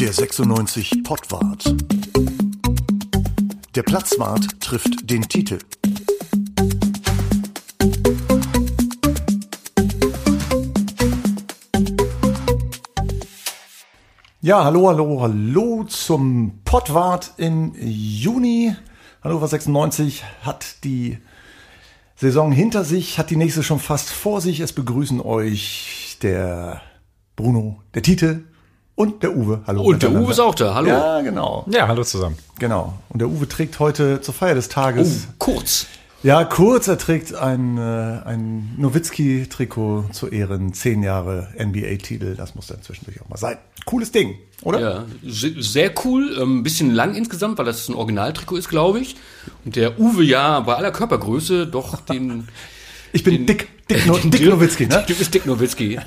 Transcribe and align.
Der 0.00 0.14
96 0.14 1.02
Pottwart. 1.04 1.74
Der 3.74 3.82
Platzwart 3.82 4.58
trifft 4.58 5.10
den 5.10 5.28
Titel. 5.28 5.58
Ja, 14.40 14.64
hallo, 14.64 14.88
hallo, 14.88 15.20
hallo 15.20 15.84
zum 15.84 16.60
Pottwart 16.64 17.34
im 17.36 17.74
Juni. 17.78 18.74
Hannover 19.22 19.48
96 19.48 20.24
hat 20.40 20.82
die 20.84 21.18
Saison 22.16 22.52
hinter 22.52 22.84
sich, 22.84 23.18
hat 23.18 23.28
die 23.28 23.36
nächste 23.36 23.62
schon 23.62 23.78
fast 23.78 24.08
vor 24.08 24.40
sich. 24.40 24.60
Es 24.60 24.72
begrüßen 24.72 25.20
euch 25.20 26.16
der 26.22 26.80
Bruno, 27.36 27.82
der 27.92 28.00
Tite 28.00 28.44
und 29.00 29.22
der 29.22 29.34
Uwe. 29.34 29.62
Hallo. 29.66 29.82
Und 29.82 30.02
der 30.02 30.12
Uwe 30.12 30.30
ist 30.32 30.40
auch 30.40 30.54
da. 30.54 30.74
Hallo. 30.74 30.88
Ja, 30.90 31.20
genau. 31.22 31.64
Ja, 31.70 31.88
hallo 31.88 32.04
zusammen. 32.04 32.36
Genau. 32.58 32.98
Und 33.08 33.20
der 33.20 33.28
Uwe 33.28 33.48
trägt 33.48 33.78
heute 33.78 34.20
zur 34.20 34.34
Feier 34.34 34.54
des 34.54 34.68
Tages. 34.68 35.26
Oh, 35.30 35.34
kurz. 35.38 35.86
Ja, 36.22 36.44
kurz, 36.44 36.86
er 36.86 36.98
trägt 36.98 37.34
ein, 37.34 37.78
äh, 37.78 37.80
ein 37.80 38.74
Nowitzki-Trikot 38.76 40.10
zu 40.12 40.28
Ehren. 40.28 40.74
Zehn 40.74 41.02
Jahre 41.02 41.48
NBA-Titel, 41.58 42.36
das 42.36 42.54
muss 42.54 42.66
dann 42.66 42.82
zwischendurch 42.82 43.22
auch 43.22 43.28
mal 43.30 43.38
sein. 43.38 43.56
Cooles 43.86 44.12
Ding, 44.12 44.34
oder? 44.62 44.80
Ja, 44.80 45.04
se- 45.26 45.62
sehr 45.62 45.92
cool. 46.04 46.34
Ein 46.36 46.42
ähm, 46.42 46.62
bisschen 46.62 46.90
lang 46.94 47.14
insgesamt, 47.14 47.56
weil 47.56 47.64
das 47.64 47.88
ein 47.88 47.94
Originaltrikot 47.94 48.56
ist, 48.56 48.68
glaube 48.68 49.00
ich. 49.00 49.16
Und 49.64 49.76
der 49.76 49.98
Uwe 49.98 50.22
ja 50.22 50.60
bei 50.60 50.74
aller 50.76 50.90
Körpergröße 50.90 51.66
doch 51.66 52.00
den. 52.02 52.48
Ich 53.12 53.24
bin 53.24 53.44
Dick, 53.46 53.68
Dick, 53.88 54.06
no, 54.06 54.16
Dick 54.18 54.46
Nowitzki, 54.46 54.86
ne? 54.86 55.04
Du 55.06 55.14
bist 55.14 55.34
Dick 55.34 55.44
Nowitzki. 55.46 55.98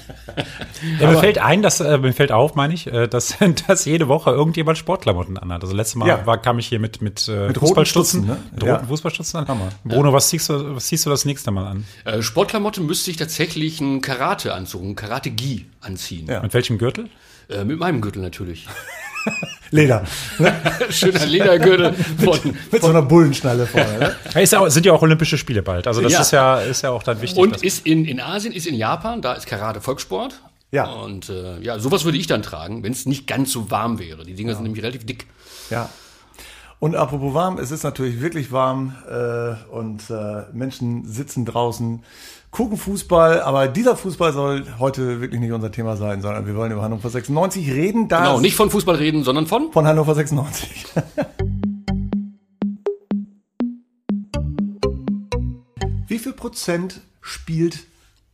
Ja, 0.99 1.11
mir 1.11 1.17
fällt 1.17 1.37
ein, 1.37 1.61
dass, 1.61 1.79
äh, 1.81 1.97
mir 1.97 2.13
fällt 2.13 2.31
auf, 2.31 2.55
meine 2.55 2.73
ich, 2.73 2.87
äh, 2.87 3.07
dass, 3.07 3.35
dass 3.67 3.85
jede 3.85 4.07
Woche 4.07 4.31
irgendjemand 4.31 4.77
Sportklamotten 4.77 5.37
anhat. 5.37 5.63
Also 5.63 5.75
letztes 5.75 5.95
Mal 5.95 6.07
Ja. 6.07 6.25
war, 6.25 6.41
kam 6.41 6.59
ich 6.59 6.67
hier 6.67 6.79
mit, 6.79 7.01
mit, 7.01 7.27
äh, 7.27 7.47
Mit 7.47 7.57
roten 7.57 7.59
Fußballstutzen. 7.67 8.23
Stutzen, 8.23 8.41
ne? 8.43 8.49
Mit 8.53 8.63
Ja. 8.63 8.75
roten 8.75 8.87
Fußballstutzen 8.87 9.39
an. 9.41 9.47
Hammer. 9.47 9.69
Bruno, 9.83 10.13
was 10.13 10.29
ziehst 10.29 10.49
du, 10.49 10.75
was 10.75 10.85
ziehst 10.85 11.05
du 11.05 11.09
das 11.09 11.25
nächste 11.25 11.51
Mal 11.51 11.67
an? 11.67 11.85
Äh, 12.05 12.21
Sportklamotte 12.21 12.79
müsste 12.81 13.11
ich 13.11 13.17
tatsächlich 13.17 13.81
einen 13.81 14.01
Karate-Anzug, 14.01 14.81
einen 14.81 14.95
Karate-Gi 14.95 15.65
anziehen. 15.81 16.27
Ja. 16.27 16.41
Mit 16.41 16.53
welchem 16.53 16.77
Gürtel? 16.77 17.09
Äh, 17.49 17.65
mit 17.65 17.79
meinem 17.79 17.99
Gürtel 17.99 18.21
natürlich. 18.21 18.67
Leder. 19.71 20.03
Schöner 20.89 21.25
Ledergürtel 21.25 21.93
von. 22.23 22.39
Mit 22.71 22.81
so 22.81 22.89
einer 22.89 23.01
Bullenschnalle 23.01 23.65
vorne, 23.65 23.99
ne? 23.99 24.15
Ja, 24.33 24.39
ist 24.41 24.53
ja 24.53 24.59
auch, 24.59 24.69
sind 24.69 24.85
ja 24.85 24.93
auch 24.93 25.01
Olympische 25.01 25.37
Spiele 25.37 25.63
bald. 25.63 25.87
Also 25.87 26.01
das 26.01 26.11
Ja. 26.13 26.21
ist 26.21 26.31
ja, 26.31 26.59
ist 26.59 26.81
ja 26.83 26.91
auch 26.91 27.03
dann 27.03 27.21
wichtig. 27.21 27.39
Und 27.39 27.63
ist 27.63 27.85
in, 27.85 28.05
in 28.05 28.19
Asien, 28.19 28.53
ist 28.53 28.67
in 28.67 28.75
Japan, 28.75 29.21
da 29.21 29.33
ist 29.33 29.47
Karate 29.47 29.81
Volkssport. 29.81 30.41
Ja. 30.71 30.85
Und 30.85 31.29
äh, 31.29 31.59
ja, 31.61 31.79
sowas 31.79 32.03
würde 32.05 32.17
ich 32.17 32.27
dann 32.27 32.41
tragen, 32.41 32.83
wenn 32.83 32.91
es 32.91 33.05
nicht 33.05 33.27
ganz 33.27 33.51
so 33.51 33.69
warm 33.71 33.99
wäre. 33.99 34.23
Die 34.25 34.33
Dinger 34.33 34.53
sind 34.55 34.63
nämlich 34.63 34.83
relativ 34.83 35.05
dick. 35.05 35.27
Ja. 35.69 35.89
Und 36.79 36.95
apropos 36.95 37.33
warm, 37.33 37.57
es 37.59 37.71
ist 37.71 37.83
natürlich 37.83 38.19
wirklich 38.21 38.51
warm 38.51 38.95
äh, 39.09 39.53
und 39.73 40.09
äh, 40.09 40.43
Menschen 40.51 41.05
sitzen 41.05 41.45
draußen, 41.45 42.03
gucken 42.53 42.77
Fußball, 42.77 43.41
aber 43.41 43.67
dieser 43.67 43.97
Fußball 43.97 44.31
soll 44.31 44.65
heute 44.77 45.19
wirklich 45.19 45.41
nicht 45.41 45.51
unser 45.51 45.71
Thema 45.71 45.97
sein, 45.97 46.21
sondern 46.21 46.45
wir 46.45 46.55
wollen 46.55 46.71
über 46.71 46.83
Hannover 46.83 47.09
96 47.09 47.71
reden. 47.71 48.07
Da 48.07 48.19
Genau, 48.19 48.39
nicht 48.39 48.55
von 48.55 48.69
Fußball 48.69 48.95
reden, 48.95 49.23
sondern 49.23 49.47
von. 49.47 49.71
von 49.73 49.87
Hannover 49.87 50.13
96. 50.13 50.85
Wie 56.07 56.19
viel 56.19 56.33
Prozent 56.33 57.01
spielt 57.21 57.87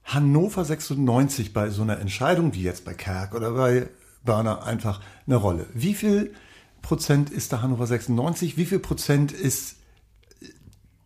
Hannover 0.03 0.65
96 0.65 1.53
bei 1.53 1.69
so 1.69 1.83
einer 1.83 1.99
Entscheidung 1.99 2.53
wie 2.53 2.63
jetzt 2.63 2.83
bei 2.83 2.93
Kerk 2.93 3.33
oder 3.33 3.51
bei 3.51 3.87
Börner 4.25 4.65
einfach 4.65 4.99
eine 5.27 5.37
Rolle? 5.37 5.65
Wie 5.73 5.93
viel 5.93 6.33
Prozent 6.81 7.29
ist 7.29 7.53
da 7.53 7.61
Hannover 7.61 7.87
96? 7.87 8.57
Wie 8.57 8.65
viel 8.65 8.79
Prozent 8.79 9.31
ist 9.31 9.78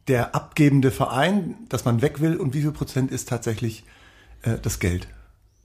der 0.08 0.36
abgebende 0.36 0.92
Verein, 0.92 1.56
dass 1.70 1.86
man 1.86 2.02
weg 2.02 2.20
will 2.20 2.36
und 2.36 2.54
wie 2.54 2.62
viel 2.62 2.72
Prozent 2.72 3.12
ist 3.12 3.30
tatsächlich 3.30 3.84
äh, 4.42 4.58
das 4.62 4.80
Geld? 4.80 5.08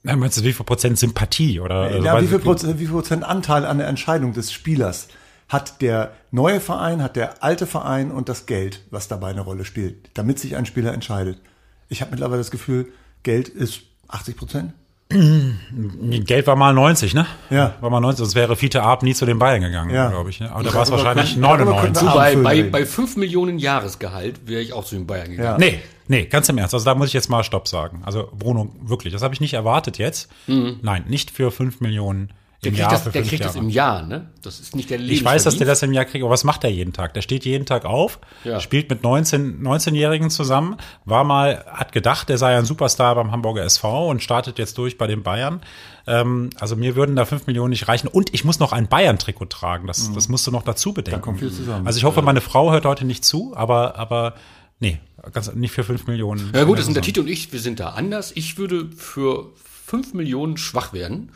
Na, 0.03 0.17
meinst 0.17 0.39
du, 0.39 0.45
wie 0.45 0.53
viel 0.53 0.65
Prozent 0.65 0.99
Sympathie? 0.99 1.61
Oder, 1.61 1.77
also 1.77 2.05
Ja, 2.05 2.21
wie 2.23 2.27
viel, 2.27 2.39
Prozent, 2.39 2.79
wie 2.79 2.85
viel 2.85 2.95
Prozent 2.95 3.25
Anteil 3.25 3.67
an 3.67 3.79
der 3.79 3.89
Entscheidung 3.89 4.33
des 4.33 4.53
Spielers 4.53 5.09
hat 5.49 5.81
der 5.81 6.13
neue 6.31 6.61
Verein, 6.61 7.03
hat 7.03 7.17
der 7.17 7.43
alte 7.43 7.67
Verein 7.67 8.11
und 8.11 8.29
das 8.29 8.47
Geld, 8.47 8.85
was 8.91 9.09
dabei 9.09 9.31
eine 9.31 9.41
Rolle 9.41 9.65
spielt, 9.65 10.11
damit 10.15 10.39
sich 10.39 10.57
ein 10.57 10.67
Spieler 10.67 10.93
entscheidet? 10.93 11.41
Ich 11.89 12.01
habe 12.01 12.11
mittlerweile 12.11 12.41
das 12.41 12.51
Gefühl, 12.51 12.93
Geld 13.23 13.49
ist 13.49 13.83
80 14.09 14.37
Prozent. 14.37 14.73
Geld 15.11 16.47
war 16.47 16.57
mal 16.57 16.75
90, 16.75 17.15
ne? 17.15 17.27
Ja. 17.49 17.75
War 17.81 17.89
mal 17.91 18.01
90, 18.01 18.19
sonst 18.19 18.35
wäre 18.35 18.57
Fiete 18.57 18.83
Ab 18.83 19.03
nie 19.03 19.15
zu 19.15 19.25
den 19.25 19.39
Bayern 19.39 19.63
gegangen, 19.63 19.91
Ja. 19.95 20.11
glaube 20.11 20.29
ich. 20.31 20.41
Ne? 20.41 20.53
Aber 20.53 20.63
da 20.63 20.75
war 20.75 20.83
es 20.83 20.91
wahrscheinlich 20.91 21.31
könnten 21.35 21.41
99. 21.41 22.03
wir 22.07 22.15
Bei, 22.15 22.37
bei, 22.37 22.63
bei 22.65 22.87
5 22.87 23.17
Millionen 23.17 23.59
Jahresgehalt 23.59 24.47
wäre 24.47 24.61
ich 24.61 24.73
auch 24.75 24.85
zu 24.85 24.97
den 24.97 25.07
Bayern 25.07 25.31
gegangen. 25.31 25.61
Ja. 25.63 25.71
Nee, 25.71 25.81
nee, 26.09 26.27
ganz 26.27 26.49
im 26.51 26.59
Ernst. 26.59 26.75
Also 26.75 26.85
da 26.85 26.95
muss 26.95 27.07
ich 27.09 27.15
jetzt 27.15 27.31
mal 27.31 27.43
Stopp 27.43 27.69
sagen. 27.69 28.03
Also 28.05 28.29
Bruno, 28.39 28.69
wirklich, 28.83 29.13
das 29.13 29.23
habe 29.23 29.33
ich 29.33 29.41
nicht 29.41 29.55
erwartet 29.55 29.97
jetzt. 29.97 30.31
Nein, 30.47 31.05
nicht 31.09 31.31
für 31.31 31.51
5 31.51 31.81
Millionen 31.81 32.31
Der 32.65 32.73
kriegt, 32.73 32.81
Jahr 32.81 32.91
das, 32.91 33.05
der 33.13 33.23
kriegt 33.23 33.45
das 33.45 33.55
im 33.55 33.69
Jahr, 33.69 34.03
ne? 34.03 34.31
Das 34.43 34.59
ist 34.59 34.75
nicht 34.75 34.91
der 34.91 34.99
Ich 34.99 35.25
weiß, 35.25 35.45
dass 35.45 35.59
der 35.59 35.67
das 35.67 35.81
im 35.85 35.93
Jahr 35.93 36.05
kriegt, 36.05 36.25
aber 36.25 36.33
was 36.33 36.43
macht 36.43 36.65
er 36.65 36.71
jeden 36.71 36.93
Tag? 36.93 37.15
Der 37.15 37.23
steht 37.23 37.45
jeden 37.45 37.67
Tag 37.67 37.85
auf, 37.85 38.19
Ja. 38.43 38.59
spielt 38.59 38.91
mit 38.91 39.05
19, 39.05 39.63
19-Jährigen 39.63 40.29
zusammen, 40.29 40.77
war 41.05 41.23
mal, 41.23 41.65
hat 41.69 41.93
gedacht, 41.93 42.29
er 42.31 42.37
sei 42.39 42.59
ein 42.59 42.65
Superstar 42.65 43.15
beim 43.15 43.31
Hamburger 43.31 43.63
SV 43.63 44.09
und 44.11 44.25
startet 44.25 44.59
jetzt 44.59 44.77
durch 44.77 44.99
bei 44.99 45.07
den 45.07 45.23
Bayern. 45.23 45.61
Ähm, 46.09 46.51
also 46.59 46.75
mir 46.75 46.97
würden 46.97 47.15
da 47.15 47.27
5 47.27 47.47
Millionen 47.47 47.71
nicht 47.71 47.87
reichen. 47.87 48.09
Und 48.09 48.35
ich 48.35 48.45
muss 48.45 48.59
noch 48.59 48.73
ein 48.73 48.89
Bayern-Trikot 48.89 49.45
tragen. 49.47 49.87
Das, 49.87 50.13
das 50.13 50.29
musst 50.29 50.45
du 50.47 50.51
noch 50.51 50.63
dazu 50.65 50.93
bedenken. 50.93 51.21
Da 51.21 51.25
kommt 51.25 51.39
viel 51.39 51.53
zusammen. 51.53 51.87
Also 51.87 51.99
ich 51.99 52.05
hoffe, 52.05 52.23
meine 52.23 52.41
Frau 52.41 52.73
hört 52.73 52.87
heute 52.87 53.05
nicht 53.05 53.25
zu, 53.25 53.53
aber, 53.55 53.97
aber 53.97 54.35
nee, 54.81 54.99
ganz, 55.33 55.55
nicht 55.55 55.71
für 55.71 55.85
5 55.85 56.09
Millionen. 56.09 56.51
Ja 56.53 56.65
gut, 56.65 56.79
das 56.79 56.87
sind 56.87 56.95
der 56.95 57.05
Tito 57.05 57.21
und 57.21 57.29
ich, 57.29 57.53
wir 57.53 57.61
sind 57.61 57.79
da 57.79 57.91
anders. 57.91 58.33
Ich 58.35 58.59
würde 58.59 58.89
für 58.97 59.53
5 59.89 60.13
Millionen 60.15 60.59
schwach 60.59 60.93
werden 60.93 61.31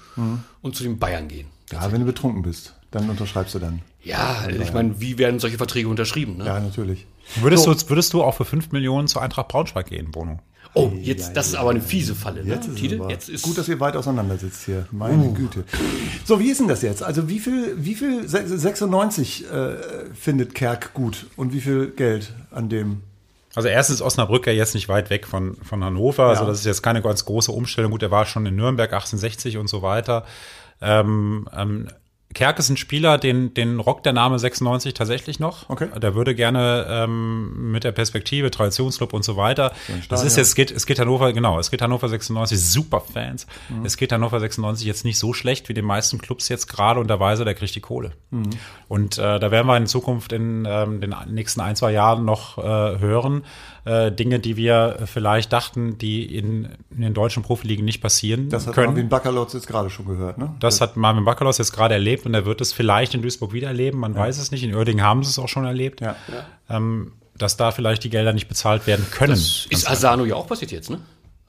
und 0.61 0.77
zu 0.77 0.83
den 0.83 0.99
Bayern 0.99 1.29
gehen. 1.29 1.47
Ja, 1.73 1.91
wenn 1.91 2.01
du 2.01 2.07
betrunken 2.07 2.43
bist, 2.43 2.75
dann 2.91 3.09
unterschreibst 3.09 3.55
du 3.55 3.59
dann. 3.59 3.81
Ja, 4.05 4.47
ich 4.49 4.75
meine, 4.75 5.01
wie 5.01 5.17
werden 5.17 5.41
solche 5.41 5.57
Verträge 5.57 5.89
unterschrieben? 5.89 6.37
Ne? 6.37 6.45
Ja, 6.45 6.61
natürlich. 6.61 7.07
Würdest, 7.41 7.67
du, 7.67 7.75
würdest 7.89 8.13
du 8.13 8.23
auch 8.23 8.35
für 8.35 8.45
5 8.45 8.73
Millionen 8.73 9.09
zu 9.09 9.21
Eintracht 9.21 9.49
Braunschweig 9.49 9.87
gehen, 9.87 10.11
Bruno? 10.11 10.39
Oh, 10.75 10.91
jetzt, 11.01 11.37
das 11.37 11.49
ist 11.49 11.55
aber 11.55 11.71
eine 11.71 11.81
fiese 11.81 12.15
Falle. 12.15 12.45
Ne? 12.45 12.55
Jetzt 12.55 12.69
ist, 12.69 12.93
aber 12.93 13.11
jetzt 13.11 13.29
ist 13.29 13.43
gut, 13.43 13.59
dass 13.59 13.69
ihr 13.69 13.79
weit 13.81 13.97
auseinander 13.97 14.39
sitzt 14.39 14.65
hier. 14.65 14.87
Meine 14.91 15.33
Güte. 15.33 15.65
So, 16.25 16.41
wie 16.41 16.51
ist 16.51 16.61
denn 16.61 16.69
das 16.69 16.83
jetzt? 16.83 17.03
Also 17.03 17.29
wie 17.29 17.39
viel, 17.39 17.75
wie 17.79 17.95
viel 17.95 18.27
96 18.27 19.51
äh, 19.51 19.75
findet 20.15 20.55
Kerk 20.55 20.95
gut 20.95 21.27
und 21.37 21.53
wie 21.53 21.61
viel 21.61 21.89
Geld 21.89 22.33
an 22.51 22.69
dem? 22.69 23.03
Also 23.55 23.69
erstens 23.69 23.97
ist 23.97 24.03
Osnabrück 24.03 24.47
ja 24.47 24.53
jetzt 24.53 24.75
nicht 24.75 24.89
weit 24.89 25.11
weg 25.11 25.27
von, 25.27 25.57
von 25.57 25.85
Hannover. 25.85 26.25
Also 26.27 26.43
Ja. 26.45 26.49
das 26.49 26.61
ist 26.61 26.65
jetzt 26.67 26.83
keine 26.83 27.03
ganz 27.03 27.25
große 27.25 27.53
Umstellung. 27.53 27.91
Gut, 27.91 28.03
er 28.03 28.11
war 28.11 28.25
schon 28.25 28.47
in 28.47 28.57
Nürnberg 28.57 28.91
1860 28.93 29.59
und 29.59 29.69
so 29.69 29.83
weiter. 29.83 30.25
Ähm, 30.81 31.49
ähm, 31.57 31.89
Kerk 32.35 32.59
ist 32.59 32.69
ein 32.69 32.77
Spieler, 32.77 33.19
den, 33.19 33.55
den 33.55 33.81
rockt 33.81 34.07
der 34.07 34.13
Name 34.13 34.39
96 34.39 34.95
tatsächlich 34.95 35.41
noch. 35.41 35.69
Okay. 35.69 35.89
Der 36.01 36.15
würde 36.15 36.35
gerne 36.35 36.87
ähm, 36.89 37.73
mit 37.73 37.85
der 37.85 37.93
Perspektive, 37.93 38.51
Traditionsclub 38.51 39.13
und 39.13 39.25
so 39.25 39.37
weiter. 39.37 39.73
das 40.09 40.25
ist 40.25 40.37
jetzt, 40.37 40.49
es 40.49 40.55
geht, 40.55 40.71
es 40.71 40.87
geht 40.87 40.99
Hannover, 40.99 41.33
genau, 41.33 41.59
es 41.59 41.71
geht 41.71 41.83
Hannover 41.83 42.09
96, 42.09 42.61
super 42.61 43.01
Fans. 43.01 43.47
Mhm. 43.69 43.85
Es 43.85 43.97
geht 43.97 44.13
Hannover 44.13 44.41
96 44.41 44.87
jetzt 44.87 45.05
nicht 45.05 45.19
so 45.19 45.33
schlecht 45.33 45.69
wie 45.69 45.75
den 45.75 45.85
meisten 45.85 46.19
Clubs 46.19 46.49
jetzt 46.49 46.67
gerade 46.67 47.01
und 47.01 47.09
der 47.09 47.21
Weise, 47.21 47.45
der 47.45 47.55
kriegt 47.55 47.75
die 47.75 47.81
Kohle. 47.81 48.13
Mhm. 48.31 48.51
Und 48.89 49.19
äh, 49.19 49.39
da 49.39 49.51
werden 49.51 49.67
wir 49.67 49.77
in 49.77 49.87
Zukunft 49.87 50.33
in 50.33 50.67
ähm, 50.69 51.01
den 51.01 51.15
nächsten 51.29 51.61
ein, 51.61 51.77
zwei 51.77 51.93
Jahren 51.93 52.25
noch 52.25 52.59
äh, 52.59 52.63
hören. 52.99 53.45
Äh, 53.85 54.13
Dinge, 54.13 54.39
die 54.39 54.57
wir 54.57 55.01
vielleicht 55.07 55.53
dachten, 55.53 55.99
die 55.99 56.37
in, 56.37 56.69
in 56.91 57.03
den 57.03 57.15
deutschen 57.15 57.43
Profiligen 57.43 57.85
nicht 57.85 58.01
passieren 58.01 58.49
Das 58.49 58.69
hat 58.69 58.75
können. 58.75 58.89
Marvin 58.89 59.09
Baccalotz 59.09 59.55
jetzt 59.55 59.67
gerade 59.67 59.91
schon 59.91 60.07
gehört, 60.07 60.39
ne? 60.39 60.55
Das 60.61 60.81
hat 60.81 60.97
Marvin 60.97 61.25
Bacalhaus 61.25 61.59
jetzt 61.59 61.73
gerade 61.73 61.95
erlebt 61.95 62.25
und 62.25 62.33
er 62.33 62.47
wird 62.47 62.61
es 62.61 62.73
vielleicht 62.73 63.15
in 63.15 63.23
Duisburg 63.23 63.53
wieder 63.53 63.67
erleben. 63.67 63.99
Man 63.99 64.15
weiß 64.15 64.39
es 64.39 64.53
nicht. 64.53 64.63
In 64.63 64.75
Oerding 64.75 65.03
haben 65.03 65.25
sie 65.25 65.31
es 65.31 65.39
auch 65.41 65.49
schon 65.49 65.65
erlebt. 65.65 66.01
Ja. 66.01 66.15
Ähm, 66.71 67.13
dass 67.37 67.57
da 67.57 67.73
vielleicht 67.73 68.05
die 68.05 68.11
Gelder 68.11 68.33
nicht 68.33 68.47
bezahlt 68.47 68.87
werden 68.87 69.05
können. 69.11 69.33
Ist 69.33 69.91
Asano 69.91 70.25
ja 70.27 70.37
auch 70.37 70.47
passiert 70.47 70.71
jetzt, 70.71 70.91
ne? 70.91 71.01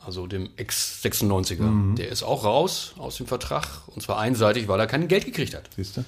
Also 0.03 0.25
dem 0.25 0.49
Ex-96er. 0.57 1.61
Mhm. 1.61 1.95
Der 1.95 2.09
ist 2.09 2.23
auch 2.23 2.43
raus 2.43 2.95
aus 2.97 3.17
dem 3.17 3.27
Vertrag. 3.27 3.67
Und 3.87 4.01
zwar 4.01 4.17
einseitig, 4.17 4.67
weil 4.67 4.79
er 4.79 4.87
kein 4.87 5.07
Geld 5.07 5.25
gekriegt 5.25 5.53
hat. 5.53 5.69
Siehst 5.75 5.97
du? 5.97 6.05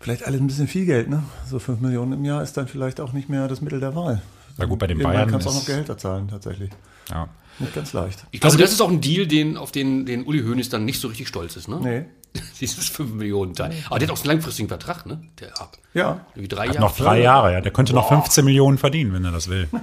Vielleicht 0.00 0.24
alles 0.24 0.40
ein 0.40 0.46
bisschen 0.46 0.68
viel 0.68 0.84
Geld, 0.84 1.08
ne? 1.08 1.22
So 1.48 1.58
5 1.58 1.80
Millionen 1.80 2.12
im 2.12 2.24
Jahr 2.24 2.42
ist 2.42 2.56
dann 2.56 2.66
vielleicht 2.66 3.00
auch 3.00 3.12
nicht 3.12 3.28
mehr 3.28 3.46
das 3.46 3.60
Mittel 3.60 3.78
der 3.78 3.94
Wahl. 3.94 4.22
Na 4.58 4.64
gut, 4.64 4.78
bei 4.78 4.86
den 4.86 4.98
Irgendwann 4.98 5.14
Bayern 5.16 5.30
kannst 5.30 5.46
du 5.46 5.50
auch 5.50 5.54
noch 5.54 5.66
Gehälter 5.66 5.98
zahlen, 5.98 6.28
tatsächlich. 6.28 6.70
Ja. 7.10 7.28
Nicht 7.58 7.74
ganz 7.74 7.92
leicht. 7.92 8.24
Ich 8.32 8.40
glaube, 8.40 8.56
das 8.58 8.72
ist 8.72 8.80
auch 8.80 8.90
ein 8.90 9.00
Deal, 9.00 9.26
den, 9.26 9.56
auf 9.56 9.72
den, 9.72 10.04
den 10.04 10.24
Uli 10.24 10.42
Hoeneß 10.42 10.68
dann 10.68 10.84
nicht 10.84 11.00
so 11.00 11.08
richtig 11.08 11.28
stolz 11.28 11.56
ist, 11.56 11.68
ne? 11.68 11.80
Nee. 11.82 12.04
Dieses 12.60 12.88
5 12.88 13.14
Millionen 13.14 13.54
Teil. 13.54 13.72
Aber 13.88 13.98
der 13.98 14.08
hat 14.08 14.14
auch 14.14 14.20
einen 14.20 14.32
langfristigen 14.32 14.68
Vertrag, 14.68 15.06
ne? 15.06 15.22
Der 15.40 15.58
ab. 15.60 15.78
Ja. 15.94 16.26
Drei 16.36 16.66
Hat 16.66 16.74
Jahre. 16.74 16.80
noch 16.80 16.96
drei 16.96 17.20
Jahre, 17.22 17.52
ja. 17.54 17.60
Der 17.62 17.72
könnte 17.72 17.94
noch 17.94 18.08
15 18.08 18.44
Millionen 18.44 18.76
verdienen, 18.76 19.14
wenn 19.14 19.24
er 19.24 19.32
das 19.32 19.48
will. 19.48 19.68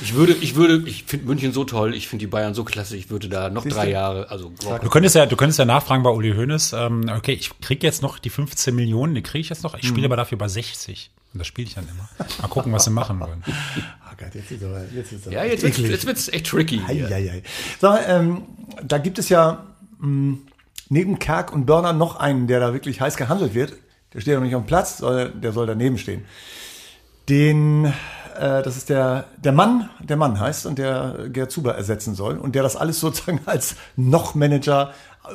Ich 0.00 0.14
würde, 0.14 0.32
ich 0.32 0.54
würde, 0.54 0.88
ich 0.88 1.04
finde 1.04 1.26
München 1.26 1.52
so 1.52 1.64
toll, 1.64 1.94
ich 1.94 2.08
finde 2.08 2.22
die 2.22 2.26
Bayern 2.26 2.54
so 2.54 2.64
klasse, 2.64 2.96
ich 2.96 3.10
würde 3.10 3.28
da 3.28 3.50
noch 3.50 3.64
drei 3.64 3.90
Jahre, 3.90 4.30
also 4.30 4.50
Du 4.80 4.88
könntest 4.88 5.14
ja, 5.14 5.26
du 5.26 5.36
könntest 5.36 5.58
ja 5.58 5.64
nachfragen 5.66 6.02
bei 6.02 6.10
Uli 6.10 6.32
Hoeneß, 6.34 6.72
ähm, 6.72 7.10
okay, 7.14 7.32
ich 7.32 7.50
krieg 7.60 7.82
jetzt 7.82 8.00
noch 8.02 8.18
die 8.18 8.30
15 8.30 8.74
Millionen, 8.74 9.14
die 9.14 9.22
kriege 9.22 9.40
ich 9.40 9.50
jetzt 9.50 9.62
noch, 9.62 9.76
ich 9.76 9.86
spiele 9.86 10.06
aber 10.06 10.16
dafür 10.16 10.38
bei 10.38 10.48
60. 10.48 11.10
Und 11.32 11.38
das 11.38 11.46
spiele 11.46 11.68
ich 11.68 11.74
dann 11.74 11.88
immer. 11.88 12.08
Mal 12.40 12.48
gucken, 12.48 12.72
was 12.72 12.84
sie 12.84 12.90
machen 12.90 13.18
wollen. 13.18 13.42
Ah 14.04 14.12
Gott, 14.18 14.34
jetzt 14.34 14.50
ist 14.50 14.62
aber, 14.62 14.84
jetzt 14.94 15.12
ist 15.12 15.26
aber 15.26 15.36
ja, 15.36 15.44
jetzt 15.44 15.62
jetzt 15.62 16.06
wird's 16.06 16.28
echt 16.28 16.46
tricky. 16.46 16.80
hier. 16.86 17.06
Eieiei. 17.06 17.42
Sag 17.80 17.90
mal, 17.90 18.04
ähm, 18.06 18.42
da 18.82 18.98
gibt 18.98 19.18
es 19.18 19.28
ja 19.30 19.64
mh, 19.98 20.38
neben 20.90 21.18
Kerk 21.18 21.52
und 21.52 21.64
Börner 21.64 21.94
noch 21.94 22.16
einen, 22.16 22.46
der 22.46 22.60
da 22.60 22.72
wirklich 22.74 23.00
heiß 23.00 23.16
gehandelt 23.16 23.54
wird. 23.54 23.74
Der 24.12 24.20
steht 24.20 24.34
noch 24.34 24.42
nicht 24.42 24.54
auf 24.54 24.62
dem 24.62 24.66
Platz, 24.66 24.98
soll, 24.98 25.30
der 25.30 25.52
soll 25.52 25.66
daneben 25.66 25.96
stehen. 25.96 26.24
Den, 27.30 27.86
äh, 27.86 28.62
das 28.62 28.76
ist 28.76 28.90
der, 28.90 29.24
der 29.38 29.52
Mann, 29.52 29.88
der 30.00 30.18
Mann 30.18 30.38
heißt 30.38 30.66
und 30.66 30.78
der 30.78 31.28
Gerd 31.30 31.50
Zuber 31.50 31.74
ersetzen 31.74 32.14
soll 32.14 32.36
und 32.36 32.54
der 32.54 32.62
das 32.62 32.76
alles 32.76 33.00
sozusagen 33.00 33.40
als 33.46 33.76
noch 33.96 34.34
Manager 34.34 34.92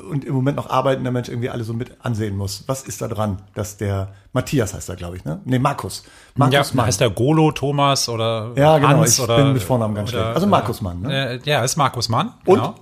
und 0.10 0.26
im 0.26 0.34
Moment 0.34 0.58
noch 0.58 0.70
arbeitender 0.70 1.12
Mensch 1.12 1.30
irgendwie 1.30 1.50
alle 1.50 1.64
so 1.64 1.74
mit 1.74 2.04
ansehen 2.04 2.36
muss. 2.36 2.64
Was 2.68 2.84
ist 2.84 3.02
da 3.02 3.08
dran, 3.08 3.42
dass 3.54 3.78
der 3.78 4.14
Matthias 4.34 4.74
heißt 4.74 4.90
er, 4.90 4.96
glaube 4.96 5.16
ich, 5.16 5.26
ne? 5.26 5.40
Nee, 5.46 5.60
Markus. 5.60 6.04
Markus 6.36 6.54
ja, 6.54 6.76
Mann. 6.76 6.86
heißt 6.88 7.00
der 7.00 7.10
Golo, 7.10 7.52
Thomas 7.52 8.10
oder 8.10 8.52
Ja, 8.56 8.78
genau, 8.78 8.90
Hans 8.90 9.18
ich 9.18 9.24
oder, 9.24 9.38
bin 9.38 9.54
mit 9.54 9.64
Vornamen 9.64 9.96
ganz 9.96 10.10
oder, 10.10 10.24
schlecht. 10.24 10.36
Also 10.36 10.48
Markus 10.48 10.82
Mann, 10.82 11.02
ne? 11.02 11.30
Äh, 11.36 11.40
ja, 11.46 11.64
ist 11.64 11.78
Markus 11.78 12.10
Mann. 12.10 12.34
Und? 12.46 12.58
Genau. 12.58 12.76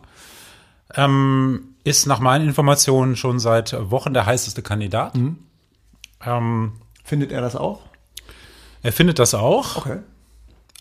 Ähm, 0.96 1.76
ist 1.84 2.08
nach 2.08 2.20
meinen 2.20 2.48
Informationen 2.48 3.16
schon 3.16 3.40
seit 3.40 3.76
Wochen 3.92 4.14
der 4.14 4.26
heißeste 4.26 4.62
Kandidat. 4.64 5.16
Mhm. 5.16 5.38
Ähm, 6.26 6.74
Findet 7.04 7.32
er 7.32 7.42
das 7.42 7.56
auch? 7.56 7.82
er 8.82 8.92
findet 8.92 9.20
das 9.20 9.34
auch. 9.34 9.78
Okay. 9.78 10.00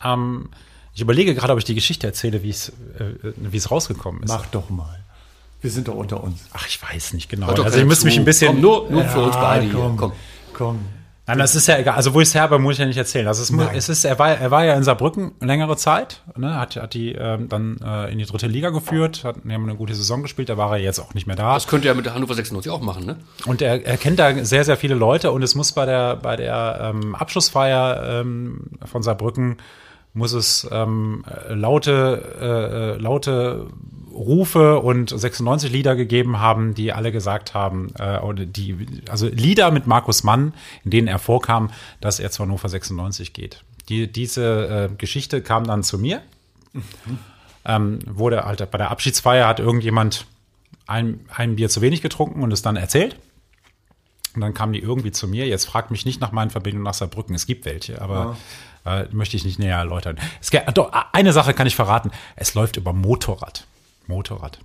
Ähm, 0.03 0.51
ich 0.95 1.01
überlege 1.01 1.35
gerade, 1.35 1.53
ob 1.53 1.59
ich 1.59 1.65
die 1.65 1.75
Geschichte 1.75 2.07
erzähle, 2.07 2.43
wie 2.43 2.51
es 2.51 2.69
äh, 2.69 3.33
wie 3.37 3.57
es 3.57 3.71
rausgekommen 3.71 4.23
ist. 4.23 4.31
Mach 4.31 4.47
doch 4.47 4.71
mal. 4.71 5.04
Wir 5.65 5.71
sind 5.71 5.89
doch 5.89 5.95
unter 5.95 6.23
uns. 6.23 6.43
Ach, 6.53 6.67
ich 6.69 6.79
weiß 6.83 7.15
nicht 7.15 7.31
genau. 7.31 7.47
Also 7.47 7.79
ich 7.79 7.87
müsste 7.87 8.05
mich 8.05 8.19
ein 8.19 8.27
bisschen. 8.27 8.53
Komm, 8.53 8.61
nur, 8.61 8.91
nur 8.91 9.05
für 9.05 9.21
uns 9.21 9.35
beide 9.35 9.65
hier. 9.65 9.73
komm, 9.73 9.97
Komm. 9.97 10.13
komm. 10.53 10.79
Nein, 11.27 11.39
das 11.39 11.55
ist 11.55 11.67
ja 11.69 11.79
egal. 11.79 11.95
Also 11.95 12.13
wo 12.13 12.21
ich 12.21 12.29
es 12.29 12.35
her 12.35 12.43
habe, 12.43 12.59
muss 12.59 12.75
ich 12.75 12.81
ja 12.81 12.85
nicht 12.85 12.99
erzählen. 12.99 13.27
Also 13.27 13.43
es, 13.43 13.51
Nein. 13.51 13.71
es 13.75 13.89
ist, 13.89 14.05
er 14.05 14.19
war, 14.19 14.29
er 14.29 14.51
war 14.51 14.63
ja 14.67 14.75
in 14.75 14.83
Saarbrücken 14.83 15.33
längere 15.41 15.79
Zeit, 15.79 16.21
ne, 16.37 16.61
hat, 16.61 16.77
hat 16.77 16.93
die 16.93 17.13
ähm, 17.13 17.49
dann 17.49 17.79
äh, 17.83 18.13
in 18.13 18.19
die 18.19 18.27
dritte 18.27 18.47
Liga 18.47 18.69
geführt, 18.69 19.25
hat, 19.25 19.37
die 19.43 19.55
haben 19.55 19.63
eine 19.63 19.75
gute 19.75 19.95
Saison 19.95 20.21
gespielt, 20.21 20.51
da 20.51 20.59
war 20.59 20.77
er 20.77 20.83
jetzt 20.83 20.99
auch 20.99 21.15
nicht 21.15 21.27
mehr 21.27 21.35
da. 21.35 21.55
Das 21.55 21.67
könnte 21.67 21.89
er 21.89 21.95
mit 21.95 22.05
der 22.05 22.13
Hannover 22.13 22.35
96 22.35 22.71
auch 22.71 22.83
machen, 22.83 23.07
ne? 23.07 23.17
Und 23.47 23.63
er, 23.63 23.87
er 23.87 23.97
kennt 23.97 24.19
da 24.19 24.45
sehr, 24.45 24.65
sehr 24.67 24.77
viele 24.77 24.97
Leute 24.97 25.33
und 25.33 25.43
es 25.43 25.55
muss 25.55 25.73
bei 25.73 25.87
der, 25.87 26.17
bei 26.17 26.37
der 26.37 26.93
ähm, 26.95 27.15
Abschlussfeier 27.15 28.21
ähm, 28.21 28.65
von 28.85 29.03
Saarbrücken 29.03 29.57
muss 30.15 30.33
es 30.33 30.67
ähm, 30.71 31.25
äh, 31.29 31.53
laute, 31.53 32.37
äh, 32.41 32.95
äh, 32.95 33.03
laute 33.03 33.67
Rufe 34.13 34.79
und 34.79 35.11
96 35.11 35.73
Lieder 35.73 35.97
gegeben 35.97 36.39
haben, 36.39 36.75
die 36.75 36.93
alle 36.93 37.11
gesagt 37.11 37.53
haben, 37.53 37.93
äh, 37.99 38.19
oder 38.21 38.47
die, 38.47 39.03
also 39.11 39.27
Lieder 39.27 39.73
mit 39.73 39.89
Markus 39.89 40.23
Mann, 40.23 40.55
in 40.85 40.93
denen 40.93 41.09
er 41.09 41.19
vorkam, 41.19 41.71
dass 42.01 42.21
er 42.21 42.31
zu 42.31 42.45
Hannover 42.45 42.69
96 42.69 43.33
geht. 43.33 43.65
Die, 43.89 44.11
diese 44.11 44.89
äh, 44.93 44.97
Geschichte 44.97 45.43
kam 45.43 45.65
dann 45.65 45.83
zu 45.83 45.99
mir. 45.99 46.23
Ähm, 47.67 47.99
wurde 48.07 48.45
halt 48.45 48.71
bei 48.71 48.79
der 48.79 48.91
Abschiedsfeier 48.91 49.49
hat 49.49 49.59
irgendjemand 49.59 50.27
ein, 50.87 51.21
ein 51.35 51.57
Bier 51.57 51.69
zu 51.69 51.81
wenig 51.81 52.03
getrunken 52.03 52.43
und 52.43 52.53
es 52.53 52.63
dann 52.63 52.77
erzählt. 52.77 53.17
Und 54.35 54.41
dann 54.41 54.55
kamen 54.55 54.73
die 54.73 54.81
irgendwie 54.81 55.13
zu 55.13 55.29
mir. 55.29 55.47
Jetzt 55.47 55.65
fragt 55.65 55.91
mich 55.91 56.05
nicht 56.05 56.21
nach 56.21 56.33
meinen 56.33 56.51
Verbindungen 56.51 56.85
nach 56.85 56.95
Saarbrücken. 56.95 57.35
Es 57.35 57.47
gibt 57.47 57.65
welche, 57.65 58.03
aber 58.03 58.37
äh, 58.85 59.05
möchte 59.13 59.37
ich 59.37 59.45
nicht 59.45 59.59
näher 59.59 59.79
erläutern. 59.79 60.17
Es, 60.41 60.51
doch, 60.75 60.93
eine 61.13 61.33
Sache 61.33 61.55
kann 61.55 61.67
ich 61.67 61.77
verraten. 61.77 62.11
Es 62.37 62.55
läuft 62.55 62.77
über 62.77 62.93
Motorrad. 62.93 63.67
Motorrad. 64.07 64.59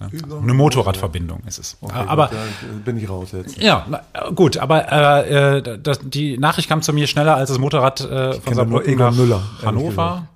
Ne? 0.00 0.10
Eine 0.42 0.54
Motorradverbindung 0.54 1.42
ist 1.46 1.58
es. 1.58 1.76
Okay, 1.80 1.92
aber 1.94 2.28
gut, 2.28 2.36
da 2.36 2.68
bin 2.84 2.98
ich 2.98 3.08
raus 3.08 3.30
jetzt. 3.32 3.60
ja, 3.60 3.84
na, 3.88 4.02
gut, 4.30 4.56
aber 4.56 4.92
äh, 4.92 5.58
äh, 5.58 5.78
das, 5.82 5.98
die 6.02 6.38
Nachricht 6.38 6.68
kam 6.68 6.82
zu 6.82 6.92
mir 6.92 7.08
schneller, 7.08 7.34
als 7.34 7.48
das 7.48 7.58
Motorrad 7.58 8.00
äh, 8.02 8.34
von 8.34 8.54
Saarbrücken 8.54 8.92
Egon 8.92 9.06
nach 9.06 9.16
Müller, 9.16 9.42
Hannover 9.62 10.28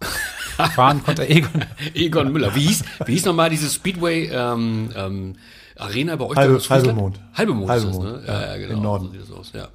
fahren 0.75 1.03
konnte. 1.05 1.29
Egon. 1.29 1.65
Egon 1.95 2.33
Müller. 2.33 2.55
Wie 2.57 2.63
hieß, 2.63 2.83
wie 3.07 3.13
hieß 3.13 3.25
nochmal 3.27 3.51
diese 3.51 3.71
Speedway 3.71 4.31
ähm, 4.33 4.91
ähm, 4.97 5.37
Arena 5.79 6.17
bei 6.17 6.25
euch? 6.25 6.37
Halbe-? 6.37 6.61
Halbe 6.69 6.93
Mond. 6.93 7.21
Halbe 7.35 7.55
Mond 7.55 7.71
Halbe 7.71 7.87
ist 7.87 7.95
das, 7.97 8.05
Mond, 8.05 8.13
ne? 8.13 8.23
Ja, 8.27 8.33
ja, 8.33 8.47
ja, 8.49 8.57
genau. 8.57 8.75
im 8.75 8.83
Norden. 8.83 9.05
So 9.07 9.13
sieht 9.13 9.23
das 9.23 9.31
aus, 9.31 9.53
ja. 9.55 9.69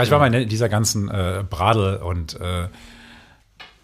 Ja, 0.00 0.04
ich 0.04 0.10
war 0.10 0.18
mal 0.18 0.34
in 0.34 0.48
dieser 0.48 0.68
ganzen 0.68 1.08
äh, 1.10 1.44
Bradel 1.48 1.96
und 1.96 2.38
äh, 2.40 2.68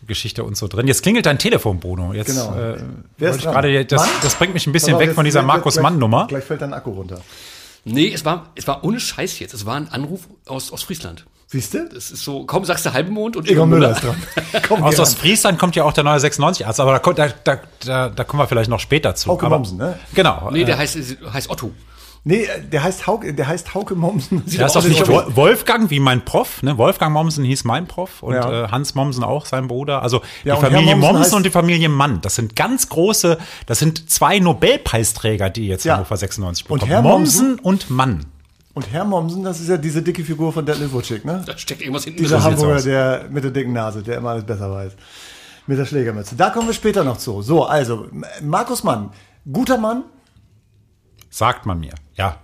Geschichte 0.06 0.44
und 0.44 0.56
so 0.56 0.68
drin. 0.68 0.86
Jetzt 0.86 1.02
klingelt 1.02 1.26
dein 1.26 1.38
Telefon, 1.38 1.80
Bruno. 1.80 2.12
Jetzt 2.12 2.28
Genau. 2.28 2.54
äh, 2.54 2.76
Wer 3.18 3.30
ist 3.30 3.36
ich 3.38 3.42
gerade, 3.42 3.84
das, 3.84 4.08
das 4.22 4.34
bringt 4.36 4.54
mich 4.54 4.66
ein 4.66 4.72
bisschen 4.72 4.98
weg 4.98 5.12
von 5.14 5.24
dieser 5.24 5.42
Markus 5.42 5.74
gleich- 5.74 5.82
Mann-Nummer. 5.82 6.26
Gleich 6.28 6.44
fällt 6.44 6.62
dein 6.62 6.72
Akku 6.72 6.90
runter. 6.92 7.20
Nee, 7.84 8.12
es 8.12 8.24
war, 8.24 8.50
es 8.54 8.66
war 8.66 8.82
ohne 8.84 8.98
Scheiß 8.98 9.38
jetzt. 9.38 9.54
Es 9.54 9.64
war 9.64 9.76
ein 9.76 9.88
Anruf 9.88 10.22
aus, 10.46 10.72
aus 10.72 10.82
Friesland. 10.82 11.24
Siehst 11.48 11.74
du? 11.74 11.78
Es 11.96 12.10
ist 12.10 12.24
so, 12.24 12.44
kaum 12.44 12.64
sagst 12.64 12.84
du 12.84 12.92
halben 12.92 13.12
Mond 13.12 13.36
und 13.36 13.48
Egon 13.48 13.68
Müller 13.68 13.92
ist 13.92 14.02
dran. 14.02 14.16
Komm, 14.68 14.82
Aus 14.82 14.90
geh 14.90 14.96
ran. 14.96 15.02
Ostfriesland 15.06 15.58
kommt 15.60 15.76
ja 15.76 15.84
auch 15.84 15.92
der 15.92 16.02
neue 16.02 16.18
96-Arzt, 16.18 16.80
aber 16.80 16.98
da, 16.98 17.28
da, 17.44 17.60
da, 17.84 18.08
da, 18.08 18.24
kommen 18.24 18.42
wir 18.42 18.48
vielleicht 18.48 18.68
noch 18.68 18.80
später 18.80 19.14
zu. 19.14 19.30
Hauke 19.30 19.48
Mommsen, 19.48 19.78
ne? 19.78 19.96
Genau. 20.14 20.50
Nee, 20.50 20.62
äh, 20.62 20.64
der 20.64 20.78
heißt, 20.78 20.98
heißt 21.32 21.48
Otto. 21.48 21.70
Nee, 22.28 22.48
der 22.72 22.82
heißt 22.82 23.06
Hauke, 23.06 23.32
der 23.32 23.46
heißt 23.46 23.72
Hauke 23.72 23.94
Mommsen. 23.94 24.42
Sieht 24.46 24.58
der 24.58 24.66
ist 24.66 24.74
doch 24.74 24.82
nicht 24.82 25.06
Wolfgang 25.36 25.90
wie 25.90 26.00
mein 26.00 26.24
Prof, 26.24 26.60
ne? 26.60 26.76
Wolfgang 26.76 27.12
Mommsen 27.12 27.44
hieß 27.44 27.62
mein 27.62 27.86
Prof 27.86 28.20
und 28.24 28.34
Ja. 28.34 28.64
äh, 28.64 28.68
Hans 28.68 28.96
Mommsen 28.96 29.22
auch 29.22 29.46
sein 29.46 29.68
Bruder. 29.68 30.02
Also 30.02 30.22
die 30.42 30.48
Ja, 30.48 30.54
und 30.56 30.60
Familie 30.62 30.96
Mommsen 30.96 31.12
Mommsen 31.20 31.34
und 31.36 31.46
die 31.46 31.50
Familie 31.50 31.88
Mann, 31.88 32.20
das 32.22 32.34
sind 32.34 32.56
ganz 32.56 32.88
große, 32.88 33.38
das 33.66 33.78
sind 33.78 34.10
zwei 34.10 34.40
Nobelpreisträger, 34.40 35.50
die 35.50 35.68
jetzt 35.68 35.84
Ja. 35.84 35.94
Hannover 35.94 36.16
96 36.16 36.68
Und 36.68 36.80
bekommen. 36.80 36.90
Herr 36.90 37.02
Mommsen 37.02 37.60
und 37.60 37.90
Mann. 37.90 38.26
Und 38.74 38.90
Herr 38.90 39.04
Mommsen, 39.04 39.44
das 39.44 39.60
ist 39.60 39.68
ja 39.68 39.76
diese 39.76 40.02
dicke 40.02 40.24
Figur 40.24 40.52
von 40.52 40.66
Detlef 40.66 40.92
Wutschig, 40.92 41.24
ne? 41.24 41.44
Da 41.46 41.56
steckt 41.56 41.80
irgendwas 41.80 42.02
hinten 42.04 42.18
Dieser 42.24 42.42
Hamburger, 42.42 42.82
der 42.82 43.26
mit 43.30 43.44
der 43.44 43.52
dicken 43.52 43.72
Nase, 43.72 44.02
der 44.02 44.16
immer 44.18 44.30
alles 44.30 44.44
besser 44.44 44.68
weiß. 44.70 44.92
Mit 45.68 45.78
der 45.78 45.86
Schlägermütze. 45.86 46.34
Da 46.34 46.50
kommen 46.50 46.66
wir 46.66 46.74
später 46.74 47.04
noch 47.04 47.18
zu. 47.18 47.40
So, 47.40 47.64
also, 47.64 48.06
Markus 48.42 48.82
Mann, 48.82 49.10
guter 49.50 49.78
Mann. 49.78 50.02
Sagt 51.36 51.66
man 51.66 51.80
mir, 51.80 51.92
ja. 52.14 52.38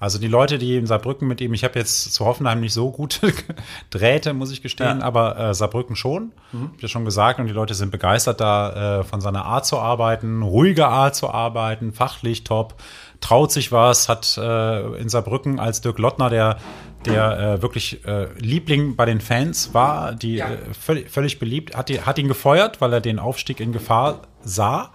Also 0.00 0.18
die 0.18 0.26
Leute, 0.26 0.58
die 0.58 0.76
in 0.76 0.84
Saarbrücken 0.84 1.28
mit 1.28 1.40
ihm, 1.40 1.54
ich 1.54 1.62
habe 1.62 1.78
jetzt 1.78 2.12
zu 2.12 2.24
Hoffenheim 2.24 2.58
nicht 2.58 2.72
so 2.72 2.90
gute 2.90 3.32
Drähte, 3.90 4.34
muss 4.34 4.50
ich 4.50 4.60
gestehen, 4.60 4.98
Ja. 4.98 5.04
aber 5.04 5.38
äh, 5.38 5.54
Saarbrücken 5.54 5.94
schon, 5.94 6.32
hab 6.52 6.74
ich 6.74 6.82
ja 6.82 6.88
schon 6.88 7.04
gesagt, 7.04 7.38
und 7.38 7.46
die 7.46 7.52
Leute 7.52 7.74
sind 7.74 7.92
begeistert 7.92 8.40
da 8.40 8.98
äh, 8.98 9.04
von 9.04 9.20
seiner 9.20 9.44
Art 9.44 9.64
zu 9.64 9.78
arbeiten, 9.78 10.42
ruhige 10.42 10.88
Art 10.88 11.14
zu 11.14 11.30
arbeiten, 11.30 11.92
fachlich 11.92 12.42
top, 12.42 12.74
traut 13.20 13.52
sich 13.52 13.70
was, 13.70 14.08
hat 14.08 14.36
äh, 14.38 14.96
in 14.96 15.08
Saarbrücken 15.08 15.60
als 15.60 15.80
Dirk 15.80 16.00
Lottner, 16.00 16.28
der 16.30 16.56
der 17.04 17.38
äh, 17.38 17.62
wirklich 17.62 18.04
äh, 18.04 18.26
Liebling 18.38 18.94
bei 18.96 19.04
den 19.06 19.20
Fans 19.20 19.72
war, 19.74 20.14
die 20.16 20.38
äh, 20.40 20.56
völlig, 20.72 21.10
völlig 21.10 21.38
beliebt, 21.40 21.76
hat, 21.76 21.88
die, 21.88 22.00
hat 22.00 22.16
ihn 22.18 22.26
gefeuert, 22.28 22.80
weil 22.80 22.92
er 22.92 23.00
den 23.00 23.18
Aufstieg 23.20 23.58
in 23.60 23.70
Gefahr 23.72 24.22
sah, 24.44 24.90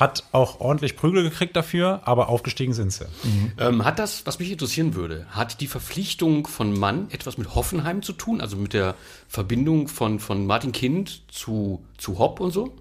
hat 0.00 0.24
auch 0.32 0.60
ordentlich 0.60 0.96
Prügel 0.96 1.22
gekriegt 1.22 1.54
dafür, 1.54 2.00
aber 2.04 2.30
aufgestiegen 2.30 2.72
sind 2.72 2.90
sie. 2.92 3.04
Ähm, 3.58 3.84
hat 3.84 3.98
das, 3.98 4.26
was 4.26 4.38
mich 4.38 4.50
interessieren 4.50 4.94
würde, 4.94 5.26
hat 5.30 5.60
die 5.60 5.66
Verpflichtung 5.66 6.46
von 6.46 6.72
Mann 6.72 7.08
etwas 7.10 7.36
mit 7.36 7.54
Hoffenheim 7.54 8.02
zu 8.02 8.14
tun? 8.14 8.40
Also 8.40 8.56
mit 8.56 8.72
der 8.72 8.94
Verbindung 9.28 9.88
von, 9.88 10.18
von 10.18 10.46
Martin 10.46 10.72
Kind 10.72 11.22
zu, 11.30 11.84
zu 11.98 12.18
Hopp 12.18 12.40
und 12.40 12.50
so? 12.50 12.74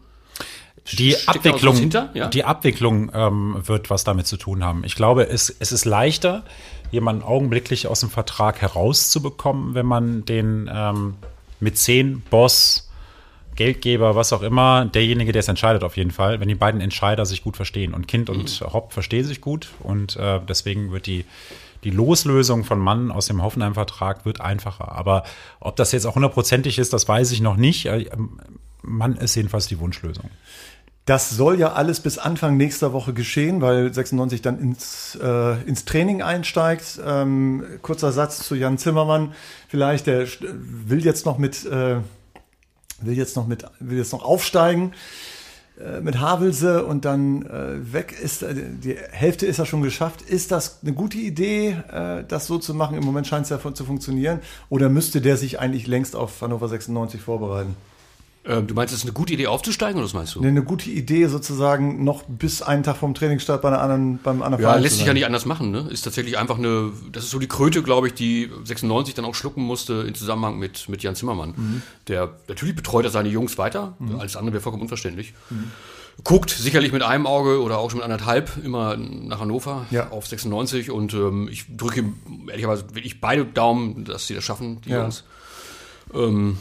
Die 0.93 1.11
Steckt 1.11 1.29
Abwicklung, 1.29 1.75
hinter? 1.75 2.09
Ja? 2.13 2.29
die 2.29 2.45
Abwicklung 2.45 3.11
ähm, 3.13 3.61
wird 3.65 3.89
was 3.89 4.05
damit 4.05 4.25
zu 4.25 4.37
tun 4.37 4.63
haben. 4.63 4.83
Ich 4.85 4.95
glaube, 4.95 5.27
es, 5.27 5.53
es 5.59 5.71
ist 5.71 5.85
leichter, 5.85 6.43
jemanden 6.91 7.21
augenblicklich 7.21 7.87
aus 7.87 7.99
dem 7.99 8.09
Vertrag 8.09 8.61
herauszubekommen, 8.61 9.75
wenn 9.75 9.85
man 9.85 10.25
den 10.25 10.69
ähm, 10.73 11.15
Mäzen, 11.59 12.23
Boss, 12.29 12.88
Geldgeber, 13.59 14.15
was 14.15 14.31
auch 14.31 14.41
immer, 14.41 14.85
derjenige, 14.85 15.33
der 15.33 15.41
es 15.41 15.49
entscheidet 15.49 15.83
auf 15.83 15.97
jeden 15.97 16.11
Fall, 16.11 16.39
wenn 16.39 16.47
die 16.47 16.55
beiden 16.55 16.79
Entscheider 16.79 17.25
sich 17.25 17.43
gut 17.43 17.57
verstehen. 17.57 17.93
Und 17.93 18.07
Kind 18.07 18.29
und 18.29 18.61
Hopp 18.61 18.93
verstehen 18.93 19.25
sich 19.25 19.41
gut 19.41 19.67
und 19.83 20.15
äh, 20.15 20.39
deswegen 20.47 20.91
wird 20.91 21.05
die 21.05 21.25
die 21.83 21.91
Loslösung 21.91 22.65
von 22.65 22.77
Mann 22.77 23.09
aus 23.09 23.27
dem 23.27 23.41
Hoffenheim-Vertrag 23.41 24.25
wird 24.25 24.41
einfacher. 24.41 24.91
Aber 24.91 25.23
ob 25.61 25.77
das 25.77 25.93
jetzt 25.93 26.05
auch 26.05 26.15
hundertprozentig 26.15 26.77
ist, 26.77 26.91
das 26.91 27.07
weiß 27.07 27.31
ich 27.31 27.39
noch 27.39 27.55
nicht. 27.55 27.85
Äh, 27.85 28.09
Mann 28.81 29.15
ist 29.15 29.35
jedenfalls 29.35 29.67
die 29.67 29.79
Wunschlösung. 29.79 30.29
Das 31.05 31.29
soll 31.29 31.57
ja 31.57 31.73
alles 31.73 32.01
bis 32.01 32.17
Anfang 32.17 32.57
nächster 32.57 32.93
Woche 32.93 33.13
geschehen, 33.13 33.61
weil 33.61 33.93
96 33.93 34.41
dann 34.41 34.59
ins, 34.59 35.17
äh, 35.21 35.61
ins 35.63 35.85
Training 35.85 36.21
einsteigt. 36.21 36.99
Ähm, 37.03 37.63
kurzer 37.81 38.11
Satz 38.11 38.45
zu 38.45 38.55
Jan 38.55 38.77
Zimmermann. 38.77 39.33
Vielleicht, 39.69 40.05
der 40.05 40.27
will 40.41 41.03
jetzt 41.03 41.25
noch 41.25 41.37
mit, 41.37 41.65
äh, 41.65 42.01
will 43.01 43.17
jetzt 43.17 43.35
noch 43.35 43.47
mit, 43.47 43.65
will 43.79 43.97
jetzt 43.97 44.13
noch 44.13 44.23
aufsteigen 44.23 44.93
äh, 45.79 46.01
mit 46.01 46.19
Havelse 46.19 46.85
und 46.85 47.05
dann 47.05 47.45
äh, 47.45 47.93
weg 47.93 48.15
ist, 48.21 48.43
äh, 48.43 48.53
die 48.53 48.95
Hälfte 49.11 49.45
ist 49.45 49.57
ja 49.57 49.65
schon 49.65 49.81
geschafft. 49.81 50.21
Ist 50.21 50.51
das 50.51 50.79
eine 50.81 50.93
gute 50.93 51.17
Idee, 51.17 51.77
äh, 51.91 52.23
das 52.27 52.47
so 52.47 52.57
zu 52.57 52.73
machen? 52.73 52.97
Im 52.97 53.05
Moment 53.05 53.27
scheint 53.27 53.43
es 53.43 53.49
ja 53.49 53.73
zu 53.73 53.85
funktionieren. 53.85 54.39
Oder 54.69 54.89
müsste 54.89 55.21
der 55.21 55.37
sich 55.37 55.59
eigentlich 55.59 55.87
längst 55.87 56.15
auf 56.15 56.41
Hannover 56.41 56.67
96 56.67 57.21
vorbereiten? 57.21 57.75
Ähm, 58.49 58.65
du 58.65 58.73
meinst, 58.73 58.91
es 58.93 59.01
ist 59.01 59.05
eine 59.05 59.13
gute 59.13 59.31
Idee 59.33 59.45
aufzusteigen 59.45 59.97
oder 59.97 60.05
was 60.05 60.13
meinst 60.15 60.33
du? 60.33 60.39
Eine, 60.39 60.49
eine 60.49 60.63
gute 60.63 60.89
Idee 60.89 61.27
sozusagen 61.27 62.03
noch 62.03 62.23
bis 62.23 62.63
einen 62.63 62.81
Tag 62.83 62.97
vom 62.97 63.13
Trainingsstart 63.13 63.61
bei 63.61 63.67
einer 63.69 63.79
anderen, 63.79 64.17
beim 64.23 64.41
anderen 64.41 64.63
Ja, 64.63 64.69
Verein 64.69 64.81
lässt 64.81 64.93
zu 64.95 64.97
sich 64.97 65.05
ja 65.05 65.09
sein. 65.11 65.15
nicht 65.15 65.25
anders 65.27 65.45
machen. 65.45 65.69
Ne? 65.69 65.87
Ist 65.91 66.01
tatsächlich 66.01 66.37
einfach 66.39 66.57
eine, 66.57 66.91
das 67.11 67.25
ist 67.25 67.29
so 67.29 67.37
die 67.37 67.47
Kröte, 67.47 67.83
glaube 67.83 68.07
ich, 68.07 68.15
die 68.15 68.49
96 68.63 69.13
dann 69.13 69.25
auch 69.25 69.35
schlucken 69.35 69.61
musste 69.61 70.03
in 70.07 70.15
Zusammenhang 70.15 70.57
mit, 70.57 70.89
mit 70.89 71.03
Jan 71.03 71.15
Zimmermann. 71.15 71.53
Mhm. 71.55 71.81
Der 72.07 72.31
natürlich 72.47 72.75
betreut 72.75 73.05
er 73.05 73.11
seine 73.11 73.29
Jungs 73.29 73.57
weiter, 73.59 73.95
alles 74.17 74.35
andere 74.35 74.53
wäre 74.53 74.61
vollkommen 74.63 74.81
unverständlich. 74.81 75.33
Guckt 76.23 76.49
sicherlich 76.49 76.91
mit 76.91 77.01
einem 77.03 77.27
Auge 77.27 77.61
oder 77.61 77.77
auch 77.77 77.91
schon 77.91 77.99
mit 77.99 78.03
anderthalb 78.03 78.51
immer 78.65 78.97
nach 78.97 79.39
Hannover 79.39 79.85
Ja. 79.91 80.09
auf 80.09 80.27
96 80.27 80.91
und 80.91 81.13
ähm, 81.13 81.47
ich 81.49 81.65
drücke 81.77 81.99
ihm 82.01 82.15
ehrlicherweise 82.49 82.83
wirklich 82.95 83.21
beide 83.21 83.45
Daumen, 83.45 84.03
dass 84.05 84.27
sie 84.27 84.33
das 84.33 84.43
schaffen, 84.43 84.81
die 84.81 84.89
Ja. 84.89 85.01
Jungs. 85.03 85.23
Ähm, 86.13 86.57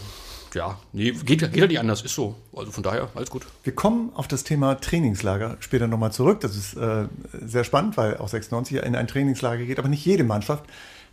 ja, 0.55 0.78
nee, 0.93 1.11
geht, 1.11 1.26
geht 1.26 1.43
halt 1.43 1.71
nicht 1.71 1.81
anders, 1.81 2.02
ist 2.02 2.14
so. 2.14 2.37
Also 2.55 2.71
von 2.73 2.83
daher, 2.83 3.09
alles 3.14 3.31
gut. 3.31 3.47
Wir 3.64 3.75
kommen 3.75 4.11
auf 4.14 4.28
das 4.28 4.45
Thema 4.45 4.75
Trainingslager 4.81 5.57
später 5.61 5.87
nochmal 5.87 6.12
zurück. 6.12 6.40
Das 6.40 6.57
ist 6.57 6.75
äh, 6.75 7.07
sehr 7.33 7.64
spannend, 7.64 7.97
weil 7.97 8.17
auch 8.17 8.28
96 8.28 8.76
ja 8.76 8.83
in 8.83 8.97
ein 8.97 9.07
Trainingslager 9.07 9.64
geht, 9.64 9.78
aber 9.78 9.88
nicht 9.88 10.05
jede 10.05 10.25
Mannschaft 10.25 10.64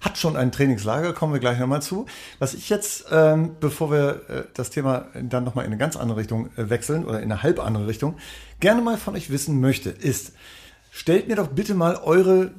hat 0.02 0.18
schon 0.18 0.36
ein 0.36 0.52
Trainingslager, 0.52 1.14
kommen 1.14 1.34
wir 1.34 1.40
gleich 1.40 1.60
nochmal 1.60 1.82
zu. 1.82 2.06
Was 2.40 2.54
ich 2.54 2.70
jetzt, 2.70 3.06
ähm, 3.12 3.56
bevor 3.60 3.92
wir 3.92 4.22
äh, 4.30 4.44
das 4.54 4.70
Thema 4.70 5.08
dann 5.20 5.44
nochmal 5.44 5.66
in 5.66 5.72
eine 5.72 5.80
ganz 5.80 5.96
andere 5.96 6.20
Richtung 6.20 6.50
äh, 6.58 6.70
wechseln 6.70 7.06
oder 7.06 7.22
in 7.22 7.32
eine 7.32 7.44
halb 7.44 7.60
andere 7.60 7.88
Richtung, 7.88 8.18
gerne 8.60 8.82
mal 8.82 8.98
von 8.98 9.16
euch 9.16 9.30
wissen 9.30 9.60
möchte, 9.62 9.90
ist, 9.90 10.34
stellt 10.92 11.28
mir 11.28 11.36
doch 11.36 11.48
bitte 11.48 11.74
mal 11.74 11.96
eure 11.96 12.52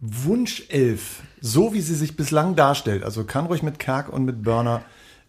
Wunschelf, 0.00 1.22
so 1.40 1.72
wie 1.72 1.80
sie 1.80 1.94
sich 1.94 2.16
bislang 2.16 2.56
darstellt, 2.56 3.04
also 3.04 3.24
kann 3.24 3.46
ruhig 3.46 3.62
mit 3.62 3.78
Kerk 3.78 4.08
und 4.08 4.24
mit 4.24 4.42
Burner 4.42 4.82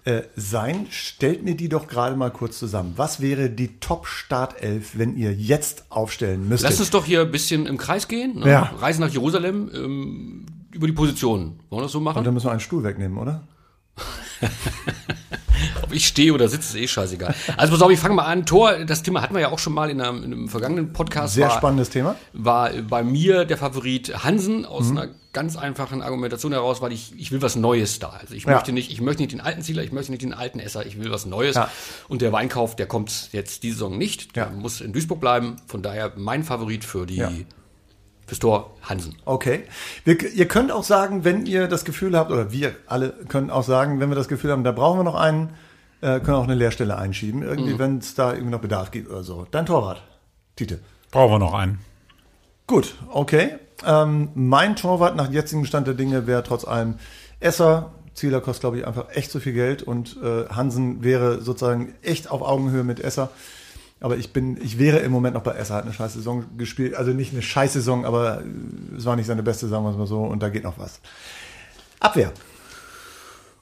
äh, 0.05 0.24
sein, 0.36 0.88
stellt 0.89 1.43
mir 1.43 1.55
die 1.55 1.69
doch 1.69 1.88
gerade 1.88 2.15
mal 2.15 2.29
kurz 2.29 2.60
zusammen. 2.60 2.93
Was 2.98 3.22
wäre 3.22 3.50
die 3.50 3.79
Top-Startelf, 3.79 4.98
wenn 4.98 5.15
ihr 5.15 5.33
jetzt 5.33 5.86
aufstellen 5.89 6.50
müsstet? 6.50 6.69
Lass 6.69 6.79
uns 6.79 6.89
doch 6.89 7.05
hier 7.05 7.22
ein 7.22 7.31
bisschen 7.31 7.65
im 7.65 7.77
Kreis 7.77 8.07
gehen. 8.07 8.39
Ne? 8.39 8.50
Ja. 8.50 8.62
Reisen 8.79 9.01
nach 9.01 9.12
Jerusalem 9.12 9.72
ähm, 9.74 10.45
über 10.72 10.88
die 10.88 10.93
Positionen. 10.93 11.60
Wollen 11.69 11.79
wir 11.79 11.83
das 11.83 11.91
so 11.91 12.00
und 12.00 12.03
machen? 12.03 12.24
dann 12.24 12.33
müssen 12.33 12.48
wir 12.48 12.51
einen 12.51 12.60
Stuhl 12.60 12.83
wegnehmen, 12.83 13.17
oder? 13.17 13.48
Ob 15.81 15.93
ich 15.93 16.07
stehe 16.07 16.33
oder 16.33 16.48
sitze, 16.48 16.77
ist 16.77 16.83
eh 16.83 16.88
scheißegal. 16.88 17.33
Also 17.57 17.74
pass 17.74 17.81
auf, 17.81 17.91
ich 17.91 18.00
fange 18.00 18.15
mal 18.15 18.25
an. 18.25 18.45
Tor, 18.45 18.86
das 18.86 19.03
Thema 19.03 19.22
hatten 19.22 19.33
wir 19.33 19.41
ja 19.41 19.50
auch 19.51 19.60
schon 19.60 19.74
mal 19.74 19.89
in 19.89 20.01
einem, 20.01 20.17
in 20.24 20.31
einem 20.33 20.50
vergangenen 20.50 20.93
Podcast. 20.93 21.33
Sehr 21.36 21.48
war, 21.50 21.57
spannendes 21.57 21.89
Thema. 21.89 22.15
War 22.33 22.72
bei 22.89 23.03
mir 23.03 23.45
der 23.45 23.57
Favorit 23.57 24.24
Hansen 24.24 24.65
aus 24.65 24.86
Mhm. 24.89 24.98
einer 24.98 25.07
ganz 25.33 25.55
einfachen 25.57 26.01
Argumentation 26.03 26.51
heraus, 26.51 26.81
weil 26.81 26.91
ich, 26.91 27.13
ich 27.17 27.31
will 27.31 27.41
was 27.41 27.55
Neues 27.55 27.98
da. 28.00 28.10
Also 28.22 28.36
ich 28.36 28.43
Ja. 28.43 28.53
möchte 28.53 28.72
nicht, 28.72 28.91
ich 28.91 29.01
möchte 29.01 29.22
nicht 29.24 29.31
den 29.31 29.41
alten 29.41 29.62
Zieler, 29.63 29.83
ich 29.83 29.91
möchte 29.91 30.12
nicht 30.12 30.22
den 30.22 30.33
alten 30.33 30.60
Esser, 30.60 30.86
ich 30.86 31.00
will 31.00 31.10
was 31.12 31.25
Neues. 31.25 31.55
Ja. 31.55 31.69
Und 32.07 32.22
der 32.22 32.31
Weinkauf, 32.31 32.75
der 32.75 32.86
kommt 32.86 33.29
jetzt 33.31 33.63
diese 33.63 33.75
Saison 33.75 33.98
nicht. 33.98 34.36
Der 34.36 34.45
Ja. 34.45 34.50
muss 34.51 34.79
in 34.81 34.93
Duisburg 34.93 35.19
bleiben. 35.19 35.55
Von 35.67 35.81
daher 35.81 36.13
mein 36.17 36.43
Favorit 36.43 36.86
für 36.86 37.05
die 37.07 37.17
Fürs 38.33 38.39
Tor 38.39 38.71
Hansen. 38.81 39.15
Okay. 39.25 39.65
Wir, 40.05 40.19
ihr 40.33 40.47
könnt 40.47 40.71
auch 40.71 40.83
sagen, 40.83 41.23
wenn 41.23 41.45
ihr 41.45 41.67
das 41.67 41.85
Gefühl 41.85 42.17
habt, 42.17 42.31
oder 42.31 42.51
wir 42.51 42.73
alle 42.87 43.11
können 43.27 43.51
auch 43.51 43.61
sagen, 43.61 43.99
wenn 43.99 44.09
wir 44.09 44.15
das 44.15 44.27
Gefühl 44.27 44.51
haben, 44.51 44.63
da 44.63 44.71
brauchen 44.71 44.97
wir 44.97 45.03
noch 45.03 45.13
einen, 45.13 45.51
äh, 46.01 46.19
können 46.19 46.37
auch 46.37 46.45
eine 46.45 46.55
Leerstelle 46.55 46.97
einschieben, 46.97 47.43
irgendwie, 47.43 47.77
wenn 47.77 47.99
es 47.99 48.15
da 48.15 48.31
irgendwie 48.31 48.49
noch 48.49 48.59
Bedarf 48.59 48.89
gibt 48.89 49.11
oder 49.11 49.21
so. 49.21 49.45
Dein 49.51 49.67
Torwart, 49.67 50.01
Tite. 50.55 50.79
Brauchen 51.11 51.33
wir 51.33 51.37
noch 51.37 51.53
einen. 51.53 51.77
Gut, 52.65 52.95
okay. 53.11 53.51
Ähm, 53.85 54.29
mein 54.33 54.75
Torwart 54.75 55.15
nach 55.15 55.29
jetzigem 55.29 55.65
Stand 55.65 55.85
der 55.85 55.93
Dinge 55.93 56.25
wäre 56.25 56.41
trotz 56.41 56.65
allem 56.65 56.95
Esser. 57.39 57.91
Zieler 58.15 58.41
kostet, 58.41 58.61
glaube 58.61 58.79
ich, 58.79 58.87
einfach 58.87 59.11
echt 59.11 59.29
zu 59.29 59.41
viel 59.41 59.53
Geld 59.53 59.83
und 59.83 60.17
äh, 60.23 60.47
Hansen 60.47 61.03
wäre 61.03 61.39
sozusagen 61.41 61.93
echt 62.01 62.31
auf 62.31 62.41
Augenhöhe 62.41 62.83
mit 62.83 62.99
Esser. 62.99 63.29
Aber 64.03 64.17
ich 64.17 64.33
bin, 64.33 64.57
ich 64.62 64.79
wäre 64.79 64.98
im 65.00 65.13
Moment 65.13 65.33
noch 65.33 65.43
bei 65.43 65.53
Esser, 65.53 65.75
hat 65.75 65.86
eine 65.86 65.93
scheiß 65.93 66.15
Saison 66.15 66.43
gespielt. 66.57 66.93
Also 66.93 67.12
nicht 67.12 67.31
eine 67.31 67.41
scheiß 67.41 67.72
Saison, 67.72 68.03
aber 68.03 68.43
es 68.98 69.05
war 69.05 69.15
nicht 69.15 69.27
seine 69.27 69.43
beste, 69.43 69.69
sagen 69.69 69.86
wir 69.86 69.91
es 69.91 69.98
mal 69.98 70.07
so, 70.07 70.19
und 70.19 70.43
da 70.43 70.50
geht 70.50 70.65
noch 70.65 70.77
was. 70.77 71.00
Abwehr. 72.01 72.33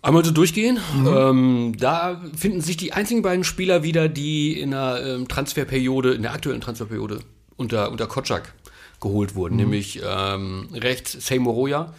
Einmal 0.02 0.26
so 0.26 0.32
durchgehen. 0.32 0.80
Ähm, 1.06 1.76
da 1.78 2.20
finden 2.36 2.62
sich 2.62 2.76
die 2.76 2.92
einzigen 2.92 3.22
beiden 3.22 3.44
Spieler 3.44 3.84
wieder, 3.84 4.10
die 4.10 4.60
in 4.60 4.72
der 4.72 5.04
ähm, 5.06 5.28
Transferperiode, 5.28 6.14
in 6.16 6.24
der 6.24 6.34
aktuellen 6.34 6.60
Transferperiode 6.60 7.20
unter, 7.56 7.92
unter 7.92 8.08
Kotschak 8.08 8.56
geholt 9.00 9.36
wurden. 9.36 9.58
Nämlich 9.58 10.02
ähm, 10.04 10.70
rechts 10.74 11.12
Seymour 11.12 11.54
Roya, 11.54 11.94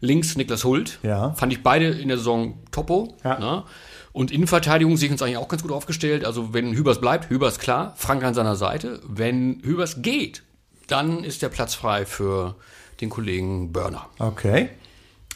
links 0.00 0.34
Niklas 0.34 0.64
Hult. 0.64 0.98
Ja. 1.02 1.32
Fand 1.34 1.52
ich 1.52 1.62
beide 1.62 1.88
in 1.88 2.08
der 2.08 2.16
Saison 2.16 2.54
topo. 2.70 3.18
Ja. 3.22 3.64
Und 4.12 4.30
Innenverteidigung 4.30 4.96
sehe 4.96 5.06
ich 5.06 5.12
uns 5.12 5.22
eigentlich 5.22 5.38
auch 5.38 5.48
ganz 5.48 5.62
gut 5.62 5.72
aufgestellt. 5.72 6.24
Also 6.24 6.52
wenn 6.52 6.74
Hübers 6.74 7.00
bleibt, 7.00 7.30
Hübers 7.30 7.58
klar, 7.58 7.94
Frank 7.96 8.22
an 8.24 8.34
seiner 8.34 8.56
Seite. 8.56 9.00
Wenn 9.06 9.60
Hübers 9.62 10.02
geht, 10.02 10.42
dann 10.86 11.24
ist 11.24 11.42
der 11.42 11.48
Platz 11.48 11.74
frei 11.74 12.04
für 12.04 12.56
den 13.00 13.08
Kollegen 13.08 13.72
Börner. 13.72 14.06
Okay. 14.18 14.68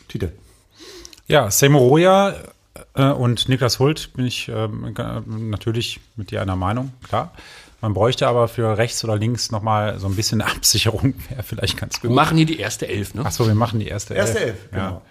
Tite. 0.08 0.32
Ja, 1.26 1.50
Semoroja 1.50 2.34
äh, 2.94 3.10
und 3.10 3.48
Niklas 3.48 3.78
Hult 3.78 4.12
bin 4.14 4.26
ich 4.26 4.48
ähm, 4.48 4.94
natürlich 5.26 6.00
mit 6.16 6.30
dir 6.30 6.42
einer 6.42 6.56
Meinung, 6.56 6.92
klar. 7.02 7.32
Man 7.80 7.94
bräuchte 7.94 8.26
aber 8.26 8.48
für 8.48 8.78
rechts 8.78 9.04
oder 9.04 9.16
links 9.16 9.50
nochmal 9.50 9.98
so 9.98 10.06
ein 10.06 10.16
bisschen 10.16 10.40
Absicherung, 10.42 11.14
wäre 11.28 11.42
vielleicht 11.42 11.78
ganz 11.78 12.02
Wir 12.02 12.08
gut. 12.08 12.16
machen 12.16 12.36
hier 12.36 12.46
die 12.46 12.58
erste 12.58 12.88
Elf, 12.88 13.14
ne? 13.14 13.24
Achso, 13.24 13.46
wir 13.46 13.54
machen 13.54 13.80
die 13.80 13.88
erste 13.88 14.14
Erste 14.14 14.38
Elf. 14.38 14.48
Elf, 14.48 14.70
genau. 14.70 15.02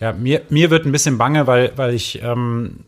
Ja, 0.00 0.10
ja 0.10 0.12
mir, 0.12 0.42
mir 0.48 0.70
wird 0.70 0.86
ein 0.86 0.92
bisschen 0.92 1.18
bange, 1.18 1.46
weil, 1.46 1.72
weil 1.76 1.94
ich, 1.94 2.22
ähm, 2.22 2.80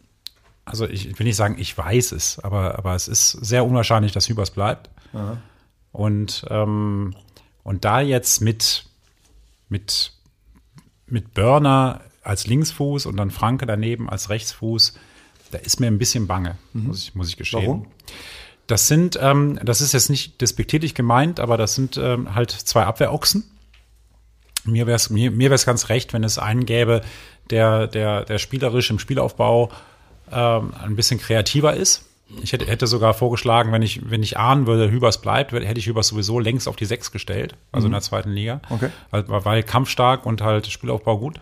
also 0.67 0.87
ich 0.87 1.19
will 1.19 1.27
nicht 1.27 1.37
sagen, 1.37 1.57
ich 1.59 1.79
weiß 1.79 2.13
es, 2.13 2.41
aber, 2.41 2.77
aber 2.77 2.95
es 2.95 3.09
ist 3.09 3.31
sehr 3.31 3.65
unwahrscheinlich, 3.65 4.13
dass 4.13 4.29
Hübers 4.29 4.51
bleibt. 4.51 4.91
Und, 5.93 6.45
ähm, 6.51 7.15
und 7.63 7.85
da 7.85 8.01
jetzt 8.01 8.43
mit, 8.43 8.85
mit, 9.69 10.13
mit 11.07 11.33
Börner 11.33 12.01
als 12.23 12.49
Linksfuß 12.49 13.07
und 13.07 13.17
dann 13.17 13.31
Franke 13.31 13.65
daneben 13.65 14.11
als 14.11 14.29
Rechtsfuß, 14.29 14.99
da 15.53 15.59
ist 15.59 15.79
mir 15.79 15.87
ein 15.87 15.99
bisschen 15.99 16.27
bange, 16.27 16.59
muss, 16.73 17.05
ich, 17.05 17.15
muss 17.15 17.29
ich 17.29 17.37
gestehen. 17.37 17.63
Warum? 17.63 17.87
Das 18.67 18.89
sind, 18.89 19.17
ähm, 19.23 19.61
das 19.63 19.81
ist 19.81 19.93
jetzt 19.93 20.11
nicht 20.11 20.41
despektierlich 20.41 20.97
gemeint, 20.97 21.39
aber 21.39 21.57
das 21.57 21.77
sind 21.77 21.97
ähm, 21.97 22.35
halt 22.35 22.51
zwei 22.51 22.83
Abwehrochsen. 22.83 23.45
Mir 24.65 24.89
wäre 24.89 24.97
es 24.97 25.11
mir, 25.11 25.31
mir 25.31 25.51
wär's 25.51 25.65
ganz 25.65 25.89
recht, 25.89 26.13
wenn 26.13 26.25
es 26.25 26.39
einen 26.39 26.67
gäbe, 26.67 27.03
der, 27.51 27.87
der, 27.87 28.25
der 28.25 28.39
spielerisch 28.39 28.91
im 28.91 28.99
Spielaufbau 28.99 29.71
ähm, 30.33 30.73
ein 30.83 30.97
bisschen 30.97 31.19
kreativer 31.19 31.75
ist. 31.75 32.05
Ich 32.43 32.53
hätte, 32.53 32.67
hätte 32.67 32.89
sogar 32.89 33.15
vorgeschlagen, 33.15 33.71
wenn 33.71 33.83
ich, 33.83 34.11
wenn 34.11 34.23
ich 34.23 34.37
ahnen 34.37 34.67
würde, 34.67 34.91
Hübers 34.91 35.21
bleibt, 35.21 35.53
hätte 35.53 35.79
ich 35.79 35.87
Hübers 35.87 36.09
sowieso 36.09 36.41
längst 36.41 36.67
auf 36.67 36.75
die 36.75 36.85
Sechs 36.85 37.13
gestellt, 37.13 37.55
also 37.71 37.87
in 37.87 37.93
der 37.93 38.01
zweiten 38.01 38.31
Liga. 38.31 38.61
Okay. 38.69 38.91
Also, 39.13 39.45
weil 39.45 39.63
kampfstark 39.63 40.27
und 40.27 40.43
halt 40.43 40.67
Spielaufbau 40.67 41.19
gut. 41.19 41.41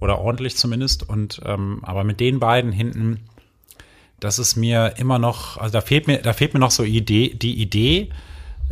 Oder 0.00 0.18
ordentlich 0.18 0.56
zumindest. 0.56 1.08
Und 1.08 1.40
ähm, 1.44 1.80
aber 1.82 2.04
mit 2.04 2.18
den 2.18 2.40
beiden 2.40 2.72
hinten, 2.72 3.20
das 4.18 4.38
ist 4.38 4.56
mir 4.56 4.94
immer 4.96 5.18
noch, 5.18 5.58
also 5.58 5.72
da 5.72 5.80
fehlt 5.80 6.06
mir, 6.06 6.18
da 6.18 6.32
fehlt 6.32 6.54
mir 6.54 6.60
noch 6.60 6.70
so 6.70 6.82
Idee, 6.82 7.34
die 7.34 7.60
Idee, 7.60 8.10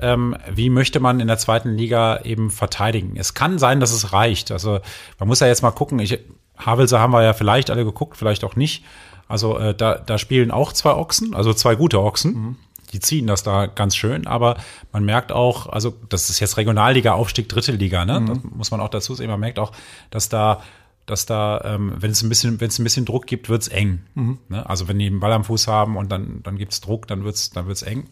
ähm, 0.00 0.36
wie 0.52 0.70
möchte 0.70 1.00
man 1.00 1.20
in 1.20 1.26
der 1.26 1.38
zweiten 1.38 1.76
Liga 1.76 2.20
eben 2.22 2.50
verteidigen. 2.50 3.16
Es 3.16 3.34
kann 3.34 3.58
sein, 3.58 3.80
dass 3.80 3.92
es 3.92 4.12
reicht. 4.12 4.50
Also 4.50 4.80
man 5.18 5.28
muss 5.28 5.40
ja 5.40 5.46
jetzt 5.46 5.62
mal 5.62 5.70
gucken. 5.70 5.98
Ich, 5.98 6.18
Havelse 6.56 6.98
haben 6.98 7.12
wir 7.12 7.22
ja 7.22 7.32
vielleicht 7.32 7.70
alle 7.70 7.84
geguckt, 7.84 8.16
vielleicht 8.16 8.44
auch 8.44 8.56
nicht. 8.56 8.84
Also 9.28 9.58
äh, 9.58 9.74
da, 9.74 9.94
da 9.96 10.18
spielen 10.18 10.50
auch 10.50 10.72
zwei 10.72 10.94
Ochsen, 10.94 11.34
also 11.34 11.52
zwei 11.52 11.74
gute 11.74 12.00
Ochsen. 12.00 12.56
Die 12.92 13.00
ziehen 13.00 13.26
das 13.26 13.42
da 13.42 13.66
ganz 13.66 13.94
schön, 13.94 14.26
aber 14.26 14.56
man 14.92 15.04
merkt 15.04 15.30
auch, 15.30 15.66
also 15.66 15.94
das 16.08 16.30
ist 16.30 16.40
jetzt 16.40 16.56
Regionalliga, 16.56 17.12
Aufstieg, 17.12 17.46
dritte 17.46 17.72
Liga, 17.72 18.06
ne? 18.06 18.24
Das 18.26 18.38
muss 18.42 18.70
man 18.70 18.80
auch 18.80 18.88
dazu 18.88 19.14
sehen. 19.14 19.28
Man 19.28 19.40
merkt 19.40 19.58
auch, 19.58 19.72
dass 20.10 20.30
da 20.30 20.62
dass 21.08 21.24
da, 21.24 21.62
ähm, 21.64 21.94
wenn 21.98 22.10
es 22.10 22.22
ein 22.22 22.28
bisschen, 22.28 22.60
wenn 22.60 22.68
es 22.68 22.78
ein 22.78 22.84
bisschen 22.84 23.06
Druck 23.06 23.26
gibt, 23.26 23.48
wird's 23.48 23.68
eng. 23.68 24.04
Ne? 24.48 24.68
Also 24.68 24.88
wenn 24.88 24.98
die 24.98 25.06
einen 25.06 25.20
Ball 25.20 25.32
am 25.32 25.44
Fuß 25.44 25.66
haben 25.66 25.96
und 25.96 26.12
dann, 26.12 26.42
dann 26.42 26.58
gibt's 26.58 26.82
Druck, 26.82 27.06
dann 27.06 27.24
wird's, 27.24 27.48
dann 27.50 27.66
wird's 27.66 27.80
eng. 27.82 28.08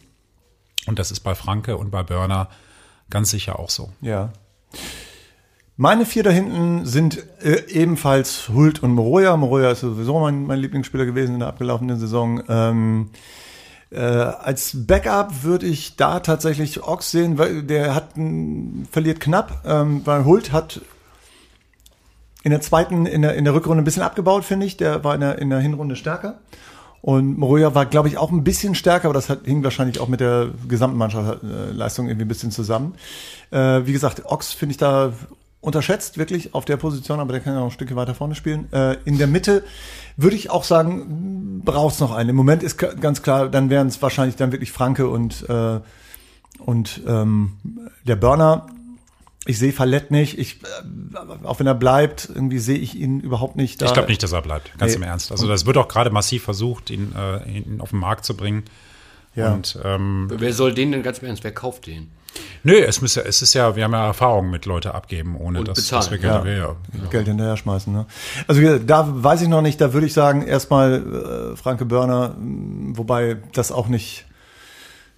Und 0.87 0.97
das 0.97 1.11
ist 1.11 1.19
bei 1.19 1.35
Franke 1.35 1.77
und 1.77 1.91
bei 1.91 2.01
Börner 2.01 2.49
ganz 3.11 3.29
sicher 3.29 3.59
auch 3.59 3.69
so. 3.69 3.91
Ja. 4.01 4.33
Meine 5.79 6.05
vier 6.05 6.23
da 6.23 6.31
hinten 6.31 6.85
sind 6.87 7.23
äh, 7.43 7.61
ebenfalls 7.69 8.49
Hult 8.49 8.81
und 8.81 8.93
Moroja. 8.93 9.37
Moroja 9.37 9.71
ist 9.71 9.81
sowieso 9.81 10.19
mein, 10.19 10.47
mein 10.47 10.57
Lieblingsspieler 10.59 11.05
gewesen 11.05 11.35
in 11.35 11.39
der 11.39 11.49
abgelaufenen 11.49 11.99
Saison. 11.99 12.41
Ähm, 12.49 13.09
äh, 13.91 13.99
als 13.99 14.71
Backup 14.87 15.43
würde 15.43 15.67
ich 15.67 15.95
da 15.95 16.19
tatsächlich 16.19 16.83
Ox 16.83 17.11
sehen, 17.11 17.37
weil 17.37 17.61
der 17.61 17.93
hat 17.93 18.17
n- 18.17 18.87
verliert 18.91 19.19
knapp, 19.19 19.63
ähm, 19.67 20.01
weil 20.03 20.25
Hult 20.25 20.51
hat 20.51 20.81
in 22.43 22.49
der 22.49 22.61
zweiten, 22.61 23.05
in 23.05 23.21
der, 23.21 23.35
in 23.35 23.45
der 23.45 23.53
Rückrunde 23.53 23.83
ein 23.83 23.85
bisschen 23.85 24.01
abgebaut, 24.03 24.45
finde 24.45 24.65
ich. 24.65 24.77
Der 24.77 25.03
war 25.03 25.13
in 25.13 25.21
der, 25.21 25.37
in 25.37 25.51
der 25.51 25.59
Hinrunde 25.59 25.95
stärker. 25.95 26.39
Und 27.01 27.37
Moroja 27.37 27.75
war, 27.75 27.85
glaube 27.85 28.07
ich, 28.07 28.17
auch 28.17 28.31
ein 28.31 28.43
bisschen 28.43 28.73
stärker, 28.73 29.05
aber 29.05 29.13
das 29.13 29.29
hat, 29.29 29.41
hing 29.45 29.63
wahrscheinlich 29.63 29.99
auch 29.99 30.07
mit 30.07 30.21
der 30.21 30.49
gesamten 30.67 30.97
Mannschaftsleistung 30.97 32.07
irgendwie 32.07 32.25
ein 32.25 32.29
bisschen 32.29 32.51
zusammen. 32.51 32.95
Äh, 33.51 33.85
wie 33.85 33.93
gesagt, 33.93 34.23
Ox 34.25 34.53
finde 34.53 34.71
ich 34.71 34.77
da 34.77 35.13
unterschätzt, 35.61 36.17
wirklich 36.17 36.53
auf 36.53 36.65
der 36.65 36.77
Position, 36.77 37.19
aber 37.19 37.33
der 37.33 37.41
kann 37.41 37.53
ja 37.53 37.59
noch 37.59 37.67
ein 37.67 37.71
Stückchen 37.71 37.97
weiter 37.97 38.15
vorne 38.15 38.35
spielen. 38.35 38.71
Äh, 38.71 38.97
in 39.05 39.17
der 39.17 39.27
Mitte 39.27 39.63
würde 40.15 40.35
ich 40.35 40.49
auch 40.49 40.63
sagen, 40.63 41.61
braucht 41.65 41.95
es 41.95 41.99
noch 41.99 42.11
einen. 42.11 42.29
Im 42.29 42.35
Moment 42.35 42.63
ist 42.63 42.77
ganz 42.77 43.21
klar, 43.21 43.49
dann 43.49 43.69
wären 43.69 43.87
es 43.87 44.01
wahrscheinlich 44.01 44.35
dann 44.35 44.51
wirklich 44.51 44.71
Franke 44.71 45.09
und, 45.09 45.47
äh, 45.49 45.79
und 46.59 47.01
ähm, 47.07 47.57
der 48.05 48.15
Burner. 48.15 48.67
Ich 49.45 49.59
sehe 49.59 49.71
Fallett 49.71 50.11
nicht. 50.11 50.37
Ich, 50.37 50.61
äh, 50.61 51.45
auch 51.45 51.59
wenn 51.59 51.67
er 51.67 51.75
bleibt, 51.75 52.29
irgendwie 52.33 52.59
sehe 52.59 52.77
ich 52.77 52.95
ihn 52.95 53.19
überhaupt 53.19 53.55
nicht. 53.55 53.81
Da. 53.81 53.87
Ich 53.87 53.93
glaube 53.93 54.09
nicht, 54.09 54.21
dass 54.21 54.33
er 54.33 54.41
bleibt. 54.41 54.77
Ganz 54.77 54.91
nee. 54.91 54.97
im 54.97 55.03
Ernst. 55.03 55.31
Also 55.31 55.47
das 55.47 55.65
wird 55.65 55.77
auch 55.77 55.87
gerade 55.87 56.11
massiv 56.11 56.43
versucht, 56.43 56.89
ihn, 56.91 57.13
äh, 57.17 57.49
ihn 57.49 57.81
auf 57.81 57.91
den 57.91 57.99
Markt 57.99 58.25
zu 58.25 58.37
bringen. 58.37 58.63
Ja. 59.35 59.53
Und, 59.53 59.79
ähm, 59.83 60.27
wer 60.31 60.53
soll 60.53 60.73
den 60.73 60.91
denn 60.91 61.03
ganz 61.03 61.19
im 61.19 61.27
Ernst? 61.27 61.43
Wer 61.43 61.53
kauft 61.53 61.87
den? 61.87 62.09
Nö, 62.63 62.75
es, 62.75 63.01
muss, 63.01 63.15
es 63.17 63.41
ist 63.41 63.53
ja, 63.53 63.75
wir 63.75 63.83
haben 63.83 63.93
ja 63.93 64.07
Erfahrung 64.07 64.49
mit 64.49 64.65
Leute 64.65 64.93
abgeben, 64.93 65.37
ohne 65.37 65.63
dass, 65.63 65.87
dass, 65.87 66.11
wir 66.11 66.17
Geld, 66.17 66.45
ja, 66.45 66.57
ja, 66.57 66.75
Geld 67.09 67.27
hinterher 67.27 67.57
schmeißen. 67.57 67.93
Ne? 67.93 68.05
Also 68.47 68.79
da 68.79 69.07
weiß 69.07 69.41
ich 69.41 69.47
noch 69.47 69.61
nicht, 69.61 69.79
da 69.79 69.93
würde 69.93 70.07
ich 70.07 70.13
sagen, 70.13 70.41
erstmal 70.41 71.53
äh, 71.53 71.55
Franke 71.55 71.85
Börner, 71.85 72.35
wobei 72.37 73.37
das 73.53 73.71
auch 73.71 73.87
nicht 73.87 74.25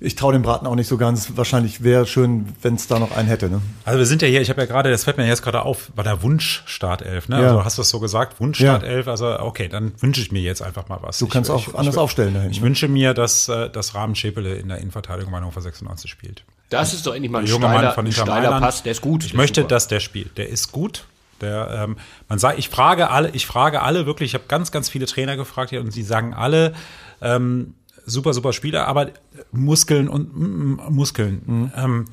ich 0.01 0.15
traue 0.15 0.31
dem 0.31 0.43
Braten 0.43 0.65
auch 0.65 0.75
nicht 0.75 0.87
so 0.87 0.97
ganz. 0.97 1.35
Wahrscheinlich 1.35 1.83
wäre 1.83 2.05
schön, 2.05 2.53
wenn 2.61 2.75
es 2.75 2.87
da 2.87 2.99
noch 2.99 3.11
einen 3.11 3.27
hätte. 3.27 3.49
Ne? 3.49 3.61
Also 3.83 3.99
wir 3.99 4.05
sind 4.05 4.21
ja 4.21 4.29
hier, 4.29 4.39
ich 4.39 4.49
habe 4.49 4.61
ja 4.61 4.65
gerade, 4.65 4.89
das 4.89 5.03
fällt 5.03 5.17
mir 5.17 5.27
jetzt 5.27 5.41
gerade 5.41 5.63
auf, 5.63 5.91
war 5.95 6.05
der 6.05 6.23
Wunsch 6.23 6.63
Startelf. 6.67 7.27
Ne? 7.27 7.41
Ja. 7.41 7.47
Also 7.47 7.65
hast 7.65 7.77
du 7.77 7.81
das 7.81 7.89
so 7.89 7.99
gesagt, 7.99 8.39
Wunsch 8.39 8.59
Startelf. 8.59 9.07
Ja. 9.07 9.11
Also 9.11 9.39
okay, 9.39 9.67
dann 9.67 9.91
wünsche 9.99 10.21
ich 10.21 10.31
mir 10.31 10.41
jetzt 10.41 10.61
einfach 10.61 10.87
mal 10.87 10.99
was. 11.01 11.19
Du 11.19 11.25
ich, 11.25 11.31
kannst 11.31 11.51
auch 11.51 11.67
ich, 11.67 11.75
anders 11.75 11.95
ich, 11.95 11.99
aufstellen 11.99 12.33
dahin. 12.33 12.51
Ich 12.51 12.61
ne? 12.61 12.67
wünsche 12.67 12.87
mir, 12.87 13.13
dass, 13.13 13.49
äh, 13.49 13.69
dass 13.69 13.93
Rahmen 13.93 14.15
Schäpele 14.15 14.55
in 14.55 14.69
der 14.69 14.77
Innenverteidigung 14.77 15.31
bei 15.31 15.39
Hannover 15.39 15.59
96 15.59 16.09
spielt. 16.09 16.45
Das 16.69 16.93
ist 16.93 17.05
doch 17.05 17.13
endlich 17.13 17.31
mal 17.31 17.39
ein 17.39 17.47
steiler, 17.47 17.67
Mann 17.67 17.93
von 17.93 18.05
Inter 18.05 18.21
steiler 18.21 18.59
Pass. 18.59 18.83
Der 18.83 18.91
ist 18.91 19.01
gut. 19.01 19.25
Ich 19.25 19.33
möchte, 19.33 19.61
super. 19.61 19.69
dass 19.69 19.87
der 19.87 19.99
spielt. 19.99 20.37
Der 20.37 20.49
ist 20.49 20.71
gut. 20.71 21.05
Der, 21.41 21.85
ähm, 21.85 21.97
man 22.27 22.37
sagt, 22.37 22.59
ich 22.59 22.69
frage 22.69 23.09
alle, 23.09 23.29
ich 23.31 23.45
frage 23.47 23.81
alle 23.81 24.05
wirklich, 24.05 24.31
ich 24.31 24.33
habe 24.33 24.45
ganz, 24.47 24.71
ganz 24.71 24.89
viele 24.89 25.05
Trainer 25.05 25.37
gefragt 25.37 25.69
hier 25.69 25.79
und 25.81 25.91
sie 25.91 26.03
sagen 26.03 26.33
alle, 26.33 26.73
ähm, 27.21 27.75
super, 28.05 28.33
super 28.33 28.53
Spieler, 28.53 28.87
aber 28.87 29.11
Muskeln 29.51 30.09
und 30.09 30.35
mm, 30.35 30.81
Muskeln. 30.89 31.41
Mhm. 31.45 31.71
Ähm, 31.75 32.05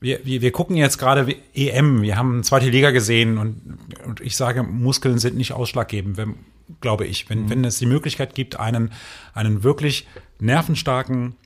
wir, 0.00 0.24
wir, 0.24 0.42
wir 0.42 0.52
gucken 0.52 0.76
jetzt 0.76 0.98
gerade 0.98 1.34
EM, 1.54 2.02
wir 2.02 2.16
haben 2.16 2.42
zweite 2.42 2.68
Liga 2.68 2.90
gesehen 2.90 3.38
und, 3.38 3.78
und 4.04 4.20
ich 4.20 4.36
sage, 4.36 4.62
Muskeln 4.62 5.18
sind 5.18 5.36
nicht 5.36 5.52
ausschlaggebend, 5.52 6.16
wenn, 6.16 6.34
glaube 6.80 7.06
ich. 7.06 7.30
Wenn, 7.30 7.44
mhm. 7.44 7.50
wenn 7.50 7.64
es 7.64 7.78
die 7.78 7.86
Möglichkeit 7.86 8.34
gibt, 8.34 8.58
einen, 8.58 8.92
einen 9.32 9.62
wirklich 9.62 10.06
nervenstarken, 10.40 11.36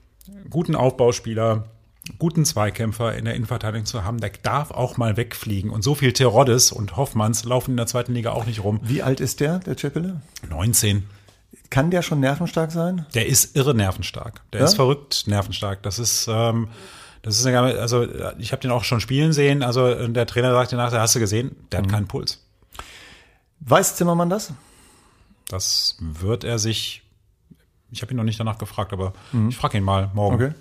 guten 0.49 0.75
Aufbauspieler, 0.75 1.69
guten 2.19 2.45
Zweikämpfer 2.45 3.15
in 3.15 3.25
der 3.25 3.35
Innenverteidigung 3.35 3.87
zu 3.87 4.05
haben, 4.05 4.21
der 4.21 4.31
darf 4.43 4.71
auch 4.71 4.97
mal 4.97 5.17
wegfliegen. 5.17 5.71
Und 5.71 5.83
so 5.83 5.95
viel 5.95 6.13
Teroddes 6.13 6.73
und 6.73 6.97
Hoffmanns 6.97 7.45
laufen 7.45 7.73
in 7.73 7.77
der 7.77 7.87
zweiten 7.87 8.15
Liga 8.15 8.33
auch 8.33 8.47
nicht 8.47 8.65
rum. 8.65 8.81
Wie 8.83 9.03
alt 9.03 9.21
ist 9.21 9.41
der, 9.41 9.59
der 9.61 9.77
Chapelle? 9.77 10.21
19. 10.49 11.05
Kann 11.71 11.91
der 11.91 12.03
schon 12.03 12.21
nervenstark 12.21 12.71
sein? 12.71 13.07
Der 13.15 13.27
ist 13.27 13.57
irre 13.57 13.75
nervenstark. 13.75 14.43
Der 14.53 14.61
ja? 14.61 14.67
ist 14.67 14.75
verrückt 14.75 15.25
nervenstark. 15.27 15.83
Das 15.83 15.99
ist, 15.99 16.29
ähm, 16.31 16.69
das 17.23 17.39
ist 17.39 17.47
eine, 17.47 17.59
also 17.61 18.07
ich 18.39 18.53
habe 18.53 18.63
den 18.63 18.71
auch 18.71 18.85
schon 18.85 19.01
spielen 19.01 19.33
sehen. 19.33 19.63
Also 19.63 20.07
der 20.09 20.27
Trainer 20.27 20.53
sagte 20.53 20.77
nachher, 20.77 21.01
hast 21.01 21.15
du 21.15 21.21
gesehen, 21.21 21.57
der 21.73 21.79
hat 21.79 21.87
mhm. 21.87 21.91
keinen 21.91 22.07
Puls. 22.07 22.45
Weiß 23.61 23.97
Zimmermann 23.97 24.31
das? 24.31 24.53
Das 25.49 25.97
wird 26.01 26.45
er 26.45 26.59
sich. 26.59 27.03
Ich 27.91 28.03
habe 28.03 28.13
ihn 28.13 28.17
noch 28.17 28.25
nicht 28.25 28.39
danach 28.39 28.59
gefragt, 28.59 28.93
aber 28.93 29.13
mhm. 29.33 29.49
ich 29.49 29.57
frage 29.57 29.79
ihn 29.79 29.85
mal 29.85 30.11
morgen. 30.15 30.35
Okay. 30.37 30.55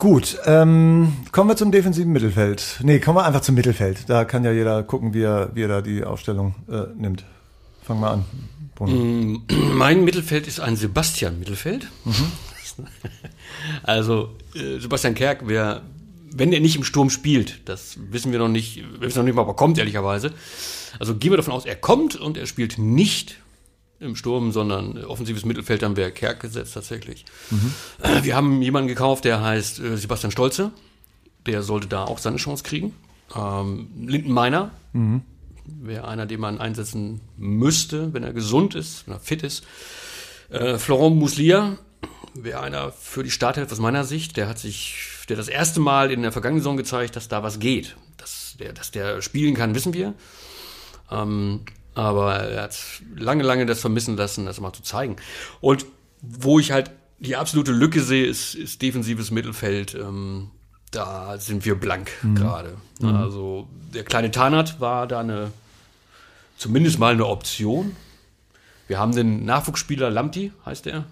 Gut, 0.00 0.38
ähm, 0.46 1.12
kommen 1.30 1.50
wir 1.50 1.56
zum 1.56 1.72
defensiven 1.72 2.10
Mittelfeld. 2.10 2.80
Nee, 2.82 3.00
kommen 3.00 3.18
wir 3.18 3.26
einfach 3.26 3.42
zum 3.42 3.54
Mittelfeld. 3.54 4.08
Da 4.08 4.24
kann 4.24 4.44
ja 4.44 4.50
jeder 4.50 4.82
gucken, 4.82 5.12
wie 5.12 5.20
er, 5.20 5.50
wie 5.54 5.60
er 5.60 5.68
da 5.68 5.82
die 5.82 6.04
Aufstellung 6.04 6.54
äh, 6.70 6.86
nimmt. 6.96 7.26
Fangen 7.82 8.00
wir 8.00 8.10
an. 8.10 8.24
Mm, 8.80 9.42
mein 9.74 10.02
Mittelfeld 10.02 10.46
ist 10.46 10.58
ein 10.58 10.76
Sebastian-Mittelfeld. 10.76 11.86
Mhm. 12.04 12.12
Also 13.82 14.30
äh, 14.54 14.78
Sebastian 14.78 15.14
Kerk, 15.14 15.42
wer, 15.44 15.82
wenn 16.32 16.50
er 16.52 16.60
nicht 16.60 16.76
im 16.76 16.84
Sturm 16.84 17.10
spielt, 17.10 17.68
das 17.68 17.98
wissen 18.10 18.32
wir 18.32 18.38
noch 18.38 18.48
nicht, 18.48 18.76
wir 18.76 19.02
wissen 19.02 19.18
noch 19.18 19.24
nicht 19.24 19.34
mal, 19.34 19.42
ob 19.42 19.48
er 19.48 19.54
kommt, 19.54 19.76
ehrlicherweise. 19.76 20.32
Also 20.98 21.14
gehen 21.14 21.30
wir 21.30 21.36
davon 21.36 21.52
aus, 21.52 21.66
er 21.66 21.76
kommt 21.76 22.16
und 22.16 22.38
er 22.38 22.46
spielt 22.46 22.78
nicht 22.78 23.36
im 24.00 24.16
Sturm, 24.16 24.50
sondern 24.52 25.04
offensives 25.04 25.44
Mittelfeld, 25.44 25.82
dann 25.82 25.96
wäre 25.96 26.10
Kerk 26.10 26.40
gesetzt 26.40 26.74
tatsächlich. 26.74 27.24
Mhm. 27.50 27.74
Wir 28.22 28.34
haben 28.34 28.62
jemanden 28.62 28.88
gekauft, 28.88 29.24
der 29.24 29.42
heißt 29.42 29.80
äh, 29.80 29.96
Sebastian 29.96 30.32
Stolze. 30.32 30.72
Der 31.46 31.62
sollte 31.62 31.86
da 31.86 32.04
auch 32.04 32.18
seine 32.18 32.36
Chance 32.36 32.64
kriegen. 32.64 32.94
Ähm, 33.34 33.88
Linden 34.06 34.32
Meiner, 34.32 34.70
mhm 34.92 35.22
wäre 35.78 36.08
einer, 36.08 36.26
den 36.26 36.40
man 36.40 36.60
einsetzen 36.60 37.20
müsste, 37.36 38.12
wenn 38.12 38.22
er 38.22 38.32
gesund 38.32 38.74
ist, 38.74 39.06
wenn 39.06 39.14
er 39.14 39.20
fit 39.20 39.42
ist. 39.42 39.64
Äh, 40.50 40.78
Florent 40.78 41.16
Muslia 41.16 41.76
wäre 42.34 42.60
einer 42.60 42.92
für 42.92 43.22
die 43.22 43.30
Starthilfe 43.30 43.72
aus 43.72 43.80
meiner 43.80 44.04
Sicht. 44.04 44.36
Der 44.36 44.48
hat 44.48 44.58
sich, 44.58 45.24
der 45.28 45.36
das 45.36 45.48
erste 45.48 45.80
Mal 45.80 46.10
in 46.10 46.22
der 46.22 46.32
vergangenen 46.32 46.60
Saison 46.60 46.76
gezeigt, 46.76 47.16
dass 47.16 47.28
da 47.28 47.42
was 47.42 47.58
geht. 47.58 47.96
Dass 48.16 48.56
der, 48.58 48.72
dass 48.72 48.90
der 48.90 49.22
spielen 49.22 49.54
kann, 49.54 49.74
wissen 49.74 49.94
wir. 49.94 50.14
Ähm, 51.10 51.62
aber 52.00 52.34
er 52.34 52.62
hat 52.62 52.76
lange, 53.16 53.42
lange 53.42 53.66
das 53.66 53.80
vermissen 53.80 54.16
lassen, 54.16 54.46
das 54.46 54.60
mal 54.60 54.72
zu 54.72 54.82
zeigen. 54.82 55.16
Und 55.60 55.86
wo 56.20 56.58
ich 56.58 56.72
halt 56.72 56.90
die 57.18 57.36
absolute 57.36 57.72
Lücke 57.72 58.02
sehe, 58.02 58.26
ist, 58.26 58.54
ist 58.54 58.82
defensives 58.82 59.30
Mittelfeld. 59.30 59.94
Ähm, 59.94 60.50
da 60.90 61.38
sind 61.38 61.64
wir 61.64 61.74
blank 61.74 62.10
mhm. 62.22 62.34
gerade. 62.34 62.76
Mhm. 63.00 63.14
Also 63.14 63.68
der 63.94 64.04
kleine 64.04 64.30
Tarnat 64.30 64.80
war 64.80 65.06
da 65.06 65.20
eine 65.20 65.52
zumindest 66.56 66.98
mal 66.98 67.12
eine 67.12 67.26
Option. 67.26 67.96
Wir 68.86 68.98
haben 68.98 69.14
den 69.14 69.44
Nachwuchsspieler 69.44 70.10
Lamti, 70.10 70.52
heißt 70.66 70.86
er. 70.86 71.04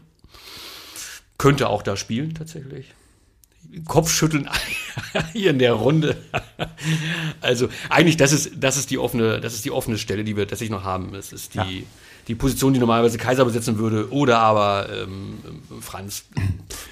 Könnte 1.39 1.69
auch 1.69 1.83
da 1.83 1.97
spielen, 1.97 2.35
tatsächlich. 2.35 2.93
Kopfschütteln 3.87 4.49
hier 5.33 5.51
in 5.51 5.59
der 5.59 5.75
Runde. 5.75 6.17
also 7.41 7.69
eigentlich, 7.91 8.17
das 8.17 8.33
ist, 8.33 8.53
das 8.57 8.77
ist 8.77 8.91
die 8.91 8.99
offene, 8.99 9.41
das 9.41 9.55
ist 9.55 9.65
die 9.65 9.71
offene 9.71 9.99
Stelle, 9.99 10.25
die 10.25 10.37
wir 10.37 10.49
tatsächlich 10.49 10.77
noch 10.77 10.85
haben. 10.85 11.15
Es 11.15 11.33
ist 11.33 11.55
die, 11.55 11.59
ja. 11.59 11.87
die 12.29 12.35
Position, 12.35 12.73
die 12.73 12.81
normalerweise 12.81 13.19
Kaiser 13.19 13.45
besetzen 13.45 13.79
würde, 13.79 14.11
oder 14.11 14.39
aber 14.39 14.89
ähm, 14.91 15.39
Franz. 15.81 16.25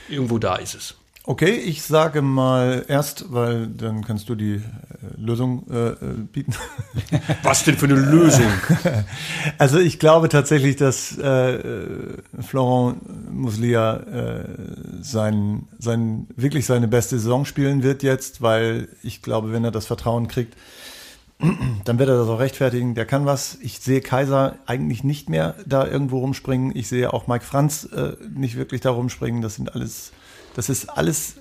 Irgendwo 0.09 0.39
da 0.39 0.57
ist 0.57 0.75
es. 0.75 0.95
Okay, 1.29 1.55
ich 1.55 1.83
sage 1.83 2.23
mal 2.23 2.85
erst, 2.87 3.33
weil 3.33 3.67
dann 3.67 4.05
kannst 4.05 4.29
du 4.29 4.37
die 4.37 4.55
äh, 4.55 4.61
Lösung 5.17 5.67
äh, 5.69 5.89
äh 5.89 5.97
bieten. 6.33 6.55
Was 7.43 7.65
denn 7.65 7.77
für 7.77 7.87
eine 7.87 7.97
Lösung? 7.97 8.47
Also 9.59 9.79
ich 9.79 9.99
glaube 9.99 10.29
tatsächlich, 10.29 10.77
dass 10.77 11.19
äh, 11.19 11.59
Florent 12.41 13.33
Muslia 13.33 13.97
äh, 13.97 14.45
sein, 15.01 15.67
sein, 15.81 16.29
wirklich 16.37 16.65
seine 16.65 16.87
beste 16.87 17.19
Saison 17.19 17.45
spielen 17.45 17.83
wird 17.83 18.05
jetzt, 18.05 18.41
weil 18.41 18.89
ich 19.03 19.21
glaube, 19.21 19.53
wenn 19.53 19.65
er 19.65 19.73
das 19.73 19.87
Vertrauen 19.87 20.29
kriegt, 20.29 20.55
dann 21.85 21.99
wird 21.99 22.09
er 22.09 22.19
das 22.19 22.29
auch 22.29 22.39
rechtfertigen. 22.39 22.95
Der 22.95 23.05
kann 23.05 23.27
was. 23.27 23.59
Ich 23.61 23.81
sehe 23.81 24.01
Kaiser 24.01 24.55
eigentlich 24.67 25.03
nicht 25.03 25.29
mehr 25.29 25.57
da 25.67 25.87
irgendwo 25.87 26.21
rumspringen. 26.21 26.71
Ich 26.77 26.87
sehe 26.87 27.13
auch 27.13 27.27
Mike 27.27 27.45
Franz 27.45 27.85
äh, 27.85 28.13
nicht 28.33 28.57
wirklich 28.57 28.81
da 28.81 28.91
rumspringen. 28.91 29.43
Das 29.43 29.57
sind 29.57 29.75
alles 29.75 30.13
das 30.57 30.71
ist 30.71 30.89
alles, 30.89 31.35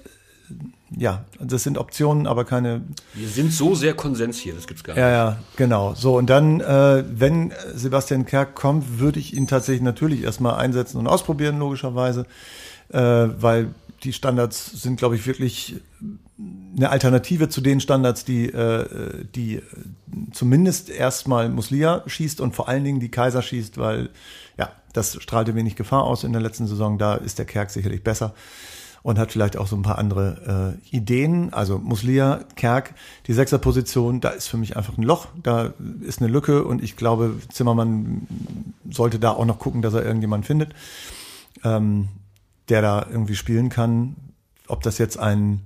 ja, 0.92 1.24
das 1.40 1.64
sind 1.64 1.78
Optionen, 1.78 2.28
aber 2.28 2.44
keine. 2.44 2.82
Wir 3.14 3.30
sind 3.30 3.54
so 3.54 3.74
sehr 3.74 3.94
Konsens 3.94 4.38
hier, 4.38 4.54
das 4.54 4.68
gibt's 4.68 4.84
gar 4.84 4.94
nicht. 4.94 5.00
Ja, 5.00 5.10
ja, 5.10 5.40
genau. 5.56 5.94
So, 5.96 6.18
und 6.18 6.30
dann, 6.30 6.60
äh, 6.60 7.06
wenn 7.08 7.54
Sebastian 7.74 8.26
Kerk 8.26 8.56
kommt, 8.56 9.00
würde 9.00 9.22
ich 9.22 9.34
ihn 9.34 9.48
tatsächlich 9.48 9.84
natürlich 9.84 10.24
erstmal 10.24 10.56
einsetzen 10.56 10.98
und 10.98 11.08
ausprobieren, 11.08 11.60
logischerweise, 11.60 12.26
äh, 12.90 13.00
weil 13.00 13.70
die 14.04 14.12
Standards 14.12 14.82
sind, 14.82 14.98
glaube 14.98 15.16
ich, 15.16 15.26
wirklich 15.26 15.76
eine 16.76 16.90
Alternative 16.90 17.48
zu 17.48 17.62
den 17.62 17.80
Standards, 17.80 18.26
die, 18.26 18.48
äh, 18.48 19.24
die 19.34 19.62
zumindest 20.34 20.90
erstmal 20.90 21.48
Muslia 21.48 22.04
schießt 22.06 22.42
und 22.42 22.54
vor 22.54 22.68
allen 22.68 22.84
Dingen 22.84 23.00
die 23.00 23.10
Kaiser 23.10 23.42
schießt, 23.42 23.78
weil 23.78 24.10
ja, 24.58 24.72
das 24.92 25.16
strahlte 25.22 25.56
wenig 25.56 25.78
Gefahr 25.78 26.04
aus 26.04 26.26
in 26.26 26.34
der 26.34 26.42
letzten 26.42 26.68
Saison. 26.68 26.98
Da 26.98 27.16
ist 27.16 27.40
der 27.40 27.46
Kerk 27.46 27.72
sicherlich 27.72 28.04
besser 28.04 28.36
und 29.06 29.20
hat 29.20 29.32
vielleicht 29.32 29.56
auch 29.56 29.68
so 29.68 29.76
ein 29.76 29.84
paar 29.84 30.00
andere 30.00 30.80
äh, 30.92 30.96
Ideen. 30.96 31.54
Also 31.54 31.78
Muslia, 31.78 32.40
Kerk, 32.56 32.96
die 33.28 33.34
Sechserposition, 33.34 34.20
da 34.20 34.30
ist 34.30 34.48
für 34.48 34.58
mich 34.58 34.78
einfach 34.78 34.98
ein 34.98 35.04
Loch, 35.04 35.28
da 35.44 35.74
ist 36.02 36.24
eine 36.24 36.32
Lücke 36.32 36.64
und 36.66 36.82
ich 36.84 36.96
glaube, 36.96 37.36
Zimmermann 37.54 38.26
sollte 38.90 39.20
da 39.20 39.30
auch 39.30 39.46
noch 39.46 39.60
gucken, 39.60 39.84
dass 39.84 39.94
er 39.94 40.04
irgendjemand 40.04 40.48
findet, 40.48 40.74
ähm, 41.64 42.08
der 42.68 42.82
da 42.82 43.06
irgendwie 43.08 43.36
spielen 43.36 43.70
kann. 43.70 44.16
Ob 44.68 44.82
das 44.82 44.98
jetzt 44.98 45.20
ein 45.20 45.62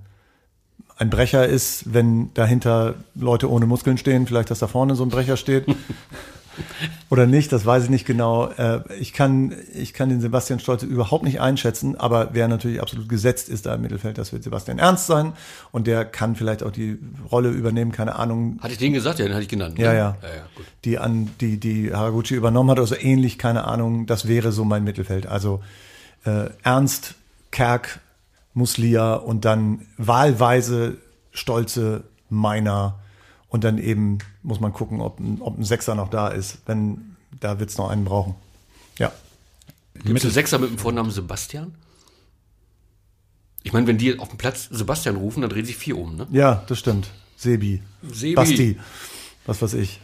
ein 0.98 1.08
Brecher 1.08 1.46
ist, 1.46 1.94
wenn 1.94 2.34
dahinter 2.34 2.96
Leute 3.14 3.50
ohne 3.50 3.64
Muskeln 3.64 3.96
stehen, 3.96 4.26
vielleicht, 4.26 4.50
dass 4.50 4.58
da 4.58 4.66
vorne 4.66 4.96
so 4.96 5.02
ein 5.02 5.08
Brecher 5.08 5.38
steht. 5.38 5.64
Oder 7.08 7.26
nicht, 7.26 7.52
das 7.52 7.66
weiß 7.66 7.84
ich 7.84 7.90
nicht 7.90 8.06
genau. 8.06 8.48
Äh, 8.48 8.80
ich 8.98 9.12
kann, 9.12 9.54
ich 9.74 9.94
kann 9.94 10.08
den 10.08 10.20
Sebastian 10.20 10.60
Stolze 10.60 10.86
überhaupt 10.86 11.24
nicht 11.24 11.40
einschätzen, 11.40 11.96
aber 11.96 12.30
wer 12.32 12.48
natürlich 12.48 12.80
absolut 12.80 13.08
gesetzt 13.08 13.48
ist 13.48 13.66
da 13.66 13.74
im 13.74 13.82
Mittelfeld, 13.82 14.18
das 14.18 14.32
wird 14.32 14.42
Sebastian 14.42 14.78
Ernst 14.78 15.06
sein 15.06 15.32
und 15.72 15.86
der 15.86 16.04
kann 16.04 16.36
vielleicht 16.36 16.62
auch 16.62 16.70
die 16.70 16.98
Rolle 17.30 17.50
übernehmen, 17.50 17.92
keine 17.92 18.16
Ahnung. 18.16 18.58
Hatte 18.60 18.72
ich 18.72 18.78
den 18.78 18.92
gesagt? 18.92 19.18
Ja, 19.18 19.26
den 19.26 19.34
hatte 19.34 19.42
ich 19.42 19.48
genannt. 19.48 19.78
ne? 19.78 19.84
Ja, 19.84 19.92
ja. 19.92 20.16
ja, 20.22 20.28
ja 20.28 20.42
gut. 20.54 20.66
Die 20.84 20.98
an, 20.98 21.30
die, 21.40 21.58
die 21.58 21.92
Haraguchi 21.92 22.34
übernommen 22.34 22.70
hat, 22.70 22.78
also 22.78 22.96
ähnlich, 22.96 23.38
keine 23.38 23.64
Ahnung, 23.64 24.06
das 24.06 24.28
wäre 24.28 24.52
so 24.52 24.64
mein 24.64 24.84
Mittelfeld. 24.84 25.26
Also 25.26 25.62
äh, 26.24 26.50
Ernst, 26.62 27.14
Kerk, 27.50 28.00
Muslia 28.54 29.14
und 29.14 29.44
dann 29.44 29.86
wahlweise 29.96 30.96
Stolze, 31.32 32.04
Meiner 32.32 33.00
und 33.50 33.64
dann 33.64 33.78
eben 33.78 34.18
muss 34.42 34.60
man 34.60 34.72
gucken, 34.72 35.00
ob 35.00 35.20
ein, 35.20 35.38
ob 35.40 35.58
ein 35.58 35.64
Sechser 35.64 35.94
noch 35.94 36.08
da 36.08 36.28
ist. 36.28 36.58
Wenn, 36.66 37.16
da 37.38 37.58
wird's 37.60 37.76
noch 37.76 37.90
einen 37.90 38.04
brauchen. 38.04 38.34
Ja. 38.98 39.12
Gibt 39.94 40.18
es 40.18 40.24
einen 40.24 40.32
Sechser 40.32 40.58
mit 40.58 40.70
dem 40.70 40.78
Vornamen 40.78 41.10
Sebastian? 41.10 41.74
Ich 43.62 43.72
meine, 43.74 43.86
wenn 43.86 43.98
die 43.98 44.18
auf 44.18 44.28
dem 44.28 44.38
Platz 44.38 44.68
Sebastian 44.70 45.16
rufen, 45.16 45.42
dann 45.42 45.50
drehen 45.50 45.66
sich 45.66 45.76
vier 45.76 45.98
um, 45.98 46.16
ne? 46.16 46.26
Ja, 46.30 46.64
das 46.66 46.78
stimmt. 46.78 47.10
Sebi. 47.36 47.82
Sebi. 48.10 48.34
Basti. 48.34 48.80
Was 49.44 49.60
weiß 49.60 49.74
ich. 49.74 50.00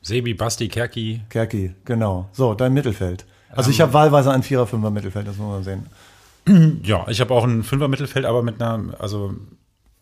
Sebi, 0.00 0.32
Basti, 0.34 0.68
Kerki. 0.68 1.20
Kerki, 1.28 1.74
genau. 1.84 2.30
So, 2.32 2.54
dein 2.54 2.72
Mittelfeld. 2.72 3.26
Also 3.50 3.70
ich 3.70 3.80
habe 3.80 3.92
wahlweise 3.92 4.32
ein 4.32 4.42
Vierer, 4.42 4.66
Fünfer 4.66 4.90
Mittelfeld, 4.90 5.26
das 5.26 5.36
muss 5.36 5.48
man 5.48 5.64
sehen. 5.64 5.86
Ja, 6.82 7.06
ich 7.08 7.20
habe 7.20 7.32
auch 7.32 7.44
ein 7.44 7.62
Fünfer-Mittelfeld, 7.62 8.26
aber 8.26 8.42
mit 8.42 8.60
einer, 8.60 8.94
also 9.00 9.34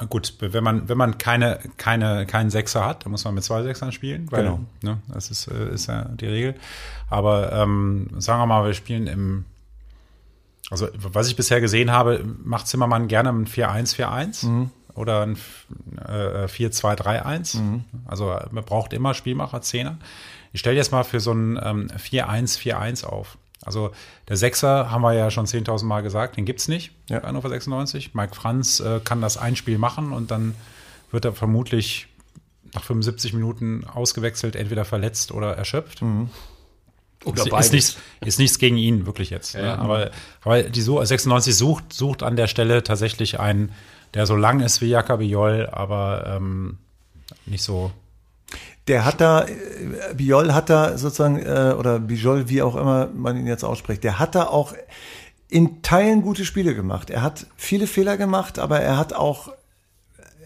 gut, 0.08 0.34
wenn 0.40 0.64
man, 0.64 0.88
wenn 0.88 0.98
man 0.98 1.18
keine, 1.18 1.58
keine, 1.76 2.26
keinen 2.26 2.50
Sechser 2.50 2.84
hat, 2.84 3.04
dann 3.04 3.12
muss 3.12 3.24
man 3.24 3.34
mit 3.34 3.44
zwei 3.44 3.62
Sechsern 3.62 3.92
spielen. 3.92 4.30
Weil, 4.30 4.42
Genau. 4.44 4.60
Ne, 4.82 4.98
das 5.12 5.30
ist, 5.30 5.46
äh, 5.48 5.72
ist 5.72 5.86
ja 5.86 6.04
die 6.04 6.26
Regel. 6.26 6.54
Aber 7.08 7.52
ähm, 7.52 8.08
sagen 8.18 8.40
wir 8.40 8.46
mal, 8.46 8.64
wir 8.64 8.74
spielen 8.74 9.06
im, 9.06 9.44
also 10.70 10.88
was 10.94 11.28
ich 11.28 11.36
bisher 11.36 11.60
gesehen 11.60 11.90
habe, 11.92 12.24
macht 12.42 12.66
Zimmermann 12.66 13.06
gerne 13.08 13.28
ein 13.28 13.46
4-1-4-1 13.46 14.46
oder 14.94 15.22
ein 15.22 15.36
äh, 15.98 16.46
4-2-3-1. 16.46 17.58
Also 18.06 18.36
man 18.50 18.64
braucht 18.64 18.92
immer 18.92 19.14
Spielmacher, 19.14 19.60
Zehner. 19.62 19.98
Ich 20.52 20.60
stelle 20.60 20.76
jetzt 20.76 20.92
mal 20.92 21.04
für 21.04 21.20
so 21.20 21.32
ein 21.32 21.58
ähm, 21.62 21.88
4-1-4-1 21.88 23.04
auf. 23.04 23.38
Also 23.64 23.92
der 24.28 24.36
Sechser 24.36 24.90
haben 24.90 25.02
wir 25.02 25.12
ja 25.14 25.30
schon 25.30 25.46
10.000 25.46 25.84
Mal 25.84 26.02
gesagt, 26.02 26.36
den 26.36 26.44
gibt's 26.44 26.68
nicht 26.68 26.92
Ja. 27.08 27.20
bei 27.20 27.28
Hannover 27.28 27.48
96. 27.48 28.14
Mike 28.14 28.34
Franz 28.34 28.80
äh, 28.80 29.00
kann 29.04 29.20
das 29.20 29.36
ein 29.36 29.56
Spiel 29.56 29.78
machen 29.78 30.12
und 30.12 30.30
dann 30.30 30.54
wird 31.10 31.24
er 31.24 31.32
vermutlich 31.32 32.08
nach 32.74 32.82
75 32.84 33.34
Minuten 33.34 33.84
ausgewechselt, 33.86 34.56
entweder 34.56 34.84
verletzt 34.84 35.30
oder 35.32 35.56
erschöpft. 35.56 36.02
Oder 37.24 37.42
Ist, 37.44 37.50
beides. 37.50 37.66
ist, 37.66 37.72
nichts, 37.72 37.96
ist 38.24 38.38
nichts 38.38 38.58
gegen 38.58 38.76
ihn, 38.78 39.06
wirklich 39.06 39.30
jetzt. 39.30 39.54
Ne? 39.54 39.78
Aber, 39.78 40.10
aber 40.42 40.62
die 40.64 40.80
so 40.80 41.02
96 41.04 41.54
sucht, 41.54 41.92
sucht 41.92 42.22
an 42.22 42.34
der 42.34 42.46
Stelle 42.48 42.82
tatsächlich 42.82 43.38
einen, 43.38 43.72
der 44.14 44.26
so 44.26 44.34
lang 44.36 44.60
ist 44.60 44.80
wie 44.80 44.86
Jakob 44.88 45.20
Joll, 45.20 45.68
aber 45.70 46.24
ähm, 46.36 46.78
nicht 47.46 47.62
so. 47.62 47.92
Der 48.88 49.04
hat 49.04 49.20
da, 49.20 49.44
äh, 49.44 50.14
Biol 50.14 50.54
hat 50.54 50.70
da 50.70 50.98
sozusagen, 50.98 51.38
äh, 51.38 51.74
oder 51.78 52.00
Bijol, 52.00 52.48
wie 52.48 52.62
auch 52.62 52.74
immer 52.76 53.08
man 53.14 53.36
ihn 53.36 53.46
jetzt 53.46 53.64
ausspricht, 53.64 54.02
der 54.04 54.18
hat 54.18 54.34
da 54.34 54.44
auch 54.44 54.74
in 55.48 55.82
Teilen 55.82 56.22
gute 56.22 56.44
Spiele 56.44 56.74
gemacht. 56.74 57.10
Er 57.10 57.22
hat 57.22 57.46
viele 57.56 57.86
Fehler 57.86 58.16
gemacht, 58.16 58.58
aber 58.58 58.80
er 58.80 58.96
hat 58.96 59.12
auch 59.12 59.52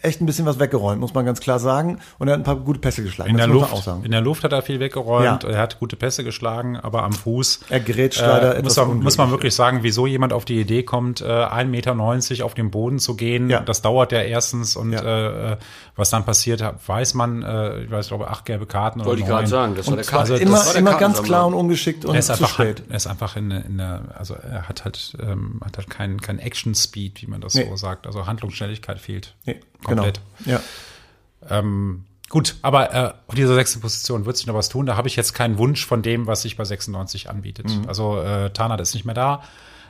echt 0.07 0.21
ein 0.23 0.27
bisschen 0.27 0.47
was 0.47 0.59
weggeräumt, 0.59 1.01
muss 1.01 1.13
man 1.13 1.25
ganz 1.27 1.41
klar 1.41 1.59
sagen. 1.59 1.99
Und 2.19 2.29
er 2.29 2.35
hat 2.35 2.41
ein 2.41 2.45
paar 2.45 2.57
gute 2.57 2.79
Pässe 2.81 3.03
geschlagen. 3.03 3.31
In 3.31 3.37
der, 3.37 3.47
das 3.47 3.53
muss 3.55 3.61
Luft, 3.63 3.73
man 3.73 3.79
auch 3.81 3.85
sagen. 3.85 4.05
in 4.05 4.11
der 4.13 4.21
Luft 4.23 4.45
hat 4.45 4.53
er 4.53 4.63
viel 4.63 4.81
weggeräumt, 4.81 5.43
Ja. 5.45 5.49
er 5.51 5.59
hat 5.59 5.79
gute 5.79 5.97
Pässe 5.97 6.25
geschlagen, 6.25 6.77
aber 6.77 7.03
am 7.03 7.13
Fuß 7.13 7.61
Er 7.69 7.81
grätscht 7.81 8.21
leider 8.21 8.55
äh, 8.55 8.59
etwas 8.61 8.77
muss, 8.77 8.87
man, 8.87 9.01
muss 9.03 9.19
man 9.19 9.31
wirklich 9.31 9.55
sagen, 9.55 9.81
wieso 9.83 10.07
jemand 10.07 10.33
auf 10.33 10.45
die 10.45 10.61
Idee 10.61 10.83
kommt, 10.85 11.21
äh, 11.21 11.25
1,90 11.25 11.65
Meter 11.67 12.45
auf 12.47 12.55
den 12.55 12.71
Boden 12.71 12.99
zu 12.99 13.17
gehen. 13.17 13.51
Ja. 13.51 13.61
Das 13.61 13.83
dauert 13.83 14.13
ja 14.13 14.21
erstens 14.23 14.77
und 14.77 14.93
Ja. 14.93 15.53
äh, 15.53 15.57
was 15.97 16.11
dann 16.11 16.25
passiert, 16.25 16.63
weiß 16.87 17.15
man, 17.15 17.43
äh, 17.43 17.83
ich 17.85 17.91
weiß, 17.91 18.05
ich 18.07 18.09
glaube, 18.11 18.29
acht 18.31 18.45
gelbe 18.45 18.67
Karten 18.67 19.05
Wollte 19.05 19.21
ich 19.23 19.27
oder 19.27 19.37
gerade 19.43 19.43
neun. 19.45 19.51
sagen, 19.51 19.75
das 19.77 19.87
war 19.89 19.97
der 19.97 20.05
Karten. 20.05 20.33
immer, 20.35 20.51
das 20.53 20.67
war 20.67 20.73
der 20.75 20.81
immer 20.83 20.95
ganz 20.99 21.23
klar 21.23 21.47
und 21.47 21.55
ungeschickt 21.55 22.05
und 22.05 22.15
Er 22.15 22.19
ist 22.21 22.27
zu 22.27 22.33
einfach, 22.35 22.51
spät. 22.51 22.83
er 22.89 22.97
ist 22.97 23.07
einfach 23.07 23.37
in, 23.37 23.51
in 23.51 23.79
der, 23.79 24.03
also 24.17 24.35
er 24.35 24.69
hat 24.69 24.85
halt, 24.85 25.17
ähm, 25.23 25.61
hat 25.65 25.79
halt 25.79 25.89
keinen 25.91 26.21
kein 26.21 26.39
Action 26.39 26.75
Speed, 26.75 27.23
wie 27.23 27.27
man 27.27 27.41
das 27.41 27.55
Nee. 27.55 27.67
so 27.69 27.77
sagt. 27.77 28.07
Also 28.07 28.27
Handlungsschnelligkeit 28.27 28.99
fehlt. 28.99 29.35
Nee, 29.47 29.59
Komplett. 29.87 30.21
Genau. 30.45 30.59
Ja. 30.59 31.59
Ähm, 31.59 32.05
gut, 32.29 32.57
aber 32.63 32.95
äh, 32.95 33.13
auf 33.27 33.35
dieser 33.35 33.55
sechsten 33.55 33.81
Position 33.81 34.27
wird 34.27 34.37
sich 34.37 34.47
noch 34.47 34.55
was 34.55 34.69
tun. 34.69 34.87
Da 34.87 34.97
habe 34.97 35.09
ich 35.09 35.17
jetzt 35.17 35.33
keinen 35.33 35.59
Wunsch 35.59 35.87
von 35.87 36.03
dem, 36.03 36.27
was 36.27 36.43
sich 36.43 36.57
bei 36.57 36.65
96 36.65 37.31
anbietet. 37.31 37.69
Mhm. 37.69 37.89
Also 37.89 38.21
äh, 38.21 38.51
Tarnath 38.51 38.81
ist 38.81 38.95
nicht 38.95 39.05
mehr 39.05 39.15
da. 39.15 39.43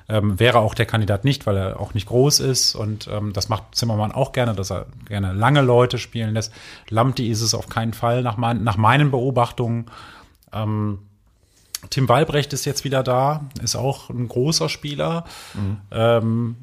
Ähm, 0.08 0.38
wäre 0.38 0.60
auch 0.60 0.74
der 0.74 0.86
Kandidat 0.86 1.24
nicht, 1.24 1.46
weil 1.46 1.56
er 1.56 1.80
auch 1.80 1.92
nicht 1.94 2.06
groß 2.06 2.38
ist. 2.40 2.76
Und 2.76 3.08
ähm, 3.10 3.32
das 3.32 3.48
macht 3.48 3.74
Zimmermann 3.74 4.12
auch 4.12 4.32
gerne, 4.32 4.54
dass 4.54 4.70
er 4.70 4.86
gerne 5.08 5.32
lange 5.32 5.62
Leute 5.62 5.98
spielen 5.98 6.34
lässt. 6.34 6.52
Lamti 6.88 7.28
ist 7.28 7.42
es 7.42 7.54
auf 7.54 7.68
keinen 7.68 7.92
Fall 7.92 8.22
nach, 8.22 8.36
mein, 8.36 8.62
nach 8.62 8.76
meinen 8.76 9.10
Beobachtungen. 9.10 9.86
Ähm, 10.52 11.00
Tim 11.90 12.08
Walbrecht 12.08 12.52
ist 12.52 12.64
jetzt 12.64 12.84
wieder 12.84 13.02
da, 13.02 13.46
ist 13.62 13.76
auch 13.76 14.10
ein 14.10 14.28
großer 14.28 14.68
Spieler. 14.68 15.24
Ähm, 15.90 16.56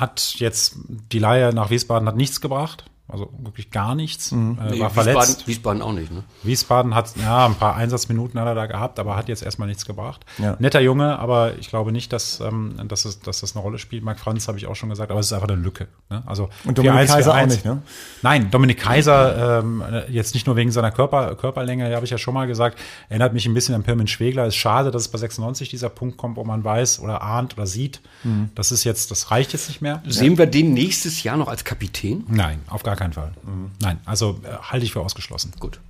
hat 0.00 0.34
jetzt 0.36 0.76
die 0.86 1.18
Leihe 1.18 1.52
nach 1.52 1.70
Wiesbaden 1.70 2.08
hat 2.08 2.16
nichts 2.16 2.40
gebracht. 2.40 2.84
Also 3.10 3.30
wirklich 3.38 3.70
gar 3.70 3.94
nichts. 3.94 4.32
Äh, 4.32 4.34
Nee, 4.34 4.80
war 4.80 4.90
verletzt. 4.90 5.46
Wiesbaden, 5.46 5.46
Wiesbaden 5.46 5.82
auch 5.82 5.92
nicht, 5.92 6.12
ne? 6.12 6.24
Wiesbaden 6.42 6.94
hat, 6.94 7.16
ja, 7.16 7.46
ein 7.46 7.54
paar 7.54 7.74
Einsatzminuten 7.76 8.38
hat 8.38 8.46
er 8.46 8.54
da 8.54 8.66
gehabt, 8.66 8.98
aber 8.98 9.16
hat 9.16 9.28
jetzt 9.28 9.42
erstmal 9.42 9.66
nichts 9.66 9.86
gebracht. 9.86 10.26
Ja. 10.36 10.56
Netter 10.58 10.80
Junge, 10.80 11.18
aber 11.18 11.56
ich 11.58 11.70
glaube 11.70 11.90
nicht, 11.90 12.12
dass, 12.12 12.40
ähm, 12.40 12.74
dass, 12.86 13.06
es, 13.06 13.20
dass 13.20 13.40
das 13.40 13.54
eine 13.56 13.62
Rolle 13.62 13.78
spielt. 13.78 14.04
Marc 14.04 14.20
Franz 14.20 14.46
habe 14.46 14.58
ich 14.58 14.66
auch 14.66 14.76
schon 14.76 14.90
gesagt, 14.90 15.10
aber 15.10 15.20
es 15.20 15.26
ist 15.26 15.32
einfach 15.32 15.48
eine 15.48 15.56
Lücke. 15.60 15.88
Ne? 16.10 16.22
Also 16.26 16.50
Und 16.66 16.76
Dominik 16.76 17.00
4-1, 17.00 17.06
Kaiser 17.06 17.32
auch 17.32 17.36
4-1. 17.38 17.46
nicht, 17.46 17.64
ne? 17.64 17.82
Nein, 18.22 18.50
Dominik 18.50 18.78
Kaiser, 18.78 19.58
ähm, 19.60 19.82
jetzt 20.10 20.34
nicht 20.34 20.46
nur 20.46 20.56
wegen 20.56 20.70
seiner 20.70 20.90
Körper, 20.90 21.34
Körperlänge, 21.36 21.94
habe 21.94 22.04
ich 22.04 22.10
ja 22.10 22.18
schon 22.18 22.34
mal 22.34 22.46
gesagt, 22.46 22.78
erinnert 23.08 23.32
mich 23.32 23.46
ein 23.46 23.54
bisschen 23.54 23.74
an 23.74 23.84
Pirmin 23.84 24.06
Schwegler. 24.06 24.46
Ist 24.46 24.56
schade, 24.56 24.90
dass 24.90 25.02
es 25.02 25.08
bei 25.08 25.16
96 25.18 25.70
dieser 25.70 25.88
Punkt 25.88 26.18
kommt, 26.18 26.36
wo 26.36 26.44
man 26.44 26.62
weiß 26.62 27.00
oder 27.00 27.22
ahnt 27.22 27.54
oder 27.56 27.66
sieht, 27.66 28.00
Mhm. 28.24 28.50
das 28.56 28.72
ist 28.72 28.82
jetzt, 28.84 29.10
das 29.12 29.30
reicht 29.30 29.52
jetzt 29.52 29.68
nicht 29.68 29.80
mehr. 29.80 30.02
Sehen 30.06 30.36
wir 30.38 30.46
den 30.46 30.74
nächstes 30.74 31.22
Jahr 31.22 31.36
noch 31.36 31.46
als 31.48 31.64
Kapitän? 31.64 32.24
Nein, 32.28 32.60
auf 32.68 32.82
gar 32.82 32.96
keinen 32.98 33.14
Fall. 33.14 33.32
Mhm. 33.44 33.70
Nein, 33.80 33.98
also 34.04 34.40
äh, 34.42 34.56
halte 34.60 34.84
ich 34.84 34.92
für 34.92 35.00
ausgeschlossen. 35.00 35.52
Gut. 35.58 35.80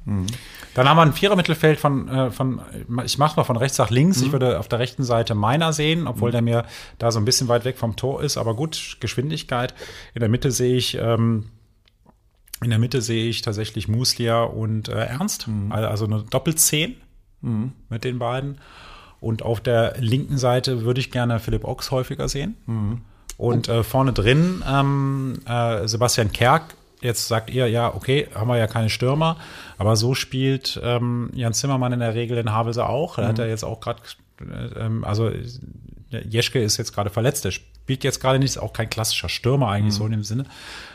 Dann 0.74 0.88
haben 0.88 0.96
wir 0.96 1.02
ein 1.02 1.12
Vierer-Mittelfeld 1.12 1.80
von, 1.80 2.08
äh, 2.08 2.30
von 2.30 2.60
ich 3.04 3.18
mach's 3.18 3.34
mal 3.34 3.42
von 3.42 3.56
rechts 3.56 3.78
nach 3.78 3.90
links. 3.90 4.22
Ich 4.22 4.30
würde 4.30 4.60
auf 4.60 4.68
der 4.68 4.78
rechten 4.78 5.02
Seite 5.02 5.34
Meiner 5.34 5.72
sehen, 5.72 6.06
obwohl 6.06 6.30
der 6.30 6.42
mir 6.42 6.64
da 6.98 7.10
so 7.10 7.18
ein 7.18 7.24
bisschen 7.24 7.48
weit 7.48 7.64
weg 7.64 7.78
vom 7.78 7.96
Tor 7.96 8.22
ist. 8.22 8.36
Aber 8.36 8.54
gut, 8.54 8.98
Geschwindigkeit. 9.00 9.74
In 10.14 10.20
der 10.20 10.28
Mitte 10.28 10.52
sehe 10.52 10.76
ich, 10.76 10.96
ähm, 10.96 11.46
in 12.62 12.70
der 12.70 12.78
Mitte 12.78 13.02
sehe 13.02 13.28
ich 13.28 13.42
tatsächlich 13.42 13.88
Muslia 13.88 14.42
und 14.42 14.88
äh, 14.88 15.06
Ernst. 15.06 15.48
Also 15.70 16.04
eine 16.04 16.22
Doppelzehn 16.22 16.96
mit 17.88 18.04
den 18.04 18.18
beiden. 18.18 18.60
Und 19.20 19.42
auf 19.42 19.60
der 19.60 19.96
linken 19.98 20.38
Seite 20.38 20.82
würde 20.82 21.00
ich 21.00 21.10
gerne 21.10 21.40
Philipp 21.40 21.64
Ochs 21.64 21.90
häufiger 21.90 22.28
sehen. 22.28 22.56
Und 23.36 23.68
äh, 23.68 23.84
vorne 23.84 24.12
drin 24.12 24.62
ähm, 24.68 25.40
äh, 25.46 25.86
Sebastian 25.86 26.32
Kerk. 26.32 26.74
Jetzt 27.00 27.28
sagt 27.28 27.50
ihr, 27.50 27.68
ja, 27.68 27.94
okay, 27.94 28.28
haben 28.34 28.48
wir 28.48 28.56
ja 28.56 28.66
keine 28.66 28.90
Stürmer, 28.90 29.36
aber 29.76 29.94
so 29.96 30.14
spielt 30.14 30.80
ähm, 30.82 31.30
Jan 31.32 31.54
Zimmermann 31.54 31.92
in 31.92 32.00
der 32.00 32.14
Regel 32.14 32.38
in 32.38 32.52
Havelse 32.52 32.88
auch. 32.88 33.16
Da 33.16 33.28
hat 33.28 33.38
er 33.38 33.48
jetzt 33.48 33.64
auch 33.64 33.80
gerade, 33.80 34.02
äh, 34.40 34.84
ähm, 34.86 35.04
also 35.04 35.28
äh, 35.28 35.42
Jeschke 36.28 36.60
ist 36.60 36.76
jetzt 36.76 36.92
gerade 36.92 37.10
verletzt, 37.10 37.44
der 37.44 37.52
spielt 37.52 38.02
jetzt 38.04 38.20
gerade 38.20 38.38
nicht, 38.38 38.50
ist 38.50 38.58
auch 38.58 38.72
kein 38.72 38.90
klassischer 38.90 39.28
Stürmer 39.28 39.68
eigentlich 39.68 39.94
so 39.94 40.04
in 40.06 40.12
dem 40.12 40.24
Sinne. 40.24 40.44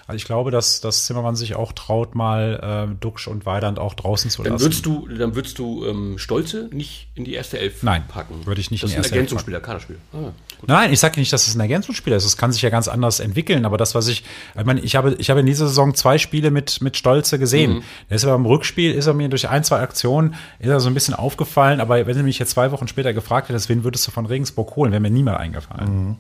Also 0.06 0.18
ich 0.18 0.26
glaube, 0.26 0.52
dass, 0.52 0.82
dass 0.82 1.06
Zimmermann 1.06 1.36
sich 1.36 1.56
auch 1.56 1.72
traut, 1.72 2.16
mal 2.16 2.90
äh, 2.92 2.96
Duxch 3.00 3.28
und 3.28 3.46
Weidand 3.46 3.80
auch 3.80 3.94
draußen 3.94 4.30
zu 4.30 4.44
Dann 4.44 4.54
lassen. 4.54 4.66
würdest 4.66 4.86
du, 4.86 5.08
dann 5.08 5.36
würdest 5.36 5.58
du 5.58 5.86
ähm, 5.86 6.18
Stolze 6.18 6.70
nicht 6.72 7.08
in 7.16 7.24
die 7.24 7.34
erste 7.34 7.58
Elf 7.60 7.82
Nein, 7.84 8.04
packen. 8.08 8.46
würde 8.46 8.60
ich 8.60 8.70
nicht 8.72 8.84
das 8.84 8.92
in 8.92 8.96
die 8.96 9.00
ist 9.00 9.06
erste 9.06 9.14
ein 9.14 9.20
Elf 9.20 9.22
Ergänzungsspieler, 9.22 9.62
Kaderspieler. 9.62 10.00
Ah, 10.14 10.32
gut. 10.64 10.70
Nein, 10.70 10.92
ich 10.92 11.00
sage 11.00 11.20
nicht, 11.20 11.32
dass 11.32 11.48
es 11.48 11.56
ein 11.56 11.60
Ergänzungsspieler 11.60 12.16
ist. 12.16 12.26
Es 12.26 12.38
kann 12.38 12.52
sich 12.52 12.62
ja 12.62 12.70
ganz 12.70 12.88
anders 12.88 13.20
entwickeln. 13.20 13.66
Aber 13.66 13.78
das, 13.78 13.96
was 13.96 14.08
ich, 14.08 14.24
ich 14.58 14.66
meine, 14.66 14.82
ich 14.82 14.96
habe, 14.96 15.16
ich 15.20 15.30
habe 15.30 15.42
in 15.42 15.46
dieser 15.46 15.68
Saison 15.68 15.94
zwei 15.94 16.18
Spiele 16.18 16.52
mit 16.52 16.82
mit 16.82 16.98
Stolze 16.98 17.38
gesehen. 17.40 17.84
Der 18.10 18.16
ist 18.16 18.26
aber 18.26 18.36
im 18.36 18.46
Rückspiel, 18.46 18.92
ist 18.92 19.08
er 19.08 19.14
mir 19.14 19.30
durch 19.30 19.50
ein, 19.50 19.64
zwei 19.64 19.80
Aktionen, 19.80 20.36
ist 20.60 20.70
er 20.70 20.80
so 20.80 20.90
ein 20.90 20.94
bisschen 20.94 21.14
aufgefallen. 21.14 21.80
Aber 21.80 22.06
wenn 22.08 22.18
du 22.18 22.24
mich 22.24 22.40
jetzt 22.40 22.52
zwei 22.52 22.72
Wochen 22.72 22.88
später 22.88 23.14
gefragt 23.14 23.50
hättest, 23.50 23.70
wen 23.70 23.84
würdest 23.84 24.08
du 24.08 24.12
von 24.12 24.26
Regensburg 24.26 24.76
holen, 24.76 24.92
wäre 24.92 25.02
mir 25.02 25.12
niemand 25.12 25.38
eingefallen. 25.40 26.18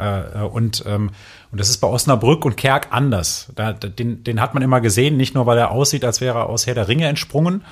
Äh, 0.00 0.42
und, 0.42 0.84
ähm, 0.86 1.10
und 1.52 1.60
das 1.60 1.68
ist 1.68 1.78
bei 1.78 1.88
Osnabrück 1.88 2.44
und 2.44 2.56
Kerk 2.56 2.88
anders. 2.90 3.52
Da, 3.56 3.72
den, 3.72 4.24
den 4.24 4.40
hat 4.40 4.54
man 4.54 4.62
immer 4.62 4.80
gesehen, 4.80 5.16
nicht 5.16 5.34
nur, 5.34 5.46
weil 5.46 5.58
er 5.58 5.70
aussieht, 5.70 6.04
als 6.04 6.20
wäre 6.20 6.38
er 6.38 6.48
aus 6.48 6.66
Herr 6.66 6.74
der 6.74 6.88
Ringe 6.88 7.06
entsprungen, 7.06 7.64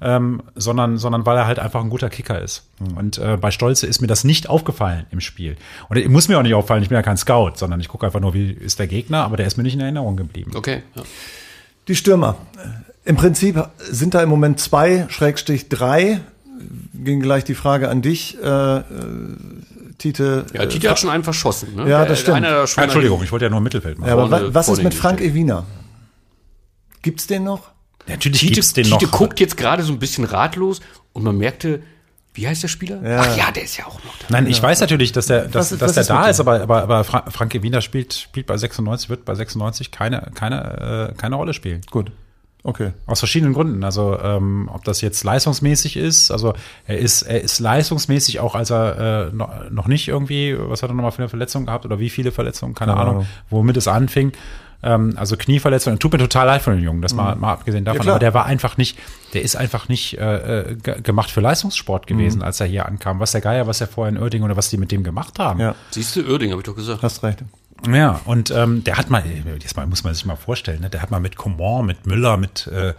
ähm, 0.00 0.42
sondern, 0.56 0.98
sondern 0.98 1.24
weil 1.26 1.36
er 1.36 1.46
halt 1.46 1.58
einfach 1.60 1.82
ein 1.82 1.90
guter 1.90 2.10
Kicker 2.10 2.40
ist. 2.40 2.68
Und 2.96 3.18
äh, 3.18 3.36
bei 3.36 3.50
Stolze 3.50 3.86
ist 3.86 4.00
mir 4.00 4.08
das 4.08 4.24
nicht 4.24 4.48
aufgefallen 4.48 5.06
im 5.10 5.20
Spiel. 5.20 5.56
Und 5.88 5.96
es 5.96 6.08
muss 6.08 6.28
mir 6.28 6.38
auch 6.38 6.42
nicht 6.42 6.54
auffallen, 6.54 6.82
ich 6.82 6.88
bin 6.88 6.96
ja 6.96 7.02
kein 7.02 7.16
Scout, 7.16 7.52
sondern 7.54 7.78
ich 7.80 7.88
gucke 7.88 8.06
einfach 8.06 8.20
nur, 8.20 8.34
wie 8.34 8.50
ist 8.50 8.78
der 8.78 8.88
Gegner, 8.88 9.24
aber 9.24 9.36
der 9.36 9.46
ist 9.46 9.56
mir 9.56 9.62
nicht 9.62 9.74
in 9.74 9.80
Erinnerung 9.80 10.16
geblieben. 10.16 10.50
Okay. 10.54 10.82
Ja. 10.94 11.02
Die 11.86 11.94
Stürmer. 11.94 12.36
Im 13.04 13.16
Prinzip 13.16 13.68
sind 13.78 14.14
da 14.14 14.22
im 14.22 14.28
Moment 14.28 14.60
zwei, 14.60 15.06
Schrägstrich 15.08 15.68
drei. 15.68 16.20
Ging 16.92 17.20
gleich 17.20 17.44
die 17.44 17.54
Frage 17.54 17.88
an 17.88 18.02
dich, 18.02 18.36
äh, 18.42 18.76
äh, 18.76 18.82
Tite. 20.00 20.46
Ja, 20.54 20.66
Tite 20.66 20.86
äh, 20.86 20.90
hat 20.90 20.98
schon 20.98 21.10
einen 21.10 21.22
verschossen. 21.24 21.76
Ne? 21.76 21.82
Ja, 21.88 21.98
Der- 22.00 22.06
das 22.08 22.20
stimmt. 22.20 22.38
Einer 22.38 22.50
der 22.50 22.66
schon 22.66 22.82
Entschuldigung, 22.84 23.22
ich 23.22 23.30
wollte 23.30 23.44
ja 23.44 23.50
nur 23.50 23.60
Mittelfeld 23.60 23.98
machen. 23.98 24.08
Ja, 24.08 24.14
aber 24.16 24.28
vorne- 24.28 24.48
wa 24.48 24.54
was 24.54 24.68
ist 24.68 24.82
mit 24.82 24.94
Frank 24.94 25.18
hingestellt. 25.20 25.46
Ewiner? 25.48 25.66
Gibt's 27.02 27.26
den 27.26 27.44
noch? 27.44 27.70
Natürlich 28.06 28.40
Tite, 28.40 28.54
gibt's 28.54 28.72
den 28.72 28.84
Tite 28.84 29.04
noch. 29.06 29.12
guckt 29.12 29.40
jetzt 29.40 29.56
gerade 29.56 29.82
so 29.82 29.92
ein 29.92 29.98
bisschen 29.98 30.24
ratlos 30.24 30.80
und 31.12 31.22
man 31.22 31.36
merkte, 31.36 31.82
wie 32.34 32.46
heißt 32.48 32.62
der 32.62 32.68
Spieler? 32.68 33.02
Ja. 33.02 33.20
Ach 33.20 33.36
ja, 33.36 33.50
der 33.50 33.64
ist 33.64 33.76
ja 33.76 33.86
auch 33.86 34.02
noch 34.04 34.16
da. 34.18 34.26
Nein, 34.30 34.46
ich 34.46 34.62
weiß 34.62 34.80
natürlich, 34.80 35.12
dass 35.12 35.26
der, 35.26 35.42
dass, 35.46 35.72
Was- 35.72 35.78
dass 35.78 35.88
was 35.88 35.92
der 35.94 36.00
ist 36.02 36.10
da 36.10 36.28
ist, 36.28 36.40
aber, 36.40 36.60
aber, 36.62 36.82
aber 36.82 37.04
Fra 37.04 37.24
Frank 37.30 37.52
Wiener 37.62 37.80
spielt, 37.80 38.14
spielt 38.14 38.46
bei 38.46 38.56
96, 38.56 39.08
wird 39.10 39.24
bei 39.24 39.34
96 39.34 39.90
keine, 39.90 40.30
keine, 40.34 41.10
äh, 41.12 41.14
keine 41.16 41.36
Rolle 41.36 41.52
spielen. 41.54 41.80
Gut. 41.90 42.10
Okay. 42.62 42.92
Aus 43.06 43.20
verschiedenen 43.20 43.54
Gründen. 43.54 43.82
Also 43.84 44.18
ähm, 44.22 44.68
ob 44.72 44.84
das 44.84 45.00
jetzt 45.00 45.24
leistungsmäßig 45.24 45.96
ist, 45.96 46.30
also 46.30 46.52
er 46.86 46.98
ist, 46.98 47.22
er 47.22 47.40
ist 47.40 47.58
leistungsmäßig 47.58 48.40
auch, 48.40 48.54
als 48.54 48.70
er 48.70 49.28
äh, 49.30 49.34
noch, 49.34 49.70
noch 49.70 49.86
nicht 49.88 50.08
irgendwie, 50.08 50.56
was 50.58 50.82
hat 50.82 50.90
er 50.90 50.94
nochmal 50.94 51.12
für 51.12 51.22
eine 51.22 51.28
Verletzung 51.30 51.66
gehabt 51.66 51.84
oder 51.86 51.98
wie 51.98 52.10
viele 52.10 52.32
Verletzungen, 52.32 52.74
keine, 52.74 52.92
Keine 52.92 53.00
Ahnung, 53.02 53.14
Ahnung. 53.16 53.26
womit 53.48 53.76
es 53.78 53.88
anfing. 53.88 54.32
Ähm, 54.82 55.12
also 55.16 55.36
Knieverletzung, 55.36 55.98
tut 55.98 56.12
mir 56.12 56.18
total 56.18 56.46
leid 56.46 56.62
von 56.62 56.74
den 56.74 56.82
Jungen, 56.82 57.02
das 57.02 57.12
mal, 57.14 57.36
mal 57.36 57.52
abgesehen 57.52 57.84
davon, 57.84 58.00
klar. 58.00 58.14
aber 58.14 58.20
der 58.20 58.32
war 58.32 58.46
einfach 58.46 58.78
nicht, 58.78 58.98
der 59.34 59.42
ist 59.42 59.54
einfach 59.56 59.88
nicht 59.88 60.16
äh, 60.18 60.60
äh, 60.70 60.74
ge- 60.74 61.00
gemacht 61.02 61.30
für 61.30 61.40
Leistungssport 61.42 62.06
gewesen, 62.06 62.42
als 62.42 62.60
er 62.60 62.66
hier 62.66 62.86
ankam. 62.86 63.20
Was 63.20 63.32
der 63.32 63.42
Geier, 63.42 63.66
was 63.66 63.80
er 63.82 63.88
vorher 63.88 64.14
in 64.14 64.22
Oerding 64.22 64.42
oder 64.42 64.56
was 64.56 64.70
die 64.70 64.78
mit 64.78 64.90
dem 64.90 65.02
gemacht 65.04 65.38
haben. 65.38 65.60
Ja, 65.60 65.74
Siehst 65.90 66.16
du, 66.16 66.26
Oerding, 66.30 66.50
habe 66.52 66.60
ich 66.62 66.66
doch 66.66 66.76
gesagt. 66.76 67.02
hast 67.02 67.22
recht. 67.22 67.44
Ja, 67.88 68.20
und 68.24 68.50
ähm, 68.50 68.84
der 68.84 68.98
hat 68.98 69.10
mal, 69.10 69.22
jetzt 69.60 69.76
mal 69.76 69.86
muss 69.86 70.04
man 70.04 70.14
sich 70.14 70.24
mal 70.24 70.36
vorstellen, 70.36 70.80
ne, 70.80 70.90
der 70.90 71.02
hat 71.02 71.10
mal 71.10 71.20
mit 71.20 71.36
Coman, 71.36 71.86
mit 71.86 72.06
Müller, 72.06 72.36
mit 72.36 72.66
äh, 72.66 72.94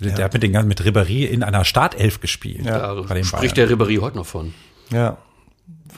der 0.00 0.24
hat 0.24 0.34
mit 0.34 0.42
den 0.42 0.52
ganzen 0.52 0.68
mit 0.68 0.82
Ribéry 0.82 1.24
in 1.24 1.42
einer 1.42 1.64
Startelf 1.64 2.20
gespielt. 2.20 2.64
Bei 2.64 3.14
den 3.14 3.24
spricht 3.24 3.56
Bayern. 3.56 3.68
der 3.68 3.78
Ribéry 3.78 4.00
heute 4.00 4.16
noch 4.16 4.26
von. 4.26 4.54
Ja. 4.90 5.16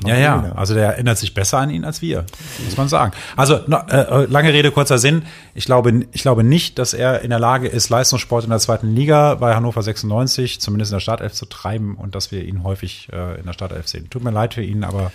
Ja, 0.07 0.16
ja, 0.16 0.53
also 0.55 0.74
der 0.74 0.92
erinnert 0.92 1.18
sich 1.18 1.35
besser 1.35 1.59
an 1.59 1.70
ihn 1.70 1.85
als 1.85 2.01
wir, 2.01 2.24
muss 2.64 2.77
man 2.77 2.88
sagen. 2.88 3.12
Also 3.37 3.59
no, 3.66 3.79
äh, 3.88 4.27
lange 4.27 4.53
Rede 4.53 4.70
kurzer 4.70 4.98
Sinn. 4.98 5.24
Ich 5.55 5.64
glaube, 5.64 6.07
ich 6.12 6.22
glaube 6.22 6.44
nicht, 6.44 6.79
dass 6.79 6.94
er 6.94 7.22
in 7.22 7.31
der 7.31 7.40
Lage 7.40 7.66
ist, 7.66 7.88
Leistungssport 7.88 8.44
in 8.44 8.51
der 8.51 8.61
zweiten 8.61 8.94
Liga 8.94 9.35
bei 9.35 9.57
Hannover 9.57 9.83
96 9.83 10.61
zumindest 10.61 10.92
in 10.92 10.96
der 10.96 11.01
Startelf 11.01 11.33
zu 11.33 11.46
treiben 11.46 11.96
und 11.96 12.14
dass 12.14 12.31
wir 12.31 12.44
ihn 12.44 12.62
häufig 12.62 13.09
äh, 13.12 13.40
in 13.40 13.46
der 13.46 13.55
Startelf 13.55 13.88
sehen. 13.88 14.09
Tut 14.09 14.22
mir 14.22 14.31
leid 14.31 14.55
für 14.55 14.62
ihn, 14.62 14.85
aber 14.85 15.11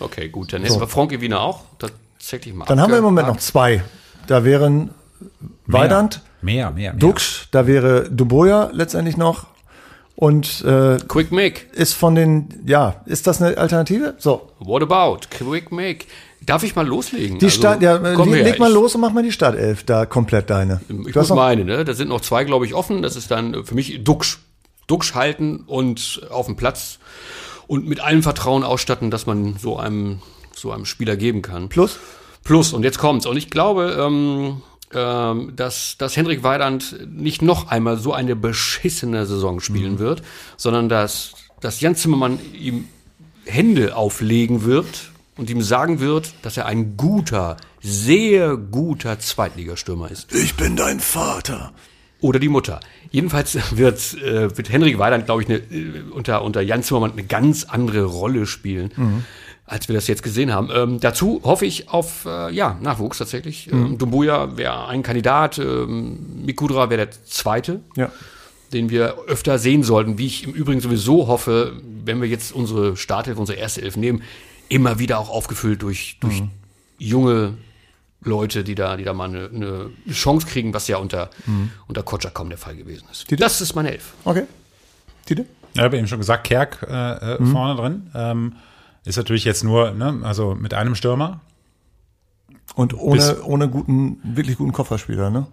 Okay, 0.00 0.28
gut. 0.28 0.52
Dann 0.52 0.62
hätten 0.62 0.80
wir 0.80 0.86
Frank 0.86 1.20
Wiener 1.20 1.40
auch. 1.40 1.64
Tatsächlich 2.18 2.54
mal. 2.54 2.64
Dann 2.66 2.80
haben 2.80 2.90
wir 2.90 2.98
im 2.98 3.04
Moment 3.04 3.28
noch 3.28 3.36
zwei. 3.38 3.82
Da 4.26 4.44
wären 4.44 4.90
Weidand, 5.66 6.22
mehr, 6.42 6.70
mehr, 6.70 6.92
mehr. 6.92 7.00
Dux, 7.00 7.48
da 7.50 7.66
wäre 7.66 8.10
Duboya 8.10 8.70
letztendlich 8.72 9.16
noch. 9.16 9.46
Und 10.16 10.62
äh, 10.64 10.98
Quick 11.06 11.30
Make. 11.30 11.60
ist 11.72 11.92
von 11.94 12.14
den, 12.16 12.48
ja, 12.66 13.02
ist 13.06 13.26
das 13.28 13.40
eine 13.40 13.56
Alternative? 13.56 14.14
So, 14.18 14.50
What 14.58 14.82
about? 14.82 15.20
Quick 15.30 15.70
Make. 15.70 16.06
Darf 16.40 16.64
ich 16.64 16.74
mal 16.74 16.86
loslegen? 16.86 17.38
die 17.38 17.46
Also, 17.46 17.58
Start, 17.58 17.82
ja, 17.82 17.96
äh, 17.96 18.14
komm 18.14 18.30
leg, 18.30 18.38
her, 18.42 18.50
leg 18.50 18.58
mal 18.58 18.68
ich- 18.68 18.74
los 18.74 18.94
und 18.96 19.00
mach 19.00 19.12
mal 19.12 19.22
die 19.22 19.30
Startelf 19.32 19.84
da 19.84 20.06
komplett 20.06 20.50
deine. 20.50 20.80
Ich 20.88 21.12
Du 21.12 21.18
muss 21.20 21.28
meine, 21.30 21.64
ne? 21.64 21.84
Da 21.84 21.94
sind 21.94 22.08
noch 22.08 22.20
zwei, 22.20 22.42
glaube 22.44 22.66
ich, 22.66 22.74
offen. 22.74 23.02
Das 23.02 23.14
ist 23.16 23.30
dann 23.30 23.64
für 23.64 23.74
mich 23.74 24.02
Duxch. 24.02 24.38
Duxch 24.88 25.14
halten 25.14 25.64
und 25.66 26.22
auf 26.30 26.46
dem 26.46 26.56
Platz 26.56 26.98
und 27.66 27.86
mit 27.86 28.00
allem 28.00 28.22
Vertrauen 28.22 28.64
ausstatten, 28.64 29.10
dass 29.10 29.26
man 29.26 29.56
so 29.60 29.76
einem, 29.78 30.20
so 30.60 30.72
einem 30.72 30.84
Spieler 30.84 31.16
geben 31.16 31.42
kann. 31.42 31.68
Plus? 31.68 31.98
Plus, 32.44 32.72
und 32.72 32.82
jetzt 32.82 32.98
kommt's. 32.98 33.26
Und 33.26 33.36
ich 33.36 33.50
glaube, 33.50 33.96
ähm, 34.00 34.62
ähm, 34.94 35.52
dass, 35.54 35.96
dass 35.98 36.16
Hendrik 36.16 36.42
Weidand 36.42 36.96
nicht 37.10 37.42
noch 37.42 37.68
einmal 37.68 37.98
so 37.98 38.12
eine 38.12 38.36
beschissene 38.36 39.26
Saison 39.26 39.60
spielen 39.60 39.94
Mhm. 39.94 39.98
wird, 39.98 40.22
sondern 40.56 40.88
dass, 40.88 41.32
dass 41.60 41.80
Jan 41.80 41.94
Zimmermann 41.94 42.38
ihm 42.58 42.86
Hände 43.44 43.96
auflegen 43.96 44.64
wird 44.64 45.10
und 45.36 45.50
ihm 45.50 45.62
sagen 45.62 46.00
wird, 46.00 46.32
dass 46.42 46.56
er 46.56 46.66
ein 46.66 46.96
guter, 46.96 47.56
sehr 47.82 48.56
guter 48.56 49.18
Zweitligastürmer 49.18 50.10
ist. 50.10 50.32
Ich 50.34 50.54
bin 50.54 50.76
dein 50.76 51.00
Vater. 51.00 51.72
Oder 52.20 52.40
die 52.40 52.48
Mutter. 52.48 52.80
Jedenfalls 53.12 53.56
wird, 53.76 54.14
äh, 54.22 54.54
wird 54.56 54.70
Henrik 54.70 54.98
Weidand, 54.98 55.26
glaube 55.26 55.42
ich, 55.42 55.48
eine, 55.48 55.58
äh, 55.58 56.02
unter, 56.10 56.42
unter 56.42 56.60
Jan 56.60 56.82
Zimmermann 56.82 57.12
eine 57.12 57.22
ganz 57.24 57.64
andere 57.64 58.04
Rolle 58.04 58.44
spielen, 58.46 59.24
als 59.68 59.86
wir 59.88 59.94
das 59.94 60.06
jetzt 60.06 60.22
gesehen 60.22 60.52
haben. 60.52 60.70
Ähm, 60.74 60.98
dazu 61.00 61.40
hoffe 61.44 61.66
ich 61.66 61.88
auf 61.90 62.24
äh, 62.26 62.52
ja, 62.54 62.78
Nachwuchs 62.80 63.18
tatsächlich. 63.18 63.70
Ähm, 63.70 63.98
Dumbuya 63.98 64.56
wäre 64.56 64.86
ein 64.88 65.02
Kandidat, 65.02 65.58
ähm, 65.58 66.44
Mikudra 66.44 66.90
wäre 66.90 67.06
der 67.06 67.24
zweite, 67.26 67.80
Ja. 67.94 68.10
den 68.72 68.90
wir 68.90 69.16
öfter 69.28 69.58
sehen 69.58 69.82
sollten, 69.82 70.18
wie 70.18 70.26
ich 70.26 70.44
im 70.44 70.52
Übrigen 70.54 70.80
sowieso 70.80 71.26
hoffe, 71.28 71.74
wenn 72.04 72.20
wir 72.20 72.28
jetzt 72.28 72.52
unsere 72.52 72.96
Startelf, 72.96 73.38
unsere 73.38 73.58
erste 73.58 73.82
Elf 73.82 73.96
nehmen, 73.96 74.22
immer 74.70 74.98
wieder 74.98 75.18
auch 75.18 75.30
aufgefüllt 75.30 75.82
durch, 75.82 76.16
durch 76.20 76.42
junge 76.98 77.54
Leute, 78.22 78.64
die 78.64 78.74
da, 78.74 78.96
die 78.96 79.04
da 79.04 79.12
mal 79.12 79.28
eine, 79.28 79.50
eine 79.54 79.90
Chance 80.12 80.46
kriegen, 80.46 80.74
was 80.74 80.88
ja 80.88 80.96
unter, 80.96 81.30
unter 81.86 82.02
Kotschak 82.02 82.34
kaum 82.34 82.48
der 82.48 82.58
Fall 82.58 82.74
gewesen 82.76 83.04
ist. 83.12 83.26
Das 83.40 83.60
ist 83.60 83.74
meine 83.74 83.92
Elf. 83.92 84.14
Okay. 84.24 84.44
Tite? 85.26 85.46
Ja, 85.74 85.84
habe 85.84 85.96
eben 85.98 86.08
schon 86.08 86.18
gesagt, 86.18 86.44
Kerk 86.44 86.84
äh, 86.88 87.34
äh, 87.34 87.44
vorne 87.44 87.76
drin. 87.80 88.10
Ähm, 88.14 88.52
ist 89.04 89.16
natürlich 89.16 89.44
jetzt 89.44 89.64
nur, 89.64 89.92
ne, 89.92 90.20
also 90.22 90.54
mit 90.54 90.74
einem 90.74 90.94
Stürmer. 90.94 91.40
Und 92.74 92.94
ohne, 92.94 93.42
ohne 93.42 93.68
guten, 93.68 94.20
wirklich 94.22 94.58
guten 94.58 94.72
Kofferspieler, 94.72 95.30
ne? 95.30 95.46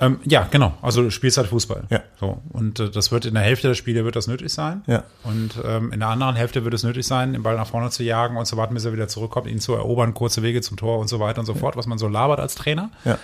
Ähm, 0.00 0.20
ja, 0.24 0.46
genau. 0.50 0.72
Also 0.82 1.02
du 1.02 1.10
spielst 1.10 1.36
halt 1.36 1.48
Fußball. 1.48 1.84
Ja. 1.90 2.00
So. 2.18 2.40
Und 2.50 2.80
äh, 2.80 2.90
das 2.90 3.12
wird 3.12 3.26
in 3.26 3.34
der 3.34 3.42
Hälfte 3.42 3.68
der 3.68 3.74
Spiele 3.74 4.04
wird 4.04 4.16
das 4.16 4.28
nötig 4.28 4.52
sein. 4.52 4.82
Ja. 4.86 5.04
Und 5.24 5.60
ähm, 5.64 5.92
in 5.92 6.00
der 6.00 6.08
anderen 6.08 6.36
Hälfte 6.36 6.64
wird 6.64 6.72
es 6.74 6.84
nötig 6.84 7.06
sein, 7.06 7.32
den 7.32 7.42
Ball 7.42 7.56
nach 7.56 7.66
vorne 7.66 7.90
zu 7.90 8.02
jagen 8.02 8.36
und 8.36 8.46
zu 8.46 8.56
warten, 8.56 8.74
bis 8.74 8.84
er 8.84 8.92
wieder 8.92 9.08
zurückkommt, 9.08 9.46
ihn 9.46 9.58
zu 9.58 9.74
erobern, 9.74 10.14
kurze 10.14 10.42
Wege 10.42 10.62
zum 10.62 10.76
Tor 10.76 10.98
und 10.98 11.08
so 11.08 11.20
weiter 11.20 11.40
und 11.40 11.46
so 11.46 11.54
fort, 11.54 11.76
was 11.76 11.86
man 11.86 11.98
so 11.98 12.08
labert 12.08 12.40
als 12.40 12.54
Trainer. 12.54 12.90
Ja. 13.04 13.18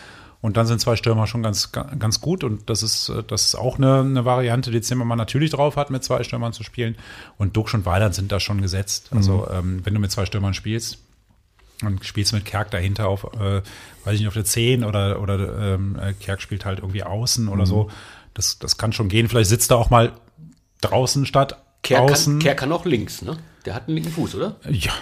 Und 0.46 0.56
dann 0.56 0.68
sind 0.68 0.80
zwei 0.80 0.94
Stürmer 0.94 1.26
schon 1.26 1.42
ganz, 1.42 1.72
ganz 1.72 2.20
gut. 2.20 2.44
Und 2.44 2.70
das 2.70 2.84
ist, 2.84 3.08
äh, 3.08 3.24
das 3.24 3.46
ist 3.46 3.54
auch 3.56 3.78
eine, 3.78 3.98
eine 3.98 4.24
Variante, 4.24 4.70
die 4.70 4.80
Zimmermann 4.80 5.18
natürlich 5.18 5.50
drauf 5.50 5.74
hat, 5.74 5.90
mit 5.90 6.04
zwei 6.04 6.22
Stürmern 6.22 6.52
zu 6.52 6.62
spielen. 6.62 6.94
Und 7.36 7.56
Duxch 7.56 7.74
und 7.74 7.84
Weiland 7.84 8.14
sind 8.14 8.30
da 8.30 8.38
schon 8.38 8.62
gesetzt. 8.62 9.08
Also, 9.10 9.48
ähm, 9.50 9.80
wenn 9.82 9.92
du 9.92 9.98
mit 9.98 10.12
zwei 10.12 10.24
Stürmern 10.24 10.54
spielst, 10.54 10.98
und 11.82 12.04
spielst 12.04 12.32
mit 12.32 12.44
Kerk 12.44 12.70
dahinter 12.70 13.08
auf, 13.08 13.24
äh, 13.24 13.60
weiß 14.04 14.14
ich 14.14 14.20
nicht, 14.20 14.28
auf 14.28 14.34
der 14.34 14.44
10 14.44 14.84
oder, 14.84 15.20
oder 15.20 15.74
ähm, 15.74 15.98
äh, 16.00 16.12
Kerk 16.12 16.40
spielt 16.40 16.64
halt 16.64 16.78
irgendwie 16.78 17.02
außen 17.02 17.48
oder 17.48 17.66
so. 17.66 17.90
Das, 18.32 18.60
das 18.60 18.78
kann 18.78 18.92
schon 18.92 19.08
gehen. 19.08 19.28
Vielleicht 19.28 19.50
sitzt 19.50 19.72
er 19.72 19.78
auch 19.78 19.90
mal 19.90 20.12
draußen 20.80 21.26
statt 21.26 21.60
Kerr 21.82 22.02
außen. 22.02 22.34
kann, 22.34 22.38
Kerr 22.38 22.54
kann 22.54 22.70
auch 22.70 22.84
links, 22.84 23.20
ne? 23.20 23.36
Der 23.64 23.74
hat 23.74 23.88
einen 23.88 23.96
linken 23.96 24.12
Fuß, 24.12 24.36
oder? 24.36 24.54
ja, 24.70 24.92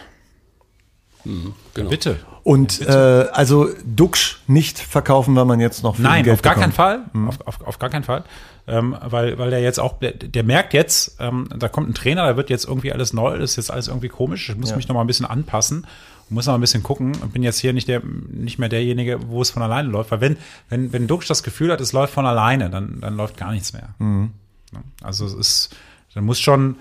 Genau. 1.74 1.90
bitte. 1.90 2.16
Und 2.42 2.80
äh, 2.82 2.90
also 3.32 3.68
Duxch 3.86 4.40
nicht 4.46 4.78
verkaufen, 4.78 5.34
weil 5.34 5.46
man 5.46 5.60
jetzt 5.60 5.82
noch 5.82 5.96
viel 5.96 6.04
Nein, 6.04 6.24
Geld 6.24 6.34
auf 6.34 6.42
gar 6.42 6.54
bekommt. 6.54 6.76
keinen 6.76 7.04
Fall. 7.12 7.26
Auf, 7.28 7.40
auf, 7.46 7.60
auf 7.66 7.78
gar 7.78 7.88
keinen 7.90 8.04
Fall. 8.04 8.24
Ähm, 8.66 8.96
weil, 9.02 9.38
weil 9.38 9.50
der 9.50 9.60
jetzt 9.60 9.80
auch, 9.80 9.98
der, 9.98 10.12
der 10.12 10.42
merkt 10.42 10.74
jetzt, 10.74 11.16
ähm, 11.20 11.48
da 11.56 11.68
kommt 11.68 11.88
ein 11.88 11.94
Trainer, 11.94 12.26
da 12.26 12.36
wird 12.36 12.50
jetzt 12.50 12.66
irgendwie 12.66 12.92
alles 12.92 13.12
neu, 13.12 13.38
das 13.38 13.52
ist 13.52 13.56
jetzt 13.56 13.70
alles 13.70 13.88
irgendwie 13.88 14.08
komisch. 14.08 14.50
Ich 14.50 14.56
muss 14.56 14.70
Ja. 14.70 14.76
mich 14.76 14.88
noch 14.88 14.94
mal 14.94 15.00
ein 15.02 15.06
bisschen 15.06 15.26
anpassen, 15.26 15.86
muss 16.28 16.46
noch 16.46 16.52
mal 16.52 16.58
ein 16.58 16.60
bisschen 16.62 16.82
gucken 16.82 17.14
und 17.22 17.32
bin 17.32 17.42
jetzt 17.42 17.58
hier 17.58 17.72
nicht 17.72 17.88
der, 17.88 18.02
nicht 18.04 18.58
mehr 18.58 18.68
derjenige, 18.68 19.20
wo 19.28 19.40
es 19.42 19.50
von 19.50 19.62
alleine 19.62 19.88
läuft. 19.88 20.10
Weil 20.10 20.20
wenn, 20.20 20.36
wenn, 20.68 20.92
wenn 20.92 21.06
Duxch 21.06 21.26
das 21.28 21.42
Gefühl 21.42 21.72
hat, 21.72 21.80
es 21.80 21.92
läuft 21.92 22.12
von 22.14 22.26
alleine, 22.26 22.68
dann, 22.70 23.00
dann 23.00 23.16
läuft 23.16 23.36
gar 23.38 23.52
nichts 23.52 23.72
mehr. 23.72 23.94
Mhm. 23.98 24.30
Ne? 24.72 24.80
Also 25.02 25.24
es 25.26 25.34
ist, 25.34 25.76
dann 26.14 26.24
muss 26.24 26.40
schon, 26.40 26.76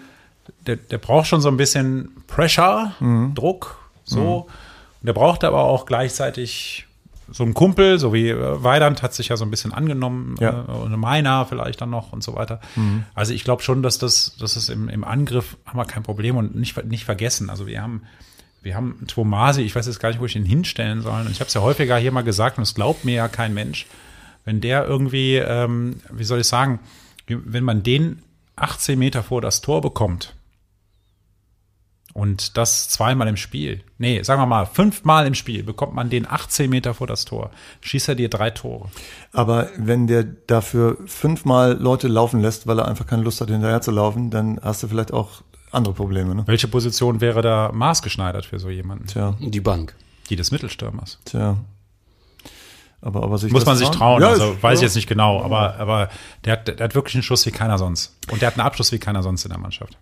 der, 0.68 0.76
der 0.78 0.98
braucht 0.98 1.28
schon 1.28 1.40
so 1.42 1.50
ein 1.50 1.58
bisschen 1.58 2.10
Pressure, 2.28 2.94
Mhm. 3.00 3.34
Druck, 3.36 3.78
so. 4.04 4.48
Und 5.02 5.08
der 5.08 5.14
braucht 5.14 5.44
aber 5.44 5.64
auch 5.64 5.86
gleichzeitig 5.86 6.86
so 7.32 7.44
einen 7.44 7.54
Kumpel, 7.54 8.00
so 8.00 8.14
wie 8.14 8.30
äh, 8.30 8.64
Weidand 8.64 9.02
hat 9.02 9.14
sich 9.14 9.30
ja 9.30 9.38
so 9.38 9.46
ein 9.46 9.50
bisschen 9.52 9.74
angenommen, 9.74 10.36
Ja. 10.40 10.52
Mhm. 10.52 10.70
äh, 10.70 10.72
und 10.72 11.00
Meiner 11.00 11.46
vielleicht 11.46 11.82
dann 11.82 11.90
noch 11.90 12.12
und 12.14 12.22
so 12.24 12.36
weiter. 12.36 12.60
Also 13.16 13.34
ich 13.34 13.44
glaube 13.44 13.64
schon, 13.64 13.82
dass 13.82 13.98
das, 13.98 14.36
dass 14.40 14.56
es 14.56 14.70
im, 14.70 14.90
im 14.90 15.04
Angriff 15.04 15.58
haben 15.66 15.78
wir 15.80 15.86
kein 15.86 16.04
Problem 16.04 16.36
und 16.38 16.56
nicht, 16.56 16.84
nicht 16.86 17.06
vergessen. 17.06 17.50
Also 17.50 17.66
wir 17.66 17.82
haben, 17.82 18.04
wir 18.62 18.76
haben 18.76 19.06
Tomasi, 19.08 19.62
ich 19.62 19.76
weiß 19.76 19.88
jetzt 19.88 20.00
gar 20.00 20.10
nicht, 20.10 20.20
wo 20.20 20.26
ich 20.26 20.36
ihn 20.36 20.46
hinstellen 20.46 21.02
soll. 21.02 21.22
Und 21.22 21.32
ich 21.32 21.40
habe 21.40 21.48
es 21.48 21.54
ja 21.54 21.62
häufiger 21.62 21.98
hier 21.98 22.12
mal 22.12 22.24
gesagt 22.24 22.58
und 22.58 22.64
es 22.64 22.76
glaubt 22.76 23.04
mir 23.06 23.16
ja 23.16 23.28
kein 23.30 23.54
Mensch. 23.54 23.88
Wenn 24.46 24.60
der 24.62 24.86
irgendwie, 24.86 25.38
ähm, 25.38 26.02
wie 26.12 26.26
soll 26.26 26.42
ich 26.42 26.48
sagen, 26.48 26.80
wenn 27.28 27.64
man 27.64 27.84
den 27.84 28.22
18 28.58 29.00
Meter 29.00 29.24
vor 29.24 29.42
das 29.42 29.62
Tor 29.62 29.82
bekommt, 29.82 30.36
und 32.14 32.58
das 32.58 32.90
zweimal 32.90 33.28
im 33.28 33.38
Spiel. 33.38 33.84
Nee, 33.98 34.22
sagen 34.24 34.42
wir 34.42 34.46
mal, 34.46 34.66
fünfmal 34.66 35.26
im 35.26 35.34
Spiel 35.34 35.64
bekommt 35.64 35.94
man 35.96 36.10
den 36.10 36.28
18 36.30 36.70
Meter 36.70 36.94
vor 36.94 37.08
das 37.08 37.26
Tor. 37.26 37.50
Schießt 37.82 38.10
er 38.10 38.16
dir 38.16 38.30
drei 38.30 38.52
Tore. 38.52 38.90
Aber 39.32 39.70
wenn 39.78 40.06
der 40.08 40.24
dafür 40.24 40.98
fünfmal 41.08 41.74
Leute 41.74 42.08
laufen 42.08 42.40
lässt, 42.42 42.68
weil 42.68 42.78
er 42.80 42.88
einfach 42.88 43.08
keine 43.08 43.24
Lust 43.24 43.42
hat, 43.42 43.50
hinterher 43.50 43.82
zu 43.82 43.92
laufen, 43.92 44.30
dann 44.30 44.60
hast 44.62 44.84
du 44.84 44.88
vielleicht 44.88 45.12
auch 45.12 45.42
andere 45.72 45.96
Probleme, 45.96 46.36
ne? 46.36 46.44
Welche 46.46 46.68
Position 46.68 47.20
wäre 47.20 47.42
da 47.42 47.72
maßgeschneidert 47.74 48.46
für 48.46 48.60
so 48.60 48.70
jemanden? 48.70 49.08
Tja, 49.08 49.36
Die 49.40 49.62
Bank. 49.62 49.96
Die 50.30 50.36
des 50.36 50.52
Mittelstürmers. 50.52 51.20
tja. 51.26 51.58
Aber, 53.02 53.24
aber 53.24 53.38
sich 53.38 53.52
Muss 53.52 53.66
man 53.66 53.76
sich 53.76 53.90
trauen, 53.90 54.22
Ja, 54.22 54.30
also 54.30 54.56
weiß 54.62 54.76
ich 54.80 54.82
ja. 54.82 54.86
jetzt 54.88 54.96
nicht 54.96 55.10
genau, 55.10 55.44
aber, 55.44 55.76
aber 55.78 56.10
der, 56.46 56.54
hat, 56.54 56.68
der 56.70 56.82
hat 56.82 56.96
wirklich 56.96 57.16
einen 57.16 57.24
Schuss 57.24 57.46
wie 57.46 57.52
keiner 57.52 57.78
sonst. 57.78 58.16
Und 58.32 58.42
der 58.42 58.48
hat 58.48 58.58
einen 58.58 58.66
Abschluss 58.66 58.94
wie 58.94 59.00
keiner 59.00 59.22
sonst 59.24 59.44
in 59.44 59.50
der 59.50 59.60
Mannschaft. 59.60 59.98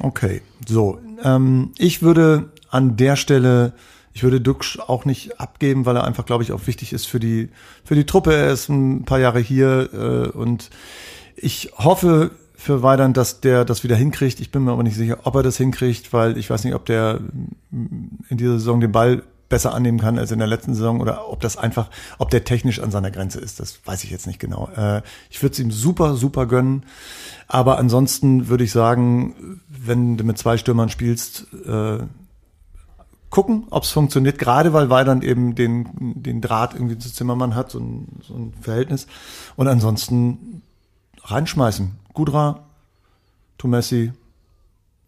Okay, 0.00 0.42
so. 0.66 0.98
Ähm, 1.22 1.72
ich 1.78 2.02
würde 2.02 2.50
an 2.70 2.96
der 2.96 3.16
Stelle, 3.16 3.72
ich 4.12 4.22
würde 4.22 4.40
Duxch 4.40 4.78
auch 4.78 5.04
nicht 5.04 5.40
abgeben, 5.40 5.86
weil 5.86 5.96
er 5.96 6.04
einfach, 6.04 6.26
glaube 6.26 6.42
ich, 6.42 6.52
auch 6.52 6.66
wichtig 6.66 6.92
ist 6.92 7.06
für 7.06 7.20
die, 7.20 7.50
für 7.84 7.94
die 7.94 8.06
Truppe. 8.06 8.34
Er 8.34 8.52
ist 8.52 8.68
ein 8.68 9.04
paar 9.04 9.18
Jahre 9.18 9.40
hier 9.40 9.90
äh, 9.92 10.28
und 10.36 10.70
ich 11.36 11.72
hoffe 11.76 12.30
für 12.56 12.82
Weidand, 12.82 13.16
dass 13.16 13.40
der 13.40 13.64
das 13.64 13.84
wieder 13.84 13.96
hinkriegt. 13.96 14.40
Ich 14.40 14.50
bin 14.50 14.64
mir 14.64 14.72
aber 14.72 14.82
nicht 14.82 14.96
sicher, 14.96 15.18
ob 15.24 15.34
er 15.34 15.42
das 15.42 15.56
hinkriegt, 15.56 16.12
weil 16.12 16.38
ich 16.38 16.48
weiß 16.48 16.64
nicht, 16.64 16.74
ob 16.74 16.86
der 16.86 17.20
mm, 17.70 18.24
in 18.30 18.38
dieser 18.38 18.54
Saison 18.54 18.80
den 18.80 18.92
Ball 18.92 19.22
besser 19.54 19.72
annehmen 19.72 20.00
kann 20.00 20.18
als 20.18 20.32
in 20.32 20.40
der 20.40 20.48
letzten 20.48 20.74
Saison 20.74 21.00
oder 21.00 21.30
ob 21.30 21.40
das 21.40 21.56
einfach, 21.56 21.88
ob 22.18 22.28
der 22.30 22.42
technisch 22.42 22.80
an 22.80 22.90
seiner 22.90 23.12
Grenze 23.12 23.38
ist. 23.38 23.60
Das 23.60 23.78
weiß 23.86 24.02
ich 24.02 24.10
jetzt 24.10 24.26
nicht 24.26 24.40
genau. 24.40 24.68
Äh, 24.76 25.02
ich 25.30 25.40
würde 25.44 25.52
es 25.52 25.60
ihm 25.60 25.70
super, 25.70 26.16
super 26.16 26.46
gönnen. 26.46 26.82
Aber 27.46 27.78
ansonsten 27.78 28.48
würde 28.48 28.64
ich 28.64 28.72
sagen, 28.72 29.60
wenn 29.68 30.16
du 30.16 30.24
mit 30.24 30.38
zwei 30.38 30.56
Stürmern 30.56 30.88
spielst, 30.88 31.46
äh, 31.68 31.98
gucken, 33.30 33.68
ob 33.70 33.84
es 33.84 33.90
funktioniert, 33.90 34.40
gerade 34.40 34.72
weil 34.72 34.90
Weidand 34.90 35.22
eben 35.22 35.54
den, 35.54 35.86
den 36.20 36.40
Draht 36.40 36.74
irgendwie 36.74 36.98
zu 36.98 37.12
Zimmermann 37.12 37.54
hat, 37.54 37.70
so 37.70 37.78
ein, 37.78 38.08
so 38.22 38.34
ein 38.34 38.54
Verhältnis. 38.60 39.06
Und 39.54 39.68
ansonsten 39.68 40.62
reinschmeißen. 41.22 41.92
Gudra, 42.12 42.64
Tomessi 43.56 44.10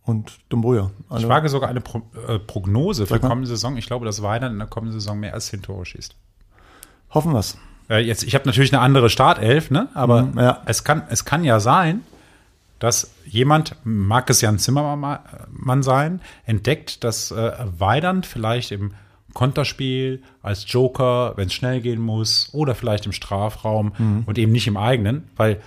und 0.07 0.39
Dumbuya. 0.49 0.91
Ich 1.11 1.13
Alle- 1.17 1.29
wage 1.29 1.49
sogar 1.51 1.69
eine 1.69 1.81
Pro, 1.83 2.01
äh, 2.29 2.39
Prognose 2.39 3.07
für 3.07 3.15
mal. 3.19 3.29
kommende 3.29 3.49
Saison. 3.49 3.77
Ich 3.77 3.87
glaube, 3.87 4.07
dass 4.07 4.23
Weidand 4.23 4.53
in 4.55 4.59
der 4.59 4.69
kommenden 4.69 4.99
Saison 4.99 5.19
mehr 5.21 5.35
als 5.35 5.49
10 5.49 5.63
Tore 5.63 5.85
schießt. 5.85 6.15
Hoffen 7.11 7.33
wir's. 7.35 7.59
Äh, 7.91 7.99
jetzt, 7.99 8.23
ich 8.25 8.35
habe 8.35 8.47
natürlich 8.47 8.73
eine 8.73 8.83
andere 8.83 9.11
Startelf, 9.11 9.71
ne? 9.71 9.89
aber 9.95 10.23
Mhm, 10.23 10.39
ja. 10.39 10.63
es, 10.67 10.83
kann, 10.85 11.03
es 11.09 11.25
kann 11.25 11.45
ja 11.45 11.61
sein, 11.61 12.01
dass 12.79 13.11
jemand, 13.25 13.75
mag 13.85 14.29
es 14.31 14.41
Jan 14.41 14.59
Zimmermann 14.59 15.83
sein, 15.83 16.21
entdeckt, 16.45 17.05
dass 17.05 17.31
äh, 17.31 17.53
Weidand 17.79 18.27
vielleicht 18.27 18.71
im 18.73 18.93
Konterspiel 19.33 20.23
als 20.43 20.65
Joker, 20.71 21.35
wenn 21.37 21.47
es 21.49 21.55
schnell 21.55 21.81
gehen 21.81 22.01
muss, 22.01 22.51
oder 22.53 22.75
vielleicht 22.75 23.07
im 23.07 23.13
Strafraum 23.13 23.93
Mhm. 23.97 24.23
und 24.27 24.39
eben 24.39 24.53
nicht 24.53 24.67
im 24.67 24.77
eigenen, 24.77 25.29
weil 25.37 25.61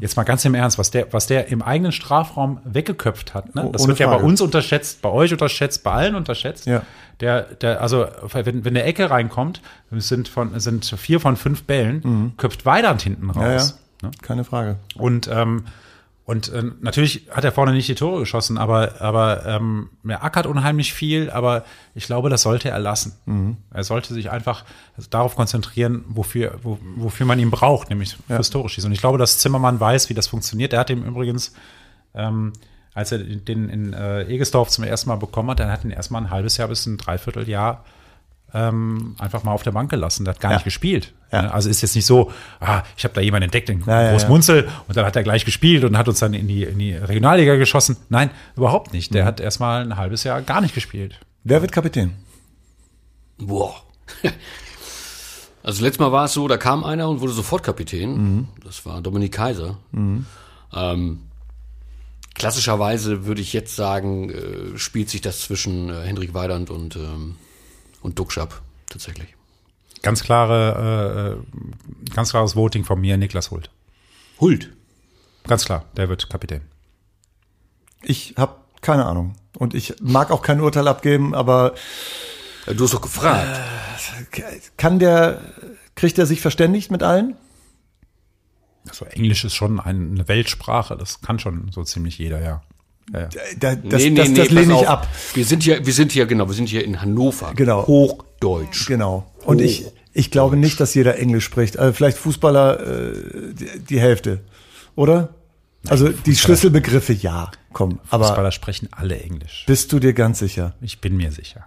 jetzt 0.00 0.16
mal 0.16 0.24
ganz 0.24 0.44
im 0.44 0.54
Ernst, 0.54 0.78
was 0.78 0.90
der, 0.90 1.12
was 1.12 1.26
der 1.26 1.48
im 1.48 1.62
eigenen 1.62 1.92
Strafraum 1.92 2.60
weggeköpft 2.64 3.32
hat, 3.32 3.54
ne? 3.54 3.68
Das 3.72 3.82
ohne 3.82 3.88
wird 3.88 4.00
ja 4.00 4.06
bei 4.08 4.22
uns 4.22 4.40
unterschätzt, 4.40 5.00
bei 5.00 5.08
euch 5.08 5.32
unterschätzt, 5.32 5.82
bei 5.82 5.92
allen 5.92 6.14
unterschätzt. 6.14 6.66
Ja. 6.66 6.82
Der, 7.20 7.42
der, 7.42 7.80
also 7.80 8.06
wenn, 8.32 8.64
wenn 8.64 8.74
der 8.74 8.86
Ecke 8.86 9.08
reinkommt, 9.08 9.62
sind 9.90 10.28
von 10.28 10.58
sind 10.60 10.84
vier 10.84 11.20
von 11.20 11.36
fünf 11.36 11.64
Bällen, 11.64 12.34
köpft 12.36 12.66
Weidand 12.66 13.02
hinten 13.02 13.26
Mhm. 13.26 13.32
Ja, 13.34 13.42
ja. 13.42 13.52
raus. 13.54 13.78
Ne? 14.02 14.10
Keine 14.20 14.44
Frage. 14.44 14.76
Und 14.96 15.28
ähm, 15.32 15.64
und 16.32 16.48
äh, 16.48 16.62
natürlich 16.80 17.28
hat 17.30 17.44
er 17.44 17.52
vorne 17.52 17.72
nicht 17.72 17.88
die 17.88 17.94
Tore 17.94 18.20
geschossen, 18.20 18.56
aber 18.56 19.02
aber 19.02 19.44
ähm, 19.44 19.90
er 20.08 20.24
ackert 20.24 20.46
unheimlich 20.46 20.94
viel, 20.94 21.30
aber 21.30 21.64
ich 21.94 22.06
glaube, 22.06 22.30
das 22.30 22.40
sollte 22.40 22.70
er 22.70 22.78
lassen. 22.78 23.12
Mhm. 23.26 23.58
Er 23.70 23.84
sollte 23.84 24.14
sich 24.14 24.30
einfach 24.30 24.64
darauf 25.10 25.36
konzentrieren, 25.36 26.06
wofür 26.08 26.58
wo, 26.62 26.78
wofür 26.96 27.26
man 27.26 27.38
ihn 27.38 27.50
braucht, 27.50 27.90
nämlich 27.90 28.16
fürs 28.26 28.48
Tore 28.48 28.70
schießen. 28.70 28.88
Und 28.88 28.94
ich 28.94 29.00
glaube, 29.00 29.18
dass 29.18 29.36
Zimmermann 29.36 29.78
weiß, 29.78 30.08
wie 30.08 30.14
das 30.14 30.26
funktioniert. 30.26 30.72
Er 30.72 30.80
hat 30.80 30.88
ihm 30.88 31.04
übrigens 31.04 31.52
ähm, 32.14 32.54
als 32.94 33.12
er 33.12 33.18
den 33.18 33.68
in 33.68 33.92
äh, 33.92 34.24
Egesdorf 34.24 34.70
zum 34.70 34.84
ersten 34.84 35.10
Mal 35.10 35.16
bekommen 35.16 35.50
hat, 35.50 35.60
dann 35.60 35.70
hat 35.70 35.84
ihn 35.84 35.90
erstmal 35.90 36.22
ein 36.22 36.30
halbes 36.30 36.56
Jahr 36.56 36.68
bis 36.68 36.86
ein 36.86 36.96
Dreivierteljahr 36.96 37.84
ähm, 38.54 39.16
einfach 39.18 39.44
mal 39.44 39.52
auf 39.52 39.62
der 39.62 39.72
Bank 39.72 39.90
gelassen. 39.90 40.24
Der 40.24 40.34
hat 40.34 40.40
gar 40.40 40.50
Ja. 40.52 40.56
nicht 40.58 40.64
gespielt. 40.64 41.12
Ja. 41.32 41.50
Also 41.50 41.68
ist 41.70 41.80
jetzt 41.80 41.94
nicht 41.94 42.04
so, 42.06 42.30
ah, 42.60 42.82
ich 42.96 43.04
habe 43.04 43.14
da 43.14 43.20
jemanden 43.20 43.44
entdeckt, 43.44 43.68
den 43.68 43.82
Ja, 43.86 44.02
ja, 44.02 44.10
Groß 44.12 44.22
ja. 44.24 44.28
Munzel, 44.28 44.68
und 44.88 44.96
dann 44.96 45.06
hat 45.06 45.16
er 45.16 45.22
gleich 45.22 45.44
gespielt 45.44 45.84
und 45.84 45.96
hat 45.96 46.08
uns 46.08 46.18
dann 46.18 46.34
in 46.34 46.46
die, 46.48 46.64
in 46.64 46.78
die 46.78 46.92
Regionalliga 46.94 47.56
geschossen. 47.56 47.96
Nein, 48.10 48.30
überhaupt 48.56 48.92
nicht. 48.92 49.10
Mhm. 49.10 49.14
Der 49.14 49.24
hat 49.24 49.40
erstmal 49.40 49.82
ein 49.82 49.96
halbes 49.96 50.24
Jahr 50.24 50.42
gar 50.42 50.60
nicht 50.60 50.74
gespielt. 50.74 51.18
Wer 51.44 51.60
wird 51.62 51.72
Kapitän? 51.72 52.12
Boah. 53.38 53.74
Also 55.64 55.84
letztes 55.84 56.00
Mal 56.00 56.10
war 56.12 56.24
es 56.24 56.32
so, 56.32 56.48
da 56.48 56.56
kam 56.56 56.82
einer 56.84 57.08
und 57.08 57.20
wurde 57.20 57.32
sofort 57.32 57.62
Kapitän. 57.62 58.48
Das 58.64 58.84
war 58.84 59.00
Dominik 59.00 59.32
Kaiser. 59.32 59.78
Ähm, 60.74 61.20
klassischerweise 62.34 63.26
würde 63.26 63.40
ich 63.40 63.52
jetzt 63.52 63.76
sagen, 63.76 64.30
äh, 64.30 64.78
spielt 64.78 65.08
sich 65.10 65.20
das 65.20 65.40
zwischen 65.40 65.88
äh, 65.88 66.02
Hendrik 66.02 66.34
Weidand 66.34 66.70
und, 66.70 66.96
ähm, 66.96 67.36
und 68.02 68.18
Duxch 68.18 68.38
ab, 68.38 68.60
tatsächlich. 68.88 69.34
Ganz 70.02 70.22
klare, 70.22 71.38
äh, 72.06 72.10
ganz 72.14 72.30
klares 72.30 72.56
Voting 72.56 72.84
von 72.84 73.00
mir, 73.00 73.16
Niklas 73.16 73.50
Hult. 73.50 73.70
Hult. 74.40 74.70
Ganz 75.46 75.64
klar, 75.64 75.84
der 75.96 76.08
wird 76.08 76.28
Kapitän. 76.28 76.62
Ich 78.02 78.34
habe 78.36 78.56
keine 78.80 79.06
Ahnung. 79.06 79.34
Und 79.58 79.74
ich 79.74 79.94
mag 80.00 80.30
auch 80.30 80.42
kein 80.42 80.60
Urteil 80.60 80.88
abgeben, 80.88 81.34
aber 81.34 81.74
Äh, 82.66 82.74
Du 82.74 82.84
hast 82.84 82.94
doch 82.94 83.00
gefragt. 83.00 83.60
kann 84.76 84.98
der, 84.98 85.40
kriegt 85.94 86.18
er 86.18 86.26
sich 86.26 86.40
verständigt 86.40 86.90
mit 86.90 87.02
allen? 87.02 87.36
Also 88.88 89.04
Englisch 89.04 89.44
ist 89.44 89.54
schon 89.54 89.78
eine 89.80 90.26
Weltsprache, 90.28 90.96
das 90.96 91.20
kann 91.20 91.38
schon 91.38 91.70
so 91.72 91.84
ziemlich 91.84 92.18
jeder, 92.18 92.40
ja. 92.42 92.62
Ja. 93.12 93.28
Da, 93.58 93.74
das 93.76 94.02
das, 94.14 94.32
das 94.32 94.50
lehne 94.50 94.72
pass 94.74 94.82
ich 94.82 94.88
auf. 94.88 94.88
ab. 94.88 95.08
Wir 95.34 95.44
sind 95.44 95.62
hier, 95.62 95.84
wir 95.84 95.92
sind 95.92 96.12
hier, 96.12 96.26
genau, 96.26 96.48
wir 96.48 96.54
sind 96.54 96.68
hier 96.68 96.84
in 96.84 97.00
Hannover. 97.00 97.52
Genau. 97.54 97.86
Hochdeutsch. 97.86 98.86
Genau. 98.86 99.30
Und 99.44 99.60
ich, 99.60 99.86
ich 100.12 100.30
glaube 100.30 100.56
nicht, 100.56 100.80
dass 100.80 100.94
jeder 100.94 101.18
Englisch 101.18 101.44
spricht. 101.44 101.78
Also 101.78 101.92
vielleicht 101.92 102.18
Fußballer 102.18 102.80
äh, 102.80 103.12
die, 103.54 103.78
die 103.90 104.00
Hälfte, 104.00 104.40
oder? 104.94 105.34
Also 105.88 106.08
die 106.10 106.36
Schlüsselbegriffe 106.36 107.12
ja, 107.12 107.50
komm. 107.72 107.98
Aber 108.10 108.26
Fußballer 108.26 108.52
sprechen 108.52 108.88
alle 108.92 109.20
Englisch. 109.20 109.64
bist 109.66 109.92
du 109.92 109.98
dir 109.98 110.12
ganz 110.12 110.38
sicher? 110.38 110.74
Ich 110.80 111.00
bin 111.00 111.16
mir 111.16 111.32
sicher. 111.32 111.66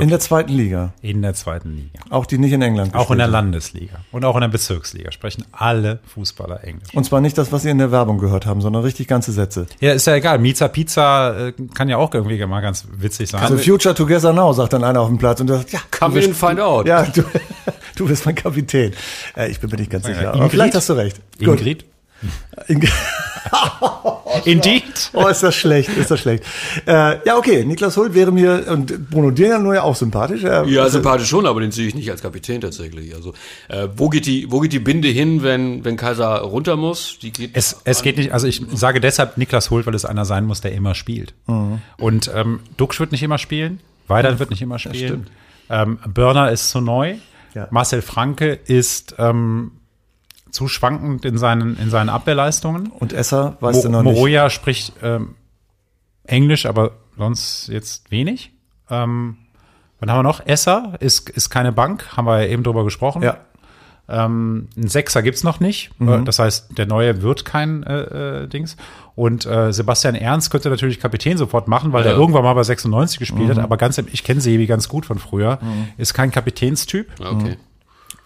In 0.00 0.08
der 0.08 0.20
zweiten 0.20 0.52
Liga, 0.52 0.92
In 1.02 1.22
der 1.22 1.34
zweiten 1.34 1.76
Liga. 1.76 2.04
auch 2.10 2.26
die 2.26 2.38
nicht 2.38 2.52
in 2.52 2.62
England 2.62 2.94
Auch 2.94 3.10
in 3.10 3.18
der 3.18 3.26
Landesliga 3.26 3.96
und 4.10 4.24
auch 4.24 4.34
in 4.36 4.40
der 4.40 4.48
Bezirksliga 4.48 5.12
sprechen 5.12 5.44
alle 5.52 6.00
Fußballer 6.06 6.64
Englisch. 6.64 6.94
Und 6.94 7.04
zwar 7.04 7.20
nicht 7.20 7.36
das, 7.38 7.52
was 7.52 7.62
Sie 7.62 7.70
in 7.70 7.78
der 7.78 7.92
Werbung 7.92 8.18
gehört 8.18 8.46
haben, 8.46 8.60
sondern 8.60 8.82
richtig 8.82 9.08
ganze 9.08 9.32
Sätze. 9.32 9.66
Ja, 9.80 9.92
ist 9.92 10.06
ja 10.06 10.14
egal. 10.14 10.38
Miza 10.38 10.68
Pizza 10.68 11.48
äh, 11.48 11.52
kann 11.74 11.88
ja 11.88 11.96
auch 11.96 12.12
irgendwie 12.14 12.44
mal 12.46 12.60
ganz 12.60 12.86
witzig 12.96 13.30
sein. 13.30 13.42
Also 13.42 13.58
Future 13.58 13.94
Together 13.94 14.32
Now, 14.32 14.52
sagt 14.52 14.72
dann 14.72 14.84
einer 14.84 15.00
auf 15.00 15.08
dem 15.08 15.18
Platz 15.18 15.40
und 15.40 15.48
sagt, 15.48 15.72
ja, 15.72 15.80
Come 15.90 16.20
du 16.20 16.26
in 16.26 16.34
find 16.34 16.60
out. 16.60 16.86
Ja, 16.86 17.04
du, 17.04 17.22
du 17.96 18.06
bist 18.06 18.24
mein 18.26 18.34
Kapitän. 18.34 18.92
Äh, 19.36 19.50
ich 19.50 19.60
bin 19.60 19.70
mir 19.70 19.76
nicht 19.76 19.90
ganz 19.90 20.06
sicher. 20.06 20.28
Aber 20.28 20.36
Ingrid? 20.36 20.50
vielleicht 20.50 20.74
hast 20.74 20.88
du 20.88 20.94
recht. 20.94 21.20
Gut. 21.38 21.60
Indeed. 24.44 25.10
Oh, 25.12 25.26
ist 25.26 25.42
das 25.42 25.54
schlecht, 25.54 25.90
ist 25.90 26.10
das 26.10 26.20
schlecht. 26.20 26.44
Äh, 26.86 27.26
ja, 27.26 27.36
okay, 27.36 27.64
Niklas 27.64 27.96
Hult 27.96 28.14
wäre 28.14 28.32
mir, 28.32 28.64
und 28.70 29.10
Bruno 29.10 29.30
Dirner 29.30 29.74
ja 29.74 29.82
auch 29.82 29.96
sympathisch. 29.96 30.42
Er- 30.44 30.64
Ja, 30.66 30.82
also, 30.82 30.94
sympathisch 30.98 31.28
schon, 31.28 31.46
aber 31.46 31.60
den 31.60 31.70
sehe 31.70 31.86
ich 31.86 31.94
nicht 31.94 32.10
als 32.10 32.22
Kapitän 32.22 32.60
tatsächlich. 32.60 33.14
Also, 33.14 33.34
äh, 33.68 33.88
wo 33.96 34.08
geht 34.08 34.26
die, 34.26 34.50
wo 34.50 34.60
geht 34.60 34.72
die 34.72 34.78
Binde 34.78 35.08
hin, 35.08 35.42
wenn, 35.42 35.84
wenn 35.84 35.96
Kaiser 35.96 36.38
runter 36.38 36.76
muss? 36.76 37.18
Die 37.20 37.32
geht 37.32 37.50
Es, 37.54 37.80
es 37.84 38.02
geht 38.02 38.16
nicht, 38.16 38.32
also 38.32 38.46
ich 38.46 38.62
sage 38.74 39.00
deshalb 39.00 39.36
Niklas 39.38 39.70
Hult, 39.70 39.86
weil 39.86 39.94
es 39.94 40.04
einer 40.04 40.24
sein 40.24 40.44
muss, 40.44 40.60
der 40.60 40.72
immer 40.72 40.94
spielt. 40.94 41.34
Und 41.98 42.30
ähm, 42.34 42.60
Duxch 42.76 43.00
wird 43.00 43.12
nicht 43.12 43.22
immer 43.22 43.38
spielen, 43.38 43.80
Weidand 44.08 44.38
wird 44.38 44.50
nicht 44.50 44.62
immer 44.62 44.78
spielen. 44.78 45.26
Ähm, 45.70 45.98
Börner 46.06 46.50
ist 46.50 46.70
zu 46.70 46.80
neu. 46.80 47.14
Ja. 47.54 47.68
Marcel 47.70 48.00
Franke 48.02 48.58
ist 48.64 49.14
ähm, 49.18 49.72
zu 50.52 50.68
schwankend 50.68 51.24
in 51.24 51.36
seinen, 51.38 51.76
in 51.78 51.90
seinen 51.90 52.08
Abwehrleistungen. 52.08 52.86
Und 52.88 53.12
Esser, 53.12 53.56
weißt 53.60 53.78
Mo 53.78 53.82
du 53.82 53.88
noch 53.88 54.02
nicht. 54.04 54.14
Moroja 54.14 54.48
spricht 54.50 54.92
ähm, 55.02 55.34
Englisch, 56.24 56.66
aber 56.66 56.92
sonst 57.18 57.68
jetzt 57.68 58.10
wenig. 58.10 58.52
Ähm, 58.90 59.36
was 59.98 60.08
haben 60.10 60.18
wir 60.18 60.22
noch? 60.22 60.46
Esser 60.46 60.94
ist, 61.00 61.28
ist 61.30 61.50
keine 61.50 61.72
Bank, 61.72 62.16
haben 62.16 62.26
wir 62.26 62.42
ja 62.44 62.48
eben 62.48 62.62
drüber 62.62 62.84
gesprochen. 62.84 63.22
Ja, 63.22 63.38
Ähm, 64.08 64.68
ein 64.76 64.88
Sechser 64.88 65.22
gibt's 65.22 65.44
noch 65.44 65.60
nicht. 65.60 65.90
Äh, 66.00 66.22
Das 66.24 66.38
heißt, 66.38 66.76
der 66.76 66.86
Neue 66.86 67.22
wird 67.22 67.44
kein 67.44 67.82
äh, 67.84 68.42
äh, 68.42 68.46
Dings. 68.48 68.76
Und 69.14 69.46
äh, 69.46 69.72
Sebastian 69.72 70.14
Ernst 70.16 70.50
könnte 70.50 70.70
natürlich 70.70 70.98
Kapitän 71.00 71.36
sofort 71.38 71.68
machen, 71.68 71.92
weil 71.92 72.04
Ja. 72.04 72.10
der 72.10 72.18
irgendwann 72.18 72.42
mal 72.44 72.54
bei 72.54 72.62
96 72.64 73.18
gespielt 73.20 73.48
hat. 73.50 73.58
Aber 73.58 73.76
ganz, 73.76 73.96
ich 73.98 74.24
kenne 74.24 74.40
Sebi 74.40 74.66
ganz 74.66 74.88
gut 74.88 75.06
von 75.06 75.18
früher. 75.18 75.58
Ist 75.98 76.14
kein 76.14 76.30
Kapitänstyp. 76.30 77.08
Okay. 77.20 77.56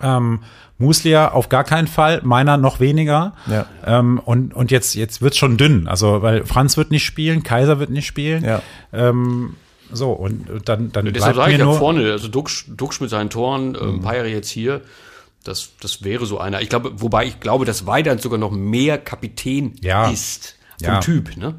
Ähm, 0.01 0.41
Muslia 0.79 1.33
auf 1.33 1.49
gar 1.49 1.65
keinen 1.65 1.87
Fall, 1.87 2.21
meiner 2.23 2.57
noch 2.59 2.81
weniger. 2.81 3.33
Ja. 3.47 3.67
Ähm, 3.87 4.21
und, 4.25 4.53
und 4.55 4.71
jetzt, 4.71 4.95
jetzt 4.95 5.23
wird's 5.23 5.39
schon 5.39 5.57
dünn. 5.57 5.89
Also, 5.89 6.21
weil 6.23 6.45
Franz 6.45 6.77
wird 6.77 6.91
nicht 6.91 7.05
spielen, 7.05 7.43
Kaiser 7.43 7.79
wird 7.79 7.91
nicht 7.91 8.07
spielen. 8.07 8.45
ja. 8.45 8.63
Ähm, 8.93 9.57
so, 9.93 10.11
und 10.11 10.51
und 10.51 10.69
dann, 10.69 10.91
dann 10.91 11.05
Deshalb 11.13 11.35
bleibt 11.35 11.37
sage 11.37 11.53
ich 11.53 11.59
mir 11.65 11.73
ja 11.73 11.79
vorne, 11.79 12.11
also 12.11 12.27
Duxch, 12.27 12.65
Duxch 12.69 13.01
mit 13.01 13.09
seinen 13.09 13.31
Toren, 13.31 13.77
äh, 13.77 13.79
ein 13.79 14.01
paar 14.01 14.17
Jahre 14.17 14.29
jetzt 14.29 14.51
hier, 14.51 14.81
das, 15.45 15.69
das 15.81 16.03
wäre 16.03 16.27
so 16.27 16.39
einer. 16.41 16.61
Ich 16.61 16.69
glaube, 16.69 16.91
wobei 17.01 17.25
ich 17.27 17.39
glaube, 17.39 17.65
dass 17.65 17.87
Weidand 17.87 18.21
sogar 18.21 18.39
noch 18.39 18.51
mehr 18.51 18.99
Kapitän 18.99 19.75
Ja. 19.81 20.11
ist. 20.11 20.57
Vom 20.83 20.93
Ja. 20.95 21.01
Typ, 21.01 21.37
ne? 21.39 21.55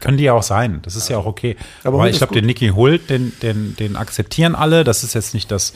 Können 0.00 0.18
die 0.18 0.24
ja 0.24 0.34
auch 0.34 0.42
sein. 0.42 0.80
Das 0.82 0.94
ist 0.96 1.08
ja 1.08 1.16
auch 1.16 1.24
okay. 1.24 1.56
Aber 1.84 1.98
Aber, 1.98 2.10
ich 2.10 2.18
glaube, 2.18 2.34
den 2.34 2.44
Nicky 2.44 2.68
Hult, 2.68 3.08
den, 3.08 3.32
den, 3.40 3.76
den 3.76 3.96
akzeptieren 3.96 4.54
alle. 4.54 4.84
Das 4.84 5.04
ist 5.04 5.14
jetzt 5.14 5.32
nicht 5.32 5.50
das, 5.50 5.72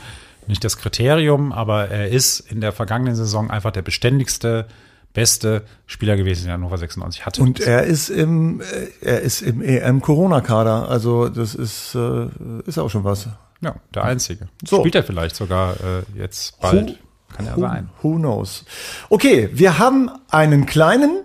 nicht 0.46 0.64
das 0.64 0.76
Kriterium, 0.76 1.52
aber 1.52 1.88
er 1.88 2.08
ist 2.08 2.40
in 2.40 2.60
der 2.60 2.72
vergangenen 2.72 3.14
Saison 3.14 3.50
einfach 3.50 3.70
der 3.70 3.82
beständigste, 3.82 4.66
beste 5.12 5.64
Spieler 5.86 6.16
gewesen, 6.16 6.44
den 6.44 6.52
Hannover 6.52 6.78
96 6.78 7.26
hatte. 7.26 7.42
Und 7.42 7.60
er 7.60 7.84
ist 7.84 8.08
im, 8.08 8.60
äh, 8.60 8.64
er 9.00 9.20
ist 9.20 9.42
im 9.42 9.62
EM-Corona-Kader. 9.62 10.88
Also 10.88 11.28
das 11.28 11.54
ist, 11.54 11.94
äh, 11.94 12.26
ist 12.66 12.78
auch 12.78 12.90
schon 12.90 13.04
was. 13.04 13.28
ja, 13.60 13.74
der 13.94 14.04
einzige. 14.04 14.48
So. 14.64 14.80
Spielt 14.80 14.94
er 14.94 15.04
vielleicht 15.04 15.36
sogar 15.36 15.74
äh, 15.74 16.18
jetzt 16.18 16.60
bald. 16.60 16.98
Kann 17.36 17.46
ja 17.46 17.56
who, 17.56 17.60
sein. 17.60 17.88
Who 18.02 18.16
knows? 18.16 18.64
Okay, 19.08 19.48
wir 19.52 19.78
haben 19.78 20.10
einen 20.28 20.66
kleinen. 20.66 21.22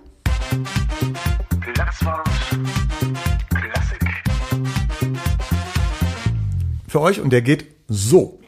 Für 6.87 7.01
euch 7.01 7.19
und 7.19 7.31
der 7.31 7.41
geht 7.41 7.65
so. 7.87 8.39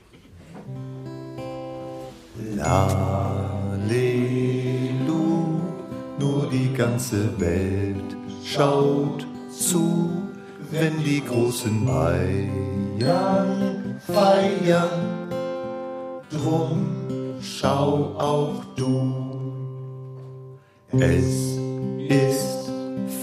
Lalelu, 2.60 3.96
nur 6.20 6.50
die 6.52 6.74
ganze 6.74 7.40
Welt 7.40 8.18
schaut 8.44 9.26
zu, 9.50 10.12
wenn 10.70 11.02
die 11.04 11.24
großen 11.24 11.86
Bayern 11.86 14.02
feiern. 14.06 15.30
Drum 16.30 16.86
schau 17.42 18.14
auch 18.18 18.62
du. 18.76 19.16
Es 20.92 21.58
ist 22.10 22.70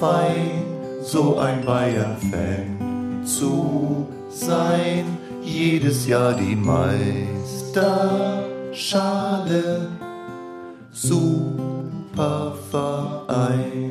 fein, 0.01 0.65
so 1.03 1.37
ein 1.39 1.63
Bayern-Fan 1.65 3.25
zu 3.25 4.07
sein. 4.31 5.05
Jedes 5.43 6.07
Jahr 6.07 6.35
die 6.35 6.55
Meisterschale. 8.77 9.89
Super 10.93 12.55
Verein. 12.71 13.91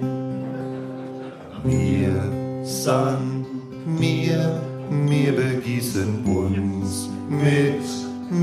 Wir 1.63 2.63
san 2.63 3.45
mir, 3.85 4.61
wir 4.89 5.35
begießen 5.35 6.23
uns 6.25 7.09
mit 7.27 7.81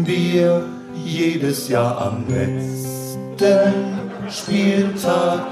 Bier 0.05 0.64
jedes 1.05 1.68
Jahr 1.68 2.01
am 2.01 2.24
letzten 2.28 3.74
Spieltag. 4.28 5.47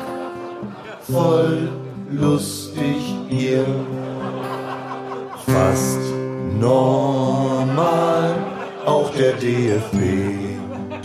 Voll 1.03 1.69
lustig 2.11 3.15
hier, 3.29 3.65
fast 5.47 6.01
normal, 6.61 8.35
auch 8.85 9.11
der 9.15 9.33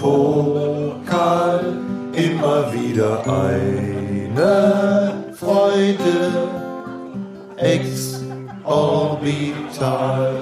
DFB-Pokal 0.06 1.74
immer 2.14 2.72
wieder 2.74 3.22
eine 3.28 5.14
Freude, 5.34 6.32
exorbital. 7.58 10.36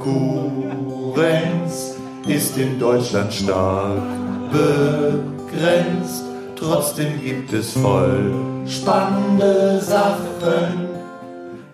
Konkurrenz 0.00 1.96
ist 2.26 2.58
in 2.58 2.78
Deutschland 2.78 3.32
stark 3.32 4.02
begrenzt. 4.50 6.24
Trotzdem 6.56 7.18
gibt 7.22 7.50
es 7.52 7.72
voll 7.72 8.34
spannende 8.66 9.80
Sachen 9.80 10.88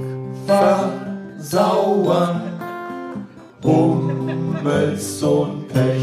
versauern. 1.38 2.42
Hummels 3.64 5.24
und 5.24 5.68
Pech. 5.70 6.02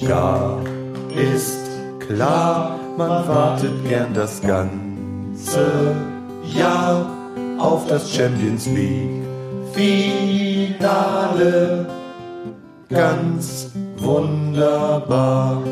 Ja, 0.00 0.58
ist 1.14 1.70
klar, 2.00 2.78
man 2.98 3.28
wartet 3.28 3.88
gern 3.88 4.12
das 4.14 4.40
ganze 4.42 5.94
Jahr 6.52 7.06
auf 7.58 7.86
das 7.86 8.12
Champions 8.12 8.66
League 8.66 9.22
Finale. 9.72 10.82
Ganz 12.92 13.70
wunderbar, 13.96 15.62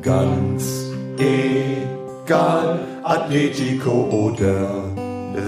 ganz 0.00 0.86
egal, 1.18 2.78
Atletico 3.02 4.08
oder 4.12 4.84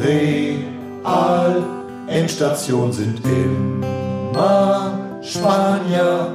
Real, 0.02 1.62
Endstation 2.08 2.92
sind 2.92 3.20
immer 3.24 4.98
Spanier 5.22 6.26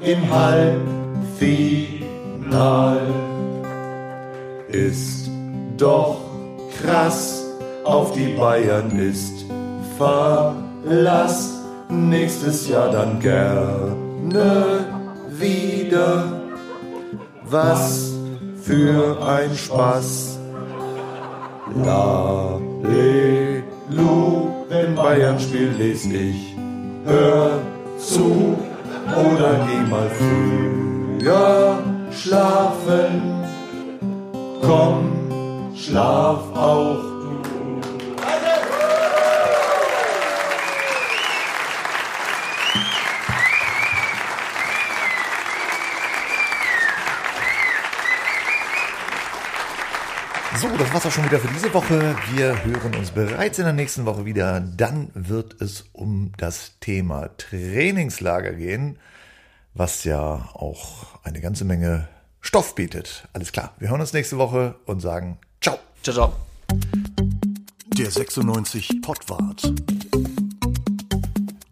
im 0.00 0.18
Halbfinal. 0.28 1.78
Ist 4.70 5.30
doch 5.76 6.16
krass, 6.82 7.44
auf 7.84 8.10
die 8.12 8.34
Bayern 8.36 8.98
ist 8.98 9.44
Verlass. 9.96 11.57
Nächstes 11.90 12.68
Jahr 12.68 12.90
dann 12.90 13.18
gerne 13.18 14.84
wieder. 15.30 16.24
Was 17.44 18.12
für 18.62 19.16
ein 19.26 19.54
Spaß. 19.54 20.38
La, 21.84 22.58
le, 22.82 23.62
lu, 23.90 24.48
wenn 24.68 24.94
Bayern 24.94 25.38
spielt, 25.38 25.78
les 25.78 26.04
ich. 26.04 26.56
Hör 27.04 27.58
zu 27.98 28.56
oder 29.16 29.66
geh 29.66 29.90
mal 29.90 30.10
früher 30.18 31.78
schlafen. 32.10 33.22
Komm, 34.60 35.72
schlaf 35.74 36.40
auch 36.54 37.17
So, 50.60 50.66
das 50.76 50.92
war's 50.92 51.06
auch 51.06 51.12
schon 51.12 51.24
wieder 51.24 51.38
für 51.38 51.46
diese 51.54 51.72
Woche. 51.72 52.16
Wir 52.32 52.64
hören 52.64 52.96
uns 52.96 53.12
bereits 53.12 53.60
in 53.60 53.64
der 53.64 53.72
nächsten 53.72 54.06
Woche 54.06 54.24
wieder. 54.24 54.58
Dann 54.58 55.12
wird 55.14 55.60
es 55.60 55.84
um 55.92 56.32
das 56.36 56.72
Thema 56.80 57.28
Trainingslager 57.36 58.54
gehen, 58.54 58.98
was 59.74 60.02
ja 60.02 60.48
auch 60.54 61.22
eine 61.22 61.40
ganze 61.40 61.64
Menge 61.64 62.08
Stoff 62.40 62.74
bietet. 62.74 63.28
Alles 63.34 63.52
klar, 63.52 63.72
wir 63.78 63.90
hören 63.90 64.00
uns 64.00 64.12
nächste 64.12 64.36
Woche 64.36 64.74
und 64.84 64.98
sagen 64.98 65.38
Ciao. 65.60 65.78
Ciao, 66.02 66.14
ciao. 66.14 66.32
Der 67.96 68.10
96 68.10 69.00
Pottwart. 69.00 69.62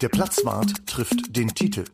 Der 0.00 0.08
Platzwart 0.10 0.86
trifft 0.86 1.36
den 1.36 1.48
Titel. 1.48 1.86